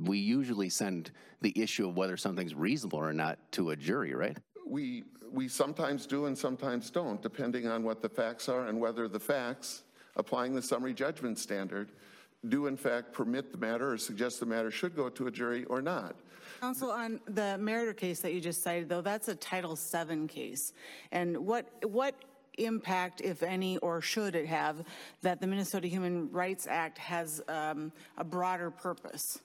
we 0.02 0.18
usually 0.18 0.68
send 0.68 1.12
the 1.40 1.52
issue 1.56 1.88
of 1.88 1.96
whether 1.96 2.16
something's 2.16 2.54
reasonable 2.54 2.98
or 2.98 3.12
not 3.12 3.38
to 3.52 3.70
a 3.70 3.76
jury, 3.76 4.14
right? 4.14 4.36
We, 4.66 5.04
we 5.30 5.48
sometimes 5.48 6.06
do 6.06 6.26
and 6.26 6.36
sometimes 6.36 6.90
don't, 6.90 7.22
depending 7.22 7.68
on 7.68 7.84
what 7.84 8.02
the 8.02 8.08
facts 8.08 8.48
are 8.48 8.66
and 8.66 8.80
whether 8.80 9.06
the 9.06 9.20
facts, 9.20 9.84
applying 10.16 10.54
the 10.54 10.62
summary 10.62 10.94
judgment 10.94 11.38
standard, 11.38 11.90
do 12.48 12.66
in 12.66 12.76
fact 12.76 13.12
permit 13.12 13.52
the 13.52 13.58
matter 13.58 13.92
or 13.92 13.98
suggest 13.98 14.40
the 14.40 14.46
matter 14.46 14.70
should 14.70 14.94
go 14.94 15.08
to 15.08 15.26
a 15.26 15.30
jury 15.30 15.64
or 15.66 15.80
not. 15.80 16.16
Counsel, 16.60 16.90
on 16.90 17.20
the 17.26 17.58
Meritor 17.60 17.96
case 17.96 18.20
that 18.20 18.32
you 18.32 18.40
just 18.40 18.62
cited, 18.62 18.88
though, 18.88 19.00
that's 19.00 19.28
a 19.28 19.34
Title 19.34 19.76
VII 19.76 20.26
case. 20.26 20.72
And 21.12 21.36
what, 21.38 21.66
what 21.84 22.14
impact, 22.58 23.20
if 23.20 23.42
any, 23.42 23.76
or 23.78 24.00
should 24.00 24.34
it 24.34 24.46
have, 24.46 24.84
that 25.22 25.40
the 25.40 25.46
Minnesota 25.46 25.88
Human 25.88 26.30
Rights 26.30 26.66
Act 26.66 26.98
has 26.98 27.42
um, 27.48 27.92
a 28.16 28.24
broader 28.24 28.70
purpose? 28.70 29.40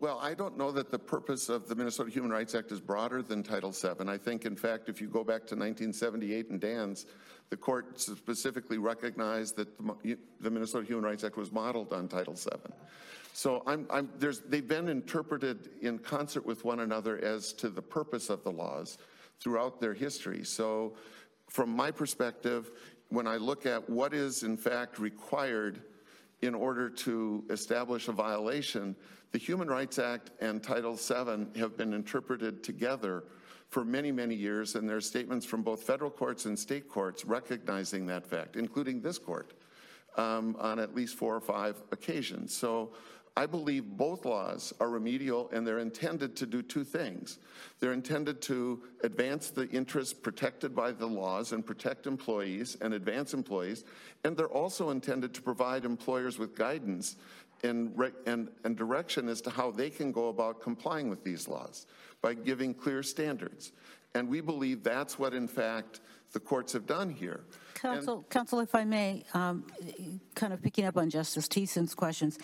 Well, 0.00 0.18
I 0.20 0.34
don't 0.34 0.58
know 0.58 0.70
that 0.72 0.90
the 0.90 0.98
purpose 0.98 1.48
of 1.48 1.68
the 1.68 1.74
Minnesota 1.74 2.10
Human 2.10 2.30
Rights 2.30 2.54
Act 2.54 2.72
is 2.72 2.80
broader 2.80 3.22
than 3.22 3.42
Title 3.42 3.70
VII. 3.70 4.08
I 4.08 4.18
think, 4.18 4.44
in 4.44 4.54
fact, 4.54 4.88
if 4.88 5.00
you 5.00 5.08
go 5.08 5.24
back 5.24 5.46
to 5.46 5.54
1978 5.54 6.50
and 6.50 6.60
Dan's, 6.60 7.06
the 7.48 7.56
court 7.56 7.98
specifically 7.98 8.76
recognized 8.76 9.56
that 9.56 9.68
the 9.78 10.18
the 10.40 10.50
Minnesota 10.50 10.86
Human 10.86 11.04
Rights 11.04 11.24
Act 11.24 11.36
was 11.36 11.50
modeled 11.50 11.92
on 11.92 12.06
Title 12.06 12.34
VII. 12.34 12.74
So 13.32 13.62
I'm, 13.66 13.86
I'm, 13.88 14.10
there's, 14.18 14.40
they've 14.40 14.66
been 14.66 14.88
interpreted 14.88 15.70
in 15.80 15.98
concert 15.98 16.44
with 16.44 16.64
one 16.64 16.80
another 16.80 17.18
as 17.24 17.52
to 17.54 17.68
the 17.68 17.80
purpose 17.80 18.30
of 18.30 18.42
the 18.42 18.50
laws 18.50 18.98
throughout 19.40 19.80
their 19.80 19.94
history. 19.94 20.44
So 20.44 20.96
from 21.48 21.70
my 21.70 21.90
perspective, 21.90 22.72
when 23.10 23.26
I 23.26 23.36
look 23.36 23.64
at 23.64 23.88
what 23.88 24.12
is 24.12 24.42
in 24.42 24.56
fact 24.56 24.98
required 24.98 25.82
in 26.42 26.54
order 26.54 26.88
to 26.88 27.44
establish 27.50 28.08
a 28.08 28.12
violation, 28.12 28.94
the 29.32 29.38
Human 29.38 29.68
Rights 29.68 29.98
Act 29.98 30.30
and 30.40 30.62
Title 30.62 30.94
VII 30.94 31.58
have 31.58 31.76
been 31.76 31.92
interpreted 31.92 32.62
together 32.62 33.24
for 33.68 33.84
many, 33.84 34.10
many 34.10 34.34
years, 34.34 34.74
and 34.74 34.88
there 34.88 34.96
are 34.96 35.00
statements 35.00 35.44
from 35.44 35.62
both 35.62 35.82
federal 35.82 36.10
courts 36.10 36.46
and 36.46 36.58
state 36.58 36.88
courts 36.88 37.24
recognizing 37.24 38.06
that 38.06 38.26
fact, 38.26 38.56
including 38.56 39.02
this 39.02 39.18
court, 39.18 39.52
um, 40.16 40.56
on 40.58 40.78
at 40.78 40.94
least 40.94 41.16
four 41.16 41.34
or 41.34 41.40
five 41.40 41.82
occasions. 41.92 42.54
So 42.54 42.92
I 43.36 43.46
believe 43.46 43.84
both 43.84 44.24
laws 44.24 44.72
are 44.80 44.90
remedial 44.90 45.48
and 45.52 45.66
they're 45.66 45.78
intended 45.78 46.34
to 46.36 46.46
do 46.46 46.60
two 46.62 46.82
things. 46.82 47.38
They're 47.78 47.92
intended 47.92 48.42
to 48.42 48.82
advance 49.04 49.50
the 49.50 49.68
interests 49.70 50.12
protected 50.12 50.74
by 50.74 50.92
the 50.92 51.06
laws 51.06 51.52
and 51.52 51.64
protect 51.64 52.06
employees 52.06 52.76
and 52.80 52.94
advance 52.94 53.34
employees, 53.34 53.84
and 54.24 54.36
they're 54.36 54.46
also 54.46 54.90
intended 54.90 55.34
to 55.34 55.42
provide 55.42 55.84
employers 55.84 56.38
with 56.38 56.56
guidance 56.56 57.16
and, 57.62 57.96
and, 58.26 58.48
and 58.64 58.76
direction 58.76 59.28
as 59.28 59.40
to 59.42 59.50
how 59.50 59.70
they 59.70 59.90
can 59.90 60.12
go 60.12 60.28
about 60.28 60.60
complying 60.60 61.08
with 61.08 61.22
these 61.24 61.48
laws 61.48 61.86
by 62.20 62.34
giving 62.34 62.74
clear 62.74 63.02
standards. 63.02 63.72
And 64.14 64.28
we 64.28 64.40
believe 64.40 64.82
that's 64.82 65.18
what, 65.18 65.34
in 65.34 65.46
fact, 65.46 66.00
the 66.32 66.40
courts 66.40 66.72
have 66.72 66.86
done 66.86 67.10
here. 67.10 67.40
Counsel, 67.74 68.24
Counsel, 68.28 68.60
if 68.60 68.74
I 68.74 68.84
may, 68.84 69.24
um, 69.34 69.64
kind 70.34 70.52
of 70.52 70.60
picking 70.62 70.84
up 70.84 70.96
on 70.96 71.10
Justice 71.10 71.46
Thissen's 71.46 71.94
questions, 71.94 72.38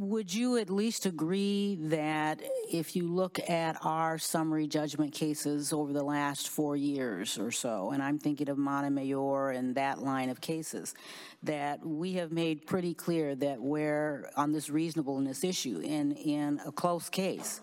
would 0.00 0.32
you 0.32 0.56
at 0.56 0.70
least 0.70 1.04
agree 1.04 1.76
that 1.78 2.40
if 2.72 2.96
you 2.96 3.06
look 3.06 3.38
at 3.50 3.76
our 3.84 4.16
summary 4.16 4.66
judgment 4.66 5.12
cases 5.12 5.74
over 5.74 5.92
the 5.92 6.02
last 6.02 6.48
four 6.48 6.74
years 6.74 7.38
or 7.38 7.50
so, 7.50 7.90
and 7.90 8.02
I'm 8.02 8.18
thinking 8.18 8.48
of 8.48 8.56
Montemayor 8.56 9.50
and 9.50 9.74
that 9.74 10.00
line 10.00 10.30
of 10.30 10.40
cases, 10.40 10.94
that 11.42 11.84
we 11.84 12.14
have 12.14 12.32
made 12.32 12.66
pretty 12.66 12.94
clear 12.94 13.34
that 13.36 13.60
we're 13.60 14.30
on 14.38 14.52
this 14.52 14.70
reasonableness 14.70 15.44
issue 15.44 15.80
in, 15.84 16.12
in 16.12 16.62
a 16.64 16.72
close 16.72 17.10
case, 17.10 17.60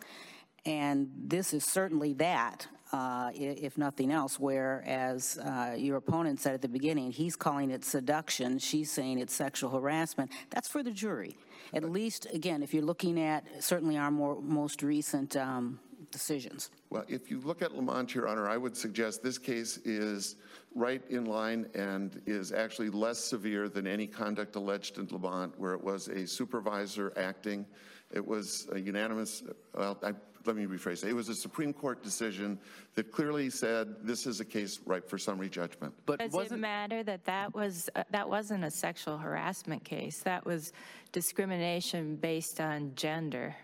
and 0.63 1.09
this 1.17 1.55
is 1.55 1.63
certainly 1.63 2.13
that, 2.13 2.67
uh, 2.91 3.31
if 3.33 3.77
nothing 3.77 4.11
else, 4.11 4.39
whereas 4.39 5.37
uh, 5.39 5.75
your 5.77 5.97
opponent 5.97 6.39
said 6.39 6.53
at 6.53 6.61
the 6.61 6.67
beginning, 6.67 7.11
he's 7.11 7.35
calling 7.35 7.71
it 7.71 7.83
seduction, 7.83 8.59
she's 8.59 8.91
saying 8.91 9.19
it's 9.19 9.33
sexual 9.33 9.69
harassment. 9.69 10.31
That's 10.49 10.67
for 10.67 10.83
the 10.83 10.91
jury. 10.91 11.35
At 11.73 11.83
least, 11.83 12.27
again, 12.33 12.63
if 12.63 12.73
you're 12.73 12.83
looking 12.83 13.19
at 13.19 13.45
certainly 13.59 13.97
our 13.97 14.11
more, 14.11 14.41
most 14.41 14.83
recent 14.83 15.35
um, 15.35 15.79
decisions. 16.11 16.69
Well, 16.89 17.03
if 17.07 17.29
you 17.29 17.41
look 17.41 17.61
at 17.61 17.71
LaMont, 17.71 18.13
Your 18.13 18.27
Honor, 18.27 18.47
I 18.47 18.57
would 18.57 18.77
suggest 18.77 19.21
this 19.21 19.37
case 19.37 19.77
is 19.77 20.37
right 20.73 21.01
in 21.09 21.25
line 21.25 21.67
and 21.75 22.21
is 22.25 22.51
actually 22.51 22.89
less 22.89 23.19
severe 23.19 23.67
than 23.67 23.87
any 23.87 24.07
conduct 24.07 24.55
alleged 24.55 24.97
in 24.97 25.07
LaMont, 25.07 25.51
where 25.57 25.73
it 25.73 25.83
was 25.83 26.07
a 26.07 26.25
supervisor 26.25 27.11
acting. 27.17 27.65
It 28.11 28.25
was 28.25 28.67
a 28.71 28.79
unanimous, 28.79 29.43
well, 29.75 29.97
I, 30.01 30.13
let 30.45 30.55
me 30.55 30.65
rephrase 30.65 31.03
it. 31.03 31.09
It 31.09 31.13
was 31.13 31.27
a 31.27 31.35
Supreme 31.35 31.73
Court 31.73 32.01
decision 32.01 32.57
that 32.95 33.11
clearly 33.11 33.49
said 33.49 33.95
this 34.01 34.25
is 34.25 34.39
a 34.39 34.45
case 34.45 34.79
ripe 34.85 35.09
for 35.09 35.17
summary 35.17 35.49
judgment. 35.49 35.93
But 36.05 36.19
Does 36.19 36.33
it 36.33 36.37
wasn't, 36.37 36.61
matter 36.61 37.03
that 37.03 37.25
that 37.25 37.53
was, 37.53 37.89
uh, 37.95 38.03
that 38.11 38.29
wasn't 38.29 38.63
a 38.63 38.71
sexual 38.71 39.17
harassment 39.17 39.83
case? 39.83 40.19
That 40.19 40.45
was 40.45 40.71
discrimination 41.11 42.15
based 42.15 42.61
on 42.61 42.93
gender. 42.95 43.55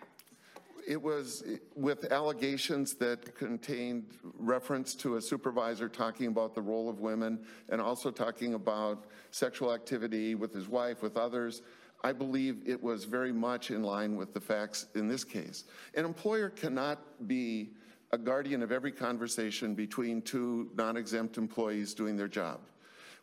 It 0.86 1.02
was 1.02 1.46
with 1.76 2.12
allegations 2.12 2.96
that 2.96 3.36
contained 3.36 4.18
reference 4.38 4.94
to 4.96 5.16
a 5.16 5.22
supervisor 5.22 5.88
talking 5.88 6.28
about 6.28 6.54
the 6.54 6.62
role 6.62 6.90
of 6.90 7.00
women 7.00 7.40
and 7.70 7.80
also 7.80 8.12
talking 8.12 8.56
about 8.56 9.06
sexual 9.32 9.74
activity 9.74 10.36
with 10.36 10.54
his 10.54 10.68
wife, 10.68 11.02
with 11.02 11.16
others. 11.16 11.62
I 12.04 12.12
believe 12.12 12.64
it 12.66 12.82
was 12.82 13.06
very 13.06 13.32
much 13.32 13.72
in 13.72 13.82
line 13.82 14.18
with 14.18 14.34
the 14.34 14.42
facts 14.42 14.88
in 14.94 15.08
this 15.08 15.24
case. 15.24 15.64
An 15.96 16.04
employer 16.04 16.50
cannot 16.50 17.28
be 17.28 17.70
a 18.12 18.18
guardian 18.18 18.62
of 18.62 18.72
every 18.72 18.92
conversation 18.92 19.74
between 19.74 20.22
two 20.22 20.70
non-exempt 20.76 21.38
employees 21.38 21.94
doing 21.94 22.18
their 22.18 22.28
job. 22.28 22.60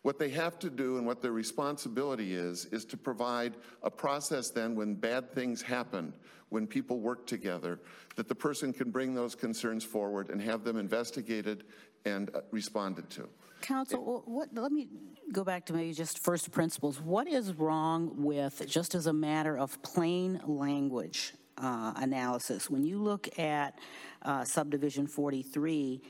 What 0.02 0.18
they 0.18 0.30
have 0.30 0.58
to 0.60 0.70
do 0.70 0.96
and 0.96 1.06
what 1.06 1.20
their 1.20 1.32
responsibility 1.32 2.34
is, 2.34 2.64
is 2.66 2.86
to 2.86 2.96
provide 2.96 3.54
a 3.82 3.90
process 3.90 4.48
then 4.48 4.74
when 4.74 4.94
bad 4.94 5.30
things 5.30 5.60
happen, 5.60 6.14
when 6.48 6.66
people 6.66 7.00
work 7.00 7.26
together, 7.26 7.78
that 8.16 8.26
the 8.26 8.34
person 8.34 8.72
can 8.72 8.90
bring 8.90 9.14
those 9.14 9.34
concerns 9.34 9.84
forward 9.84 10.30
and 10.30 10.40
have 10.40 10.64
them 10.64 10.78
investigated 10.78 11.64
and 12.06 12.34
uh, 12.34 12.40
responded 12.50 13.10
to. 13.10 13.28
Counsel, 13.60 14.22
what, 14.26 14.48
let 14.54 14.72
me 14.72 14.88
go 15.32 15.44
back 15.44 15.66
to 15.66 15.72
maybe 15.72 15.92
just 15.92 16.18
first 16.18 16.50
principles. 16.50 17.00
What 17.00 17.28
is 17.28 17.52
wrong 17.54 18.22
with, 18.22 18.66
just 18.66 18.94
as 18.94 19.06
a 19.06 19.12
matter 19.12 19.56
of 19.56 19.80
plain 19.82 20.40
language 20.46 21.34
uh, 21.58 21.92
analysis, 21.96 22.68
when 22.70 22.84
you 22.84 22.98
look 22.98 23.38
at 23.38 23.78
uh, 24.22 24.44
subdivision 24.44 25.06
43, 25.06 26.00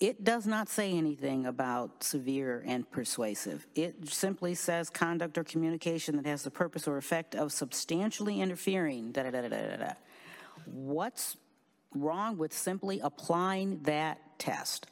it 0.00 0.24
does 0.24 0.46
not 0.46 0.68
say 0.68 0.92
anything 0.92 1.46
about 1.46 2.02
severe 2.02 2.64
and 2.66 2.90
persuasive. 2.90 3.66
It 3.74 4.08
simply 4.08 4.54
says 4.54 4.88
conduct 4.88 5.36
or 5.36 5.44
communication 5.44 6.16
that 6.16 6.26
has 6.26 6.42
the 6.42 6.50
purpose 6.50 6.88
or 6.88 6.96
effect 6.96 7.34
of 7.34 7.52
substantially 7.52 8.40
interfering, 8.40 9.12
da 9.12 9.24
da 9.24 9.30
da 9.30 9.42
da 9.42 9.48
da 9.48 9.76
da. 9.76 9.92
What's 10.64 11.36
wrong 11.94 12.38
with 12.38 12.52
simply 12.52 13.00
applying 13.00 13.82
that 13.82 14.38
test? 14.38 14.86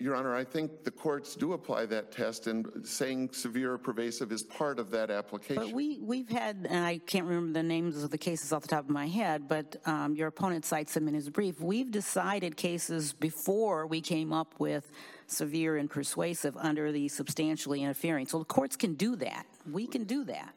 Your 0.00 0.14
Honor, 0.14 0.32
I 0.32 0.44
think 0.44 0.84
the 0.84 0.92
courts 0.92 1.34
do 1.34 1.54
apply 1.54 1.86
that 1.86 2.12
test, 2.12 2.46
and 2.46 2.86
saying 2.86 3.30
severe 3.32 3.72
or 3.72 3.78
pervasive 3.78 4.30
is 4.30 4.44
part 4.44 4.78
of 4.78 4.92
that 4.92 5.10
application. 5.10 5.60
But 5.60 5.72
we, 5.72 5.98
we've 5.98 6.28
had, 6.28 6.68
and 6.70 6.86
I 6.86 6.98
can't 6.98 7.26
remember 7.26 7.58
the 7.58 7.64
names 7.64 8.04
of 8.04 8.10
the 8.10 8.18
cases 8.18 8.52
off 8.52 8.62
the 8.62 8.68
top 8.68 8.84
of 8.84 8.90
my 8.90 9.08
head, 9.08 9.48
but 9.48 9.74
um, 9.86 10.14
your 10.14 10.28
opponent 10.28 10.64
cites 10.64 10.94
them 10.94 11.08
in 11.08 11.14
his 11.14 11.28
brief. 11.28 11.60
We've 11.60 11.90
decided 11.90 12.56
cases 12.56 13.12
before 13.12 13.88
we 13.88 14.00
came 14.00 14.32
up 14.32 14.54
with 14.60 14.88
severe 15.26 15.76
and 15.78 15.90
persuasive 15.90 16.56
under 16.56 16.92
the 16.92 17.08
substantially 17.08 17.82
interfering. 17.82 18.28
So 18.28 18.38
the 18.38 18.44
courts 18.44 18.76
can 18.76 18.94
do 18.94 19.16
that. 19.16 19.46
We 19.68 19.88
can 19.88 20.04
do 20.04 20.22
that. 20.24 20.54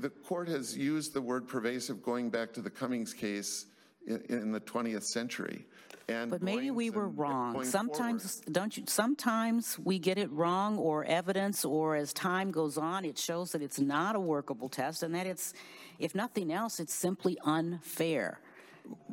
The 0.00 0.10
court 0.10 0.48
has 0.48 0.76
used 0.76 1.14
the 1.14 1.22
word 1.22 1.48
pervasive 1.48 2.02
going 2.02 2.28
back 2.28 2.52
to 2.52 2.60
the 2.60 2.70
Cummings 2.70 3.14
case 3.14 3.64
in, 4.06 4.20
in 4.28 4.52
the 4.52 4.60
20th 4.60 5.04
century. 5.04 5.64
And 6.08 6.30
But 6.30 6.42
maybe 6.42 6.70
we 6.70 6.90
were 6.90 7.06
and 7.06 7.18
wrong. 7.18 7.64
Sometimes, 7.64 8.40
don't 8.50 8.76
you, 8.76 8.84
sometimes 8.86 9.78
we 9.78 9.98
get 9.98 10.18
it 10.18 10.30
wrong 10.30 10.78
or 10.78 11.04
evidence, 11.04 11.64
or 11.64 11.96
as 11.96 12.12
time 12.12 12.50
goes 12.50 12.76
on, 12.76 13.04
it 13.04 13.18
shows 13.18 13.52
that 13.52 13.62
it's 13.62 13.78
not 13.78 14.16
a 14.16 14.20
workable 14.20 14.68
test 14.68 15.02
and 15.02 15.14
that 15.14 15.26
it's, 15.26 15.54
if 15.98 16.14
nothing 16.14 16.52
else, 16.52 16.80
it's 16.80 16.94
simply 16.94 17.38
unfair. 17.44 18.40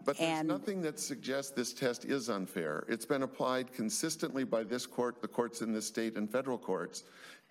But 0.03 0.17
there's 0.17 0.39
And- 0.39 0.47
nothing 0.47 0.81
that 0.81 0.99
suggests 0.99 1.51
this 1.51 1.73
test 1.73 2.05
is 2.05 2.29
unfair. 2.29 2.85
It's 2.87 3.05
been 3.05 3.21
applied 3.21 3.71
consistently 3.71 4.43
by 4.43 4.63
this 4.63 4.87
court, 4.87 5.21
the 5.21 5.27
courts 5.27 5.61
in 5.61 5.73
this 5.73 5.85
state, 5.85 6.17
and 6.17 6.29
federal 6.29 6.57
courts. 6.57 7.03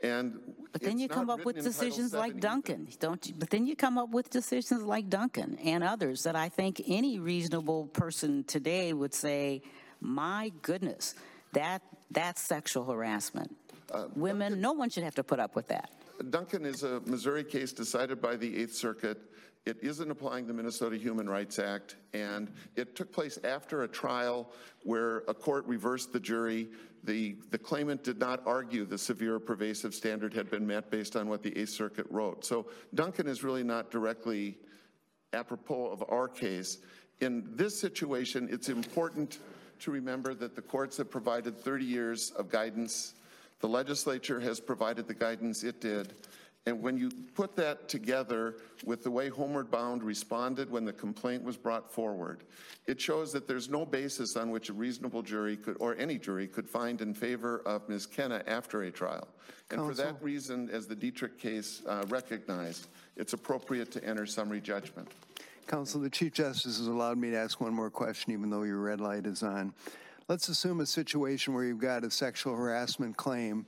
And 0.02 0.38
But 0.72 0.82
then 0.82 0.98
you 0.98 1.08
come 1.08 1.28
up 1.28 1.44
with 1.44 1.56
written 1.56 1.66
in 1.66 1.72
Title 1.72 1.88
decisions 1.88 2.14
like 2.14 2.32
VII 2.32 2.38
either. 2.38 2.48
Duncan, 2.48 2.88
don't 3.00 3.26
you? 3.26 3.34
But 3.36 3.50
then 3.50 3.66
you 3.66 3.74
come 3.74 3.98
up 3.98 4.10
with 4.10 4.30
decisions 4.30 4.82
like 4.82 5.08
Duncan 5.08 5.58
and 5.64 5.82
others 5.82 6.22
that 6.22 6.36
I 6.36 6.48
think 6.48 6.82
any 6.86 7.18
reasonable 7.18 7.86
person 7.86 8.44
today 8.44 8.92
would 8.92 9.12
say, 9.12 9.62
my 10.00 10.52
goodness, 10.62 11.14
that, 11.52 11.82
that's 12.10 12.40
sexual 12.40 12.84
harassment. 12.84 13.56
Uh, 13.92 14.06
Women, 14.14 14.60
no 14.60 14.72
one 14.72 14.90
should 14.90 15.04
have 15.04 15.14
to 15.16 15.24
put 15.24 15.40
up 15.40 15.56
with 15.56 15.68
that. 15.68 15.90
Duncan 16.30 16.64
is 16.64 16.82
a 16.82 17.00
Missouri 17.06 17.44
case 17.44 17.72
decided 17.72 18.20
by 18.20 18.36
the 18.36 18.56
Eighth 18.56 18.74
Circuit. 18.74 19.18
It 19.66 19.78
isn't 19.82 20.10
applying 20.10 20.46
the 20.46 20.52
Minnesota 20.52 20.96
Human 20.96 21.28
Rights 21.28 21.58
Act, 21.58 21.96
and 22.12 22.50
it 22.74 22.96
took 22.96 23.12
place 23.12 23.38
after 23.44 23.82
a 23.82 23.88
trial 23.88 24.50
where 24.82 25.18
a 25.28 25.34
court 25.34 25.66
reversed 25.66 26.12
the 26.12 26.20
jury. 26.20 26.68
The, 27.04 27.36
the 27.50 27.58
claimant 27.58 28.04
did 28.04 28.18
not 28.18 28.42
argue 28.46 28.84
the 28.84 28.98
severe 28.98 29.38
pervasive 29.38 29.94
standard 29.94 30.34
had 30.34 30.50
been 30.50 30.66
met 30.66 30.90
based 30.90 31.16
on 31.16 31.28
what 31.28 31.42
the 31.42 31.56
Eighth 31.56 31.70
Circuit 31.70 32.06
wrote. 32.10 32.44
So 32.44 32.66
Duncan 32.94 33.26
is 33.26 33.42
really 33.42 33.62
not 33.62 33.90
directly 33.90 34.58
apropos 35.32 35.86
of 35.86 36.04
our 36.08 36.28
case. 36.28 36.78
In 37.20 37.44
this 37.54 37.78
situation, 37.78 38.48
it's 38.50 38.68
important 38.68 39.38
to 39.80 39.90
remember 39.90 40.34
that 40.34 40.56
the 40.56 40.62
courts 40.62 40.96
have 40.96 41.10
provided 41.10 41.58
30 41.58 41.84
years 41.84 42.30
of 42.32 42.50
guidance. 42.50 43.14
The 43.60 43.68
legislature 43.68 44.40
has 44.40 44.60
provided 44.60 45.06
the 45.06 45.14
guidance 45.14 45.64
it 45.64 45.80
did. 45.80 46.14
And 46.68 46.82
when 46.82 46.98
you 46.98 47.10
put 47.34 47.56
that 47.56 47.88
together 47.88 48.56
with 48.84 49.02
the 49.02 49.10
way 49.10 49.30
Homeward 49.30 49.70
Bound 49.70 50.02
responded 50.02 50.70
when 50.70 50.84
the 50.84 50.92
complaint 50.92 51.42
was 51.42 51.56
brought 51.56 51.90
forward, 51.90 52.44
it 52.86 53.00
shows 53.00 53.32
that 53.32 53.48
there's 53.48 53.70
no 53.70 53.86
basis 53.86 54.36
on 54.36 54.50
which 54.50 54.68
a 54.68 54.74
reasonable 54.74 55.22
jury 55.22 55.56
could, 55.56 55.78
or 55.80 55.96
any 55.96 56.18
jury 56.18 56.46
could 56.46 56.68
find 56.68 57.00
in 57.00 57.14
favor 57.14 57.62
of 57.64 57.88
Ms. 57.88 58.06
Kenneh 58.06 58.42
after 58.46 58.82
a 58.82 58.90
trial. 58.90 59.28
And 59.70 59.80
for 59.80 59.94
that 59.94 60.22
reason, 60.22 60.68
as 60.70 60.86
the 60.86 60.94
Dietrich 60.94 61.38
case 61.38 61.80
uh, 61.86 62.04
recognized, 62.08 62.88
it's 63.16 63.32
appropriate 63.32 63.90
to 63.92 64.04
enter 64.04 64.26
summary 64.26 64.60
judgment. 64.60 65.08
Counsel, 65.66 66.02
the 66.02 66.10
Chief 66.10 66.34
Justice 66.34 66.76
has 66.76 66.86
allowed 66.86 67.16
me 67.16 67.30
to 67.30 67.36
ask 67.38 67.62
one 67.62 67.72
more 67.72 67.90
question, 67.90 68.32
even 68.32 68.50
though 68.50 68.64
your 68.64 68.78
red 68.78 69.00
light 69.00 69.24
is 69.24 69.42
on. 69.42 69.72
Let's 70.28 70.50
assume 70.50 70.80
a 70.80 70.86
situation 70.86 71.54
where 71.54 71.64
you've 71.64 71.80
got 71.80 72.04
a 72.04 72.10
sexual 72.10 72.54
harassment 72.54 73.16
claim, 73.16 73.64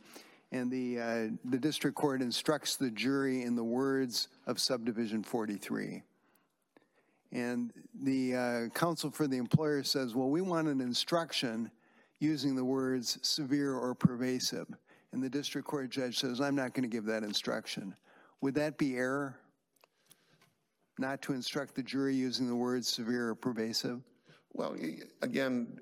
and 0.52 0.70
the, 0.70 0.98
uh, 0.98 1.28
the 1.44 1.58
district 1.58 1.96
court 1.96 2.22
instructs 2.22 2.76
the 2.76 2.90
jury 2.90 3.42
in 3.42 3.54
the 3.54 3.64
words 3.64 4.28
of 4.46 4.58
subdivision 4.58 5.22
43. 5.22 6.02
And 7.32 7.72
the 8.02 8.34
uh, 8.34 8.68
counsel 8.70 9.10
for 9.10 9.28
the 9.28 9.36
employer 9.36 9.84
says, 9.84 10.14
well, 10.14 10.28
we 10.28 10.40
want 10.40 10.66
an 10.66 10.80
instruction 10.80 11.70
using 12.18 12.56
the 12.56 12.64
words 12.64 13.18
severe 13.22 13.74
or 13.74 13.94
pervasive. 13.94 14.66
And 15.12 15.22
the 15.22 15.30
district 15.30 15.66
court 15.66 15.90
judge 15.90 16.18
says, 16.18 16.40
I'm 16.40 16.56
not 16.56 16.74
going 16.74 16.82
to 16.82 16.88
give 16.88 17.04
that 17.06 17.22
instruction. 17.22 17.94
Would 18.40 18.54
that 18.56 18.78
be 18.78 18.96
error? 18.96 19.36
Not 20.98 21.22
to 21.22 21.32
instruct 21.32 21.76
the 21.76 21.82
jury 21.82 22.14
using 22.14 22.48
the 22.48 22.54
words 22.54 22.88
severe 22.88 23.30
or 23.30 23.34
pervasive? 23.34 24.00
Well, 24.52 24.76
again, 25.22 25.78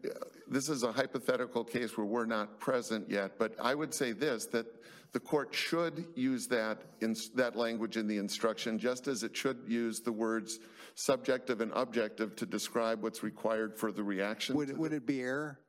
this 0.50 0.68
is 0.68 0.82
a 0.82 0.92
hypothetical 0.92 1.64
case 1.64 1.96
where 1.96 2.06
we're 2.06 2.26
not 2.26 2.58
present 2.58 3.08
yet, 3.10 3.38
but 3.38 3.54
I 3.60 3.74
would 3.74 3.92
say 3.92 4.12
this, 4.12 4.46
that 4.46 4.66
the 5.12 5.20
court 5.20 5.54
should 5.54 6.06
use 6.14 6.46
that, 6.48 6.82
in 7.00 7.16
that 7.34 7.56
language 7.56 7.96
in 7.96 8.06
the 8.06 8.18
instruction, 8.18 8.78
just 8.78 9.08
as 9.08 9.22
it 9.22 9.36
should 9.36 9.58
use 9.66 10.00
the 10.00 10.12
words 10.12 10.60
subjective 10.94 11.60
and 11.60 11.72
objective 11.74 12.36
to 12.36 12.46
describe 12.46 13.02
what's 13.02 13.22
required 13.22 13.78
for 13.78 13.92
the 13.92 14.02
reaction. 14.02 14.56
Would, 14.56 14.68
to 14.68 14.84
it- 14.84 14.92
it 14.92 15.06
be 15.06 15.20
error? 15.20 15.60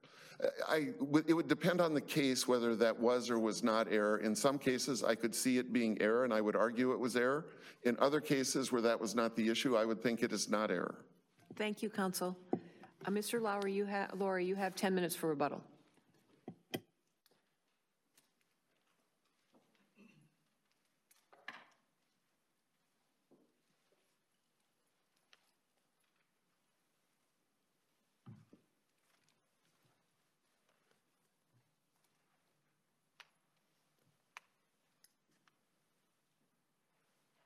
I, 0.70 0.94
it 1.28 1.34
would 1.34 1.50
depend 1.50 1.82
on 1.82 1.94
the 1.94 2.00
case 2.00 2.48
whether 2.48 2.74
that 2.78 2.98
was 2.98 3.30
or 3.30 3.38
was 3.38 3.62
not 3.62 3.92
error. 3.92 4.20
In 4.20 4.34
some 4.34 4.58
cases, 4.58 5.04
I 5.04 5.14
could 5.14 5.36
see 5.36 5.58
it 5.58 5.74
being 5.74 6.02
error, 6.02 6.24
and 6.24 6.34
I 6.34 6.40
would 6.40 6.56
argue 6.56 6.94
it 6.94 7.00
was 7.00 7.18
error. 7.18 7.48
In 7.84 7.98
other 8.00 8.22
cases 8.22 8.72
where 8.72 8.82
that 8.84 9.00
was 9.02 9.16
not 9.16 9.36
the 9.36 9.50
issue, 9.50 9.76
I 9.76 9.84
would 9.84 10.02
think 10.02 10.24
it 10.24 10.32
is 10.32 10.50
not 10.50 10.72
error. 10.72 11.04
Thank 11.58 11.84
you, 11.84 11.90
counsel. 11.90 12.38
Uh, 13.06 13.12
Mr. 13.12 13.41
Lowry, 13.41 13.74
you 13.74 13.86
have, 13.86 14.12
Laura, 14.20 14.43
you 14.43 14.56
have 14.56 14.76
10 14.76 14.93
minutes 14.93 15.16
for 15.16 15.28
rebuttal. 15.28 15.62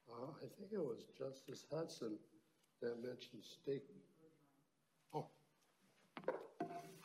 Uh, 0.09 0.31
I 0.37 0.47
think 0.57 0.71
it 0.71 0.79
was 0.79 1.05
Justice 1.17 1.65
Hudson 1.71 2.17
that 2.81 3.01
mentioned 3.03 3.43
stake. 3.43 3.83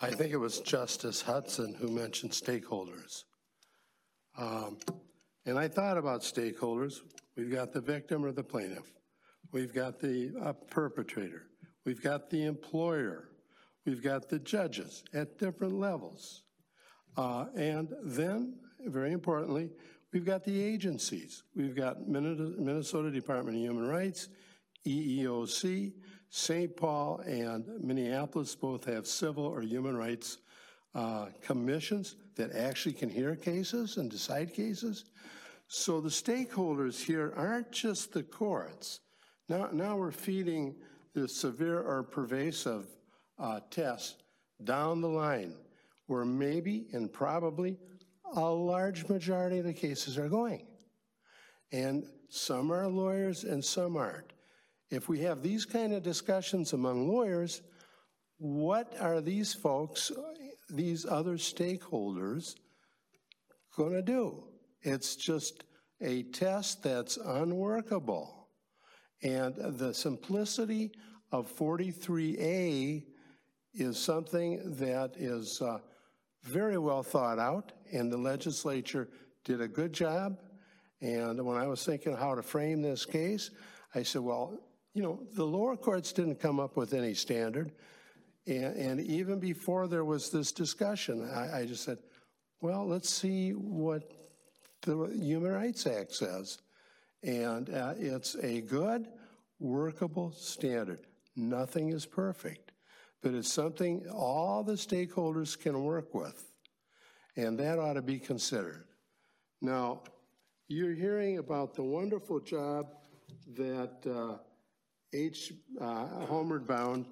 I 0.01 0.11
think 0.11 0.32
it 0.32 0.36
was 0.36 0.61
Justice 0.61 1.22
Hudson 1.22 1.74
who 1.74 1.88
mentioned 1.88 2.32
stakeholders. 2.32 3.24
Um, 4.36 4.78
And 5.44 5.59
I 5.59 5.66
thought 5.66 5.96
about 5.96 6.20
stakeholders. 6.20 7.01
We've 7.36 7.51
got 7.51 7.72
the 7.72 7.80
victim 7.80 8.22
or 8.24 8.32
the 8.32 8.44
plaintiff. 8.44 8.92
We've 9.51 9.72
got 9.72 9.99
the 9.99 10.30
uh, 10.40 10.53
perpetrator. 10.53 11.44
We've 11.86 12.03
got 12.03 12.28
the 12.28 12.44
employer. 12.44 13.30
We've 13.86 14.03
got 14.03 14.28
the 14.28 14.38
judges 14.38 15.05
at 15.14 15.38
different 15.38 15.72
levels. 15.72 16.42
Uh, 17.16 17.46
And 17.57 17.92
then, 18.05 18.59
very 18.86 19.12
importantly, 19.12 19.70
we've 20.12 20.26
got 20.26 20.44
the 20.44 20.61
agencies. 20.62 21.42
We've 21.57 21.74
got 21.74 22.07
Minnesota 22.07 23.11
Department 23.11 23.57
of 23.57 23.62
Human 23.62 23.88
Rights, 23.88 24.28
EEOC, 24.86 25.92
St. 26.31 26.76
Paul 26.76 27.20
and 27.26 27.66
Minneapolis 27.81 28.55
both 28.55 28.85
have 28.85 29.07
civil 29.07 29.45
or 29.45 29.62
human 29.62 29.97
rights 29.97 30.39
uh, 30.95 31.26
commissions 31.43 32.16
that 32.37 32.53
actually 32.53 32.95
can 32.95 33.09
hear 33.09 33.35
cases 33.37 33.97
and 33.97 34.11
decide 34.11 34.53
cases. 34.53 35.07
So 35.68 36.01
the 36.01 36.09
stakeholders 36.09 37.03
here 37.03 37.33
aren't 37.37 37.72
just 37.72 38.12
the 38.12 38.22
courts. 38.22 39.01
Now, 39.49 39.68
now 39.72 39.97
we're 39.97 40.12
feeding 40.12 40.76
the 41.14 41.29
severe 41.29 41.81
or 41.81 42.03
pervasive 42.03 42.87
uh, 43.39 43.61
tests 43.70 44.16
down 44.64 45.01
the 45.01 45.09
line 45.09 45.55
where 46.07 46.24
maybe 46.24 46.87
and 46.93 47.12
probably 47.12 47.79
a 48.35 48.41
large 48.41 49.09
majority 49.09 49.59
of 49.59 49.64
the 49.64 49.72
cases 49.72 50.18
are 50.18 50.29
going. 50.29 50.66
And 51.72 52.05
some 52.29 52.72
are 52.72 52.89
lawyers 52.89 53.45
and 53.45 53.64
some 53.64 53.97
aren't. 53.97 54.33
If 54.91 55.09
we 55.09 55.20
have 55.20 55.43
these 55.43 55.64
kind 55.64 55.93
of 55.93 56.03
discussions 56.03 56.72
among 56.72 57.09
lawyers, 57.09 57.62
what 58.39 58.95
are 59.01 59.20
these 59.20 59.53
folks, 59.53 60.11
these 60.70 61.05
other 61.05 61.34
stakeholders, 61.34 62.55
going 63.76 63.93
to 63.93 64.03
do? 64.03 64.45
It's 64.82 65.16
just 65.16 65.64
a 66.01 66.22
test 66.24 66.82
that's 66.82 67.16
unworkable. 67.16 68.49
And 69.22 69.55
the 69.57 69.93
simplicity 69.93 70.93
of 71.32 71.55
43A 71.57 73.05
is 73.74 73.99
something 73.99 74.76
that 74.76 75.12
is 75.16 75.61
uh, 75.61 75.78
very 76.45 76.78
well 76.78 77.03
thought 77.03 77.39
out, 77.39 77.72
and 77.93 78.11
the 78.11 78.16
legislature 78.16 79.09
did 79.45 79.61
a 79.61 79.68
good 79.68 79.93
job. 79.93 80.39
And 81.01 81.45
when 81.45 81.59
I 81.59 81.66
was 81.66 81.84
thinking 81.84 82.16
how 82.16 82.34
to 82.34 82.43
frame 82.43 82.80
this 82.80 83.05
case, 83.05 83.51
I 83.95 84.03
said, 84.03 84.22
well, 84.22 84.59
you 84.95 85.03
know, 85.03 85.20
the 85.34 85.45
lower 85.45 85.76
courts 85.76 86.12
didn't 86.12 86.41
come 86.41 86.59
up 86.59 86.76
with 86.76 86.95
any 86.95 87.14
standard. 87.14 87.72
And, 88.47 88.76
and 88.76 89.01
even 89.01 89.39
before 89.39 89.86
there 89.86 90.05
was 90.05 90.30
this 90.30 90.53
discussion, 90.53 91.28
I, 91.30 91.61
I 91.61 91.66
just 91.66 91.84
said, 91.84 91.99
well, 92.61 92.86
let's 92.86 93.11
see 93.11 93.51
what 93.53 94.11
the 94.82 95.07
Human 95.20 95.53
Rights 95.53 95.86
Act 95.86 96.12
says. 96.14 96.59
And 97.22 97.70
uh, 97.70 97.95
it's 97.97 98.36
a 98.36 98.61
good, 98.62 99.09
workable 99.59 100.32
standard. 100.32 101.01
Nothing 101.36 101.91
is 101.91 102.07
perfect, 102.07 102.72
but 103.22 103.34
it's 103.34 103.53
something 103.53 104.07
all 104.12 104.64
the 104.64 104.72
stakeholders 104.72 105.59
can 105.59 105.84
work 105.84 106.14
with. 106.14 106.51
And 107.36 107.59
that 107.59 107.78
ought 107.78 107.95
to 107.95 108.03
be 108.03 108.18
considered. 108.18 108.84
Now, 109.61 110.03
you're 110.68 110.95
hearing 110.95 111.39
about 111.39 111.74
the 111.74 111.82
wonderful 111.82 112.41
job 112.41 112.86
that 113.57 113.99
uh, 114.07 114.39
H. 115.12 115.52
Uh, 115.80 116.06
Homeward 116.26 116.66
Bound 116.66 117.06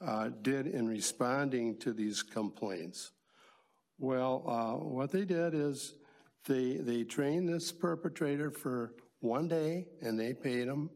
uh, 0.00 0.30
did 0.42 0.66
in 0.66 0.86
responding 0.86 1.78
to 1.78 1.92
these 1.92 2.22
complaints. 2.22 3.12
Well, 3.98 4.44
uh, 4.46 4.84
what 4.84 5.10
they 5.10 5.24
did 5.24 5.54
is 5.54 5.94
they, 6.46 6.74
they 6.74 7.04
trained 7.04 7.48
this 7.48 7.72
perpetrator 7.72 8.50
for 8.50 8.94
one 9.20 9.48
day 9.48 9.86
and 10.02 10.18
they 10.18 10.34
paid 10.34 10.68
him. 10.68 10.90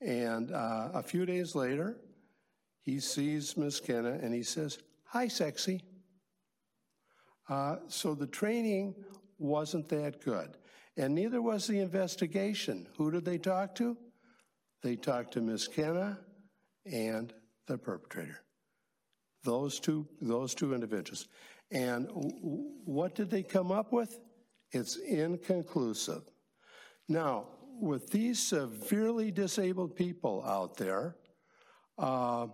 And 0.00 0.52
uh, 0.52 0.90
a 0.94 1.02
few 1.02 1.24
days 1.24 1.54
later, 1.54 1.96
he 2.82 3.00
sees 3.00 3.56
Miss 3.56 3.80
Kenneh 3.80 4.22
and 4.22 4.34
he 4.34 4.42
says, 4.42 4.78
Hi, 5.06 5.28
sexy. 5.28 5.82
Uh, 7.48 7.76
so 7.88 8.14
the 8.14 8.26
training 8.26 8.94
wasn't 9.38 9.88
that 9.90 10.22
good. 10.22 10.56
And 10.96 11.14
neither 11.14 11.40
was 11.40 11.66
the 11.66 11.80
investigation. 11.80 12.86
Who 12.96 13.10
did 13.10 13.24
they 13.24 13.38
talk 13.38 13.74
to? 13.76 13.96
They 14.84 14.96
talked 14.96 15.32
to 15.32 15.40
Miss 15.40 15.66
Kenneh 15.66 16.18
and 16.84 17.32
the 17.66 17.78
perpetrator. 17.78 18.42
Those 19.42 19.80
two, 19.80 20.06
those 20.20 20.54
two 20.54 20.74
individuals. 20.74 21.26
And 21.70 22.06
what 22.84 23.14
did 23.14 23.30
they 23.30 23.42
come 23.42 23.72
up 23.72 23.94
with? 23.94 24.18
It's 24.72 24.96
inconclusive. 24.96 26.24
Now, 27.08 27.46
with 27.80 28.10
these 28.10 28.38
severely 28.38 29.30
disabled 29.30 29.96
people 29.96 30.44
out 30.44 30.76
there, 30.76 31.16
uh, 31.96 32.48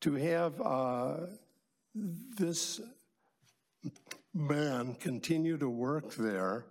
to 0.00 0.14
have 0.14 0.60
uh, 0.60 1.16
this 1.94 2.80
man 4.34 4.96
continue 4.96 5.56
to 5.58 5.68
work 5.68 6.14
there 6.16 6.66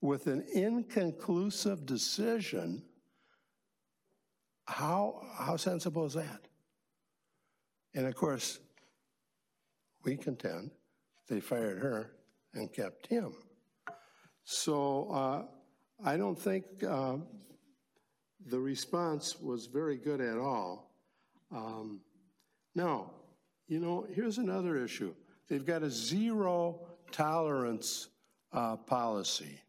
with 0.00 0.26
an 0.26 0.42
inconclusive 0.54 1.84
decision, 1.84 2.82
how, 4.66 5.22
how 5.38 5.56
sensible 5.56 6.06
is 6.06 6.14
that? 6.14 6.40
And 7.94 8.06
of 8.06 8.14
course, 8.14 8.58
we 10.04 10.16
contend 10.16 10.70
they 11.28 11.40
fired 11.40 11.78
her 11.78 12.12
and 12.54 12.72
kept 12.72 13.06
him. 13.06 13.32
So 14.44 15.10
uh, 15.10 15.42
I 16.04 16.16
don't 16.16 16.38
think 16.38 16.64
uh, 16.86 17.16
the 18.46 18.58
response 18.58 19.40
was 19.40 19.66
very 19.66 19.96
good 19.96 20.20
at 20.20 20.38
all. 20.38 20.92
Um, 21.50 22.00
now, 22.74 23.10
you 23.66 23.80
know, 23.80 24.06
here's 24.14 24.38
another 24.38 24.76
issue. 24.76 25.14
They've 25.48 25.66
got 25.66 25.82
a 25.82 25.90
zero 25.90 26.86
tolerance 27.10 28.08
uh, 28.52 28.76
policy. 28.76 29.60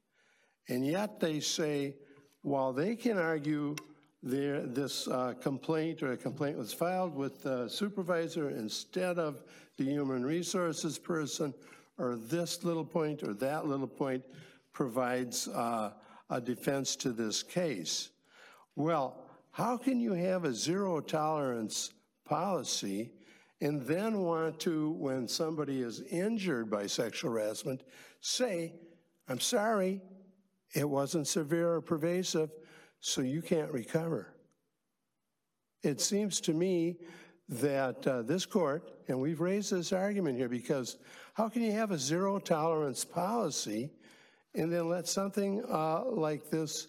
And 0.69 0.85
yet 0.85 1.19
they 1.19 1.39
say, 1.39 1.95
while 2.41 2.73
they 2.73 2.95
can 2.95 3.17
argue 3.17 3.75
their, 4.27 4.61
this 4.61 5.07
uh, 5.07 5.33
complaint 5.41 6.03
or 6.03 6.11
a 6.11 6.17
complaint 6.17 6.57
was 6.57 6.73
filed 6.73 7.15
with 7.15 7.43
the 7.43 7.67
supervisor 7.69 8.49
instead 8.49 9.17
of 9.17 9.41
the 9.77 9.85
human 9.85 10.25
resources 10.25 10.97
person, 10.97 11.53
or 11.97 12.15
this 12.15 12.63
little 12.63 12.85
point 12.85 13.23
or 13.23 13.33
that 13.33 13.67
little 13.67 13.87
point 13.87 14.23
provides 14.73 15.47
uh, 15.47 15.91
a 16.29 16.41
defense 16.41 16.95
to 16.97 17.11
this 17.11 17.41
case. 17.41 18.09
Well, 18.75 19.23
how 19.51 19.77
can 19.77 19.99
you 19.99 20.13
have 20.13 20.43
a 20.43 20.53
zero 20.53 20.99
tolerance 20.99 21.93
policy 22.25 23.11
and 23.61 23.81
then 23.81 24.19
want 24.19 24.59
to, 24.59 24.91
when 24.91 25.27
somebody 25.27 25.81
is 25.81 26.01
injured 26.11 26.69
by 26.69 26.85
sexual 26.85 27.31
harassment, 27.31 27.81
say, 28.21 28.73
I'm 29.27 29.39
sorry, 29.39 30.01
it 30.75 30.87
wasn't 30.87 31.27
severe 31.27 31.73
or 31.73 31.81
pervasive, 31.81 32.51
so 32.99 33.21
you 33.21 33.41
can't 33.41 33.71
recover. 33.71 34.33
It 35.83 36.01
seems 36.01 36.41
to 36.41 36.53
me 36.53 36.97
that 37.49 38.05
uh, 38.05 38.21
this 38.23 38.45
court, 38.45 38.91
and 39.07 39.19
we've 39.19 39.39
raised 39.39 39.71
this 39.71 39.93
argument 39.93 40.37
here 40.37 40.49
because 40.49 40.97
how 41.33 41.47
can 41.47 41.61
you 41.61 41.71
have 41.71 41.91
a 41.91 41.97
zero 41.97 42.39
tolerance 42.39 43.05
policy 43.05 43.91
and 44.53 44.71
then 44.71 44.89
let 44.89 45.07
something 45.07 45.63
uh, 45.69 46.03
like 46.05 46.49
this 46.49 46.87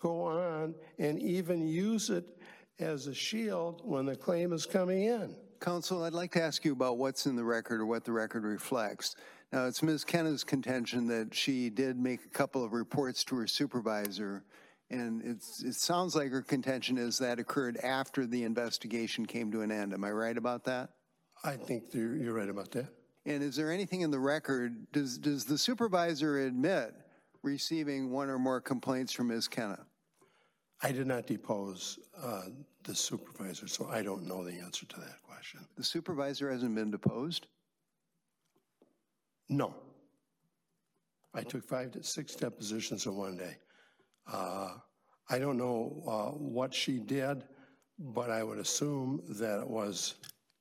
go 0.00 0.22
on 0.22 0.74
and 0.98 1.20
even 1.22 1.66
use 1.66 2.10
it 2.10 2.38
as 2.80 3.06
a 3.06 3.14
shield 3.14 3.80
when 3.84 4.04
the 4.04 4.16
claim 4.16 4.52
is 4.52 4.66
coming 4.66 5.04
in? 5.04 5.34
Counsel, 5.60 6.02
I'd 6.02 6.12
like 6.12 6.32
to 6.32 6.42
ask 6.42 6.64
you 6.64 6.72
about 6.72 6.98
what's 6.98 7.24
in 7.24 7.36
the 7.36 7.44
record 7.44 7.80
or 7.80 7.86
what 7.86 8.04
the 8.04 8.12
record 8.12 8.44
reflects. 8.44 9.16
Now, 9.52 9.66
it's 9.66 9.82
Ms. 9.82 10.04
Kenneh's 10.04 10.44
contention 10.44 11.06
that 11.06 11.32
she 11.32 11.70
did 11.70 11.96
make 11.96 12.24
a 12.24 12.28
couple 12.28 12.62
of 12.62 12.72
reports 12.72 13.24
to 13.24 13.36
her 13.36 13.46
supervisor, 13.46 14.44
and 14.90 15.22
it's, 15.24 15.62
it 15.62 15.74
sounds 15.74 16.14
like 16.14 16.30
her 16.30 16.42
contention 16.42 16.98
is 16.98 17.18
that 17.18 17.38
occurred 17.38 17.76
after 17.78 18.26
the 18.26 18.44
investigation 18.44 19.26
came 19.26 19.50
to 19.52 19.62
an 19.62 19.72
end. 19.72 19.92
Am 19.92 20.04
I 20.04 20.10
right 20.10 20.36
about 20.36 20.64
that? 20.64 20.90
I 21.42 21.56
think 21.56 21.92
you're, 21.92 22.16
you're 22.16 22.34
right 22.34 22.48
about 22.48 22.70
that. 22.72 22.86
And 23.26 23.42
is 23.42 23.56
there 23.56 23.72
anything 23.72 24.02
in 24.02 24.10
the 24.10 24.18
record, 24.18 24.86
does, 24.92 25.18
does 25.18 25.44
the 25.44 25.58
supervisor 25.58 26.46
admit 26.46 26.94
receiving 27.42 28.10
one 28.10 28.28
or 28.28 28.38
more 28.38 28.60
complaints 28.60 29.12
from 29.12 29.28
Ms. 29.28 29.48
Kenna? 29.48 29.86
I 30.82 30.92
did 30.92 31.06
not 31.06 31.26
depose 31.26 31.98
uh, 32.22 32.42
the 32.82 32.94
supervisor, 32.94 33.66
so 33.66 33.88
I 33.90 34.02
don't 34.02 34.26
know 34.26 34.44
the 34.44 34.58
answer 34.58 34.84
to 34.86 35.00
that 35.00 35.22
question. 35.26 35.60
The 35.76 35.84
supervisor 35.84 36.50
hasn't 36.50 36.74
been 36.74 36.90
deposed? 36.90 37.46
No. 39.48 39.74
I 41.34 41.42
took 41.42 41.64
five 41.64 41.92
to 41.92 42.02
six 42.02 42.34
depositions 42.34 43.06
in 43.06 43.16
one 43.16 43.36
day. 43.36 43.56
Uh, 44.30 44.70
I 45.30 45.38
don't 45.38 45.56
know 45.56 46.02
uh, 46.06 46.36
what 46.36 46.74
she 46.74 46.98
did, 46.98 47.44
but 47.98 48.30
I 48.30 48.42
would 48.42 48.58
assume 48.58 49.22
that 49.30 49.60
it 49.60 49.68
was 49.68 50.16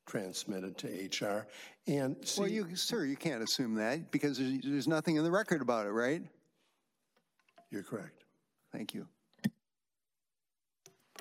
transmitted 0.06 0.78
to 0.80 0.88
HR. 0.88 1.48
And 1.88 2.16
see, 2.26 2.42
Well, 2.42 2.50
you, 2.50 2.76
sir, 2.76 3.06
you 3.06 3.16
can't 3.16 3.44
assume 3.44 3.76
that 3.76 4.12
because 4.12 4.38
there's, 4.38 4.60
there's 4.64 4.88
nothing 4.88 5.16
in 5.16 5.24
the 5.24 5.32
record 5.32 5.62
about 5.62 5.86
it, 5.86 5.92
right? 5.92 6.22
you're 7.72 7.84
correct. 7.84 8.24
Thank 8.72 8.94
you. 8.94 9.08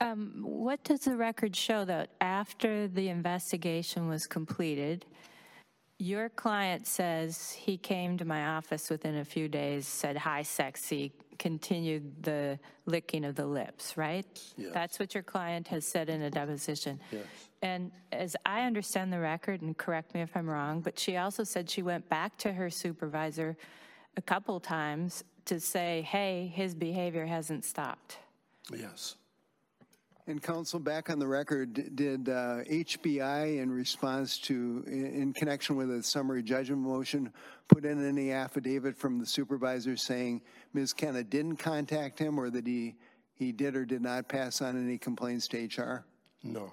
Um, 0.00 0.42
What 0.42 0.84
does 0.84 1.00
the 1.00 1.16
record 1.16 1.56
show 1.56 1.84
that 1.86 2.10
after 2.20 2.88
the 2.88 3.08
investigation 3.08 4.06
was 4.06 4.26
completed, 4.26 5.06
Your 6.02 6.30
client 6.30 6.88
says 6.88 7.52
he 7.52 7.76
came 7.76 8.18
to 8.18 8.24
my 8.24 8.48
office 8.56 8.90
within 8.90 9.18
a 9.18 9.24
few 9.24 9.46
days, 9.46 9.86
said, 9.86 10.16
hi, 10.16 10.42
sexy, 10.42 11.12
continued 11.38 12.24
the 12.24 12.58
licking 12.86 13.24
of 13.24 13.36
the 13.36 13.46
lips, 13.46 13.96
right? 13.96 14.26
Yes. 14.56 14.72
That's 14.74 14.98
what 14.98 15.14
your 15.14 15.22
client 15.22 15.68
has 15.68 15.86
said 15.86 16.08
in 16.08 16.22
a 16.22 16.28
deposition. 16.28 16.98
Yes. 17.12 17.22
And 17.62 17.92
as 18.10 18.34
I 18.44 18.62
understand 18.62 19.12
the 19.12 19.20
record, 19.20 19.62
and 19.62 19.78
correct 19.78 20.12
me 20.12 20.22
if 20.22 20.36
I'm 20.36 20.50
wrong, 20.50 20.80
but 20.80 20.98
she 20.98 21.18
also 21.18 21.44
said 21.44 21.70
she 21.70 21.82
went 21.82 22.08
back 22.08 22.36
to 22.38 22.52
her 22.52 22.68
supervisor 22.68 23.56
a 24.16 24.22
couple 24.22 24.58
times 24.58 25.22
to 25.44 25.60
say, 25.60 26.02
hey, 26.02 26.50
his 26.52 26.74
behavior 26.74 27.26
hasn't 27.26 27.64
stopped. 27.64 28.18
Yes. 28.76 29.14
And 30.28 30.40
counsel, 30.40 30.78
back 30.78 31.10
on 31.10 31.18
the 31.18 31.26
record, 31.26 31.96
did 31.96 32.28
uh, 32.28 32.62
HBI, 32.70 33.60
in 33.60 33.72
response 33.72 34.38
to, 34.38 34.84
in 34.86 35.06
in 35.06 35.32
connection 35.32 35.74
with 35.74 35.90
a 35.90 36.00
summary 36.00 36.44
judgment 36.44 36.82
motion, 36.82 37.32
put 37.66 37.84
in 37.84 38.06
any 38.06 38.30
affidavit 38.30 38.96
from 38.96 39.18
the 39.18 39.26
supervisor 39.26 39.96
saying 39.96 40.40
Ms. 40.74 40.94
Kenneh 40.94 41.28
didn't 41.28 41.56
contact 41.56 42.20
him 42.20 42.38
or 42.38 42.50
that 42.50 42.68
he, 42.68 42.94
he 43.34 43.50
did 43.50 43.74
or 43.74 43.84
did 43.84 44.00
not 44.00 44.28
pass 44.28 44.62
on 44.62 44.80
any 44.80 44.96
complaints 44.96 45.48
to 45.48 45.66
HR? 45.66 46.04
No. 46.44 46.72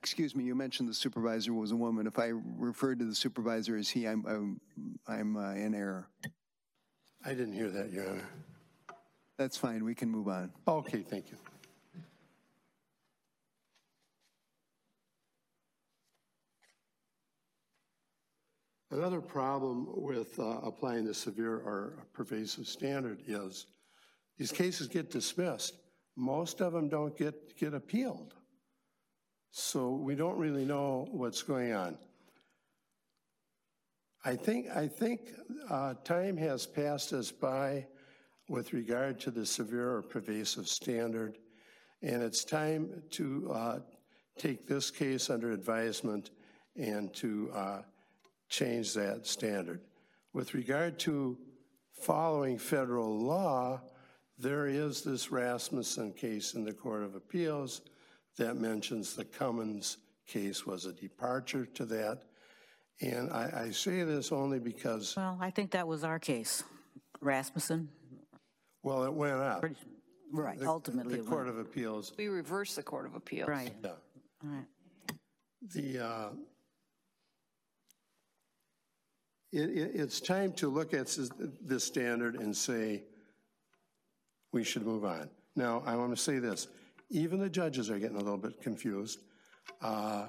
Excuse 0.00 0.36
me, 0.36 0.44
you 0.44 0.54
mentioned 0.54 0.86
the 0.86 0.94
supervisor 0.94 1.54
was 1.54 1.72
a 1.72 1.76
woman. 1.76 2.06
If 2.06 2.18
I 2.18 2.32
referred 2.58 2.98
to 2.98 3.06
the 3.06 3.14
supervisor 3.14 3.76
as 3.76 3.88
he, 3.88 4.06
I'm, 4.06 4.26
I'm, 4.26 4.60
I'm 5.08 5.36
uh, 5.38 5.54
in 5.54 5.74
error. 5.74 6.08
I 7.24 7.30
didn't 7.30 7.52
hear 7.54 7.70
that, 7.70 7.90
Your 7.90 8.08
Honor. 8.08 8.28
That's 9.40 9.56
fine, 9.56 9.86
we 9.86 9.94
can 9.94 10.10
move 10.10 10.28
on. 10.28 10.50
Okay, 10.68 11.00
thank 11.00 11.30
you. 11.30 11.38
Another 18.90 19.22
problem 19.22 19.86
with 19.92 20.38
uh, 20.38 20.58
applying 20.62 21.06
the 21.06 21.14
severe 21.14 21.54
or 21.54 21.94
pervasive 22.12 22.66
standard 22.66 23.22
is 23.26 23.64
these 24.36 24.52
cases 24.52 24.88
get 24.88 25.10
dismissed. 25.10 25.72
Most 26.16 26.60
of 26.60 26.74
them 26.74 26.90
don't 26.90 27.16
get, 27.16 27.56
get 27.56 27.72
appealed. 27.72 28.34
So 29.52 29.92
we 29.92 30.16
don't 30.16 30.36
really 30.36 30.66
know 30.66 31.08
what's 31.12 31.40
going 31.40 31.72
on. 31.72 31.96
I 34.22 34.36
think, 34.36 34.68
I 34.68 34.86
think 34.86 35.30
uh, 35.70 35.94
time 36.04 36.36
has 36.36 36.66
passed 36.66 37.14
us 37.14 37.32
by 37.32 37.86
with 38.50 38.72
regard 38.72 39.20
to 39.20 39.30
the 39.30 39.46
severe 39.46 39.94
or 39.94 40.02
pervasive 40.02 40.66
standard, 40.66 41.38
and 42.02 42.20
it's 42.20 42.42
time 42.42 43.00
to 43.08 43.48
uh, 43.52 43.78
take 44.36 44.66
this 44.66 44.90
case 44.90 45.30
under 45.30 45.52
advisement 45.52 46.30
and 46.74 47.14
to 47.14 47.48
uh, 47.54 47.82
change 48.48 48.92
that 48.92 49.24
standard. 49.24 49.80
With 50.32 50.52
regard 50.54 50.98
to 51.00 51.38
following 52.02 52.58
federal 52.58 53.16
law, 53.16 53.82
there 54.36 54.66
is 54.66 55.02
this 55.02 55.30
Rasmussen 55.30 56.12
case 56.12 56.54
in 56.54 56.64
the 56.64 56.72
Court 56.72 57.04
of 57.04 57.14
Appeals 57.14 57.82
that 58.36 58.56
mentions 58.56 59.14
the 59.14 59.24
Cummings 59.24 59.98
case 60.26 60.66
was 60.66 60.86
a 60.86 60.92
departure 60.92 61.66
to 61.66 61.84
that. 61.84 62.22
And 63.00 63.30
I, 63.30 63.66
I 63.66 63.70
say 63.70 64.02
this 64.02 64.32
only 64.32 64.58
because, 64.58 65.14
Well, 65.16 65.38
I 65.40 65.50
think 65.50 65.70
that 65.70 65.86
was 65.86 66.02
our 66.02 66.18
case. 66.18 66.64
Rasmussen, 67.20 67.90
well, 68.82 69.04
it 69.04 69.12
went 69.12 69.34
up. 69.36 69.64
right, 70.32 70.58
The- 70.58 70.66
ultimately 70.68 71.16
The 71.16 71.20
it 71.22 71.26
Court 71.26 71.46
went. 71.46 71.58
of 71.58 71.66
Appeals, 71.66 72.12
We 72.16 72.28
reverse 72.28 72.74
the 72.74 72.82
Court 72.82 73.06
of 73.06 73.14
Appeals. 73.14 73.48
Right, 73.48 73.74
yeah. 73.82 73.90
all 73.90 74.50
right. 74.50 74.66
The, 75.74 75.98
uh, 75.98 76.28
it, 79.52 79.70
it, 79.70 79.90
it's 79.94 80.20
time 80.20 80.52
to 80.54 80.68
look 80.68 80.94
at 80.94 81.00
s- 81.06 81.30
this 81.60 81.84
standard 81.84 82.36
and 82.36 82.56
say, 82.56 83.04
we 84.52 84.64
should 84.64 84.84
move 84.86 85.04
on. 85.04 85.28
Now, 85.56 85.82
I 85.84 85.96
want 85.96 86.16
to 86.16 86.22
say 86.22 86.38
this, 86.38 86.68
even 87.10 87.40
the 87.40 87.50
judges 87.50 87.90
are 87.90 87.98
getting 87.98 88.16
a 88.16 88.20
little 88.22 88.38
bit 88.38 88.60
confused. 88.60 89.20
Uh, 89.82 90.28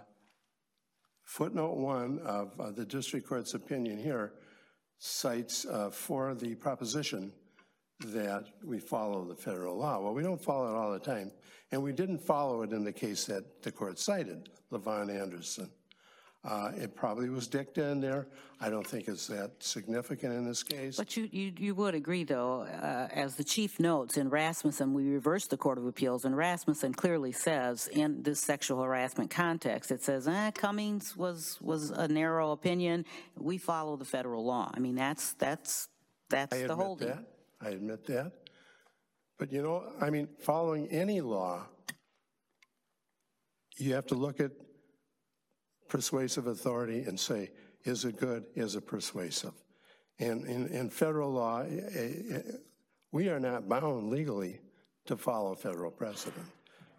Footnote 1.23 1.77
one 1.77 2.19
of 2.25 2.59
uh, 2.59 2.71
the 2.71 2.83
district 2.83 3.25
court's 3.25 3.53
opinion 3.53 3.97
here 3.97 4.33
cites 4.97 5.65
uh, 5.65 5.89
for 5.89 6.35
the 6.35 6.55
proposition 6.55 7.31
that 8.07 8.45
we 8.63 8.79
follow 8.79 9.23
the 9.25 9.35
federal 9.35 9.77
law. 9.77 9.99
Well, 9.99 10.13
we 10.13 10.23
don't 10.23 10.41
follow 10.41 10.73
it 10.73 10.77
all 10.77 10.91
the 10.91 10.99
time, 10.99 11.31
and 11.71 11.81
we 11.81 11.91
didn't 11.91 12.19
follow 12.19 12.61
it 12.63 12.71
in 12.71 12.83
the 12.83 12.93
case 12.93 13.25
that 13.25 13.61
the 13.63 13.71
court 13.71 13.99
cited, 13.99 14.49
Levon 14.71 15.09
Anderson. 15.09 15.69
Uh, 16.43 16.71
It 16.75 16.95
probably 16.95 17.29
was 17.29 17.47
dicta 17.47 17.89
in 17.89 18.01
there. 18.01 18.27
I 18.59 18.71
don't 18.71 18.85
think 18.85 19.07
it's 19.07 19.27
that 19.27 19.51
significant 19.59 20.33
in 20.33 20.43
this 20.43 20.63
case. 20.63 20.97
But 20.97 21.15
you, 21.15 21.29
you, 21.31 21.53
you 21.55 21.75
would 21.75 21.93
agree, 21.93 22.23
though, 22.23 22.61
uh, 22.61 23.07
as 23.11 23.35
the 23.35 23.43
chief 23.43 23.79
notes, 23.79 24.17
in 24.17 24.27
Rasmussen, 24.29 24.91
we 24.95 25.07
reversed 25.07 25.51
the 25.51 25.57
Court 25.57 25.77
of 25.77 25.85
Appeals, 25.85 26.25
and 26.25 26.35
Rasmussen 26.35 26.93
clearly 26.95 27.31
says, 27.31 27.87
in 27.89 28.23
this 28.23 28.39
sexual 28.39 28.81
harassment 28.81 29.29
context, 29.29 29.91
it 29.91 30.01
says, 30.01 30.27
eh, 30.27 30.49
Cummings 30.51 31.15
was, 31.15 31.59
was 31.61 31.91
a 31.91 32.07
narrow 32.07 32.51
opinion, 32.53 33.05
we 33.37 33.59
follow 33.59 33.95
the 33.95 34.05
federal 34.05 34.43
law. 34.43 34.71
I 34.73 34.79
mean, 34.79 34.95
that's, 34.95 35.33
that's, 35.33 35.89
that's 36.29 36.55
I 36.55 36.65
the 36.65 36.75
holding. 36.75 37.09
that. 37.09 37.23
I 37.61 37.69
admit 37.69 38.05
that. 38.07 38.31
But 39.37 39.51
you 39.51 39.61
know, 39.61 39.91
I 39.99 40.09
mean, 40.09 40.27
following 40.39 40.87
any 40.89 41.21
law, 41.21 41.65
you 43.77 43.93
have 43.93 44.05
to 44.07 44.15
look 44.15 44.39
at 44.39 44.51
persuasive 45.89 46.47
authority 46.47 47.03
and 47.03 47.19
say, 47.19 47.51
is 47.83 48.05
it 48.05 48.17
good, 48.17 48.45
is 48.55 48.75
it 48.75 48.85
persuasive? 48.85 49.53
And 50.19 50.45
in, 50.45 50.67
in 50.67 50.89
federal 50.89 51.31
law, 51.31 51.61
eh, 51.61 52.11
eh, 52.31 52.41
we 53.11 53.29
are 53.29 53.39
not 53.39 53.67
bound 53.67 54.09
legally 54.09 54.59
to 55.05 55.17
follow 55.17 55.55
federal 55.55 55.91
precedent. 55.91 56.45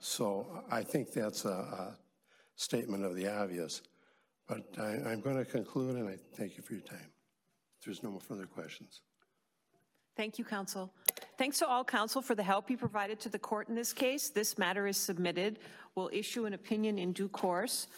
So 0.01 0.65
I 0.71 0.83
think 0.83 1.13
that's 1.13 1.45
a, 1.45 1.49
a 1.49 1.97
statement 2.57 3.05
of 3.05 3.15
the 3.15 3.29
obvious. 3.29 3.83
But 4.49 4.65
I, 4.79 5.11
I'm 5.11 5.21
going 5.21 5.37
to 5.37 5.45
conclude, 5.45 5.97
and 5.97 6.09
I 6.09 6.17
thank 6.35 6.57
you 6.57 6.63
for 6.63 6.73
your 6.73 6.83
time. 6.83 7.13
If 7.79 7.87
there's 7.87 8.03
no 8.03 8.11
more 8.11 8.21
further 8.21 8.47
questions. 8.47 9.03
Thank 10.17 10.39
you, 10.39 10.45
counsel. 10.45 10.91
Thanks 11.39 11.59
to 11.59 11.67
all 11.67 11.85
counsel 11.85 12.21
for 12.21 12.35
the 12.35 12.43
help 12.43 12.71
you 12.71 12.77
provided 12.77 13.19
to 13.21 13.29
the 13.29 13.39
court 13.39 13.69
in 13.69 13.75
this 13.75 13.93
case. 13.93 14.29
This 14.29 14.59
matter 14.59 14.87
is 14.87 14.97
submitted. 14.97 15.59
We'll 15.95 16.11
issue 16.13 16.45
an 16.45 16.53
opinion 16.53 16.99
in 16.99 17.13
due 17.13 17.29
course. 17.29 17.89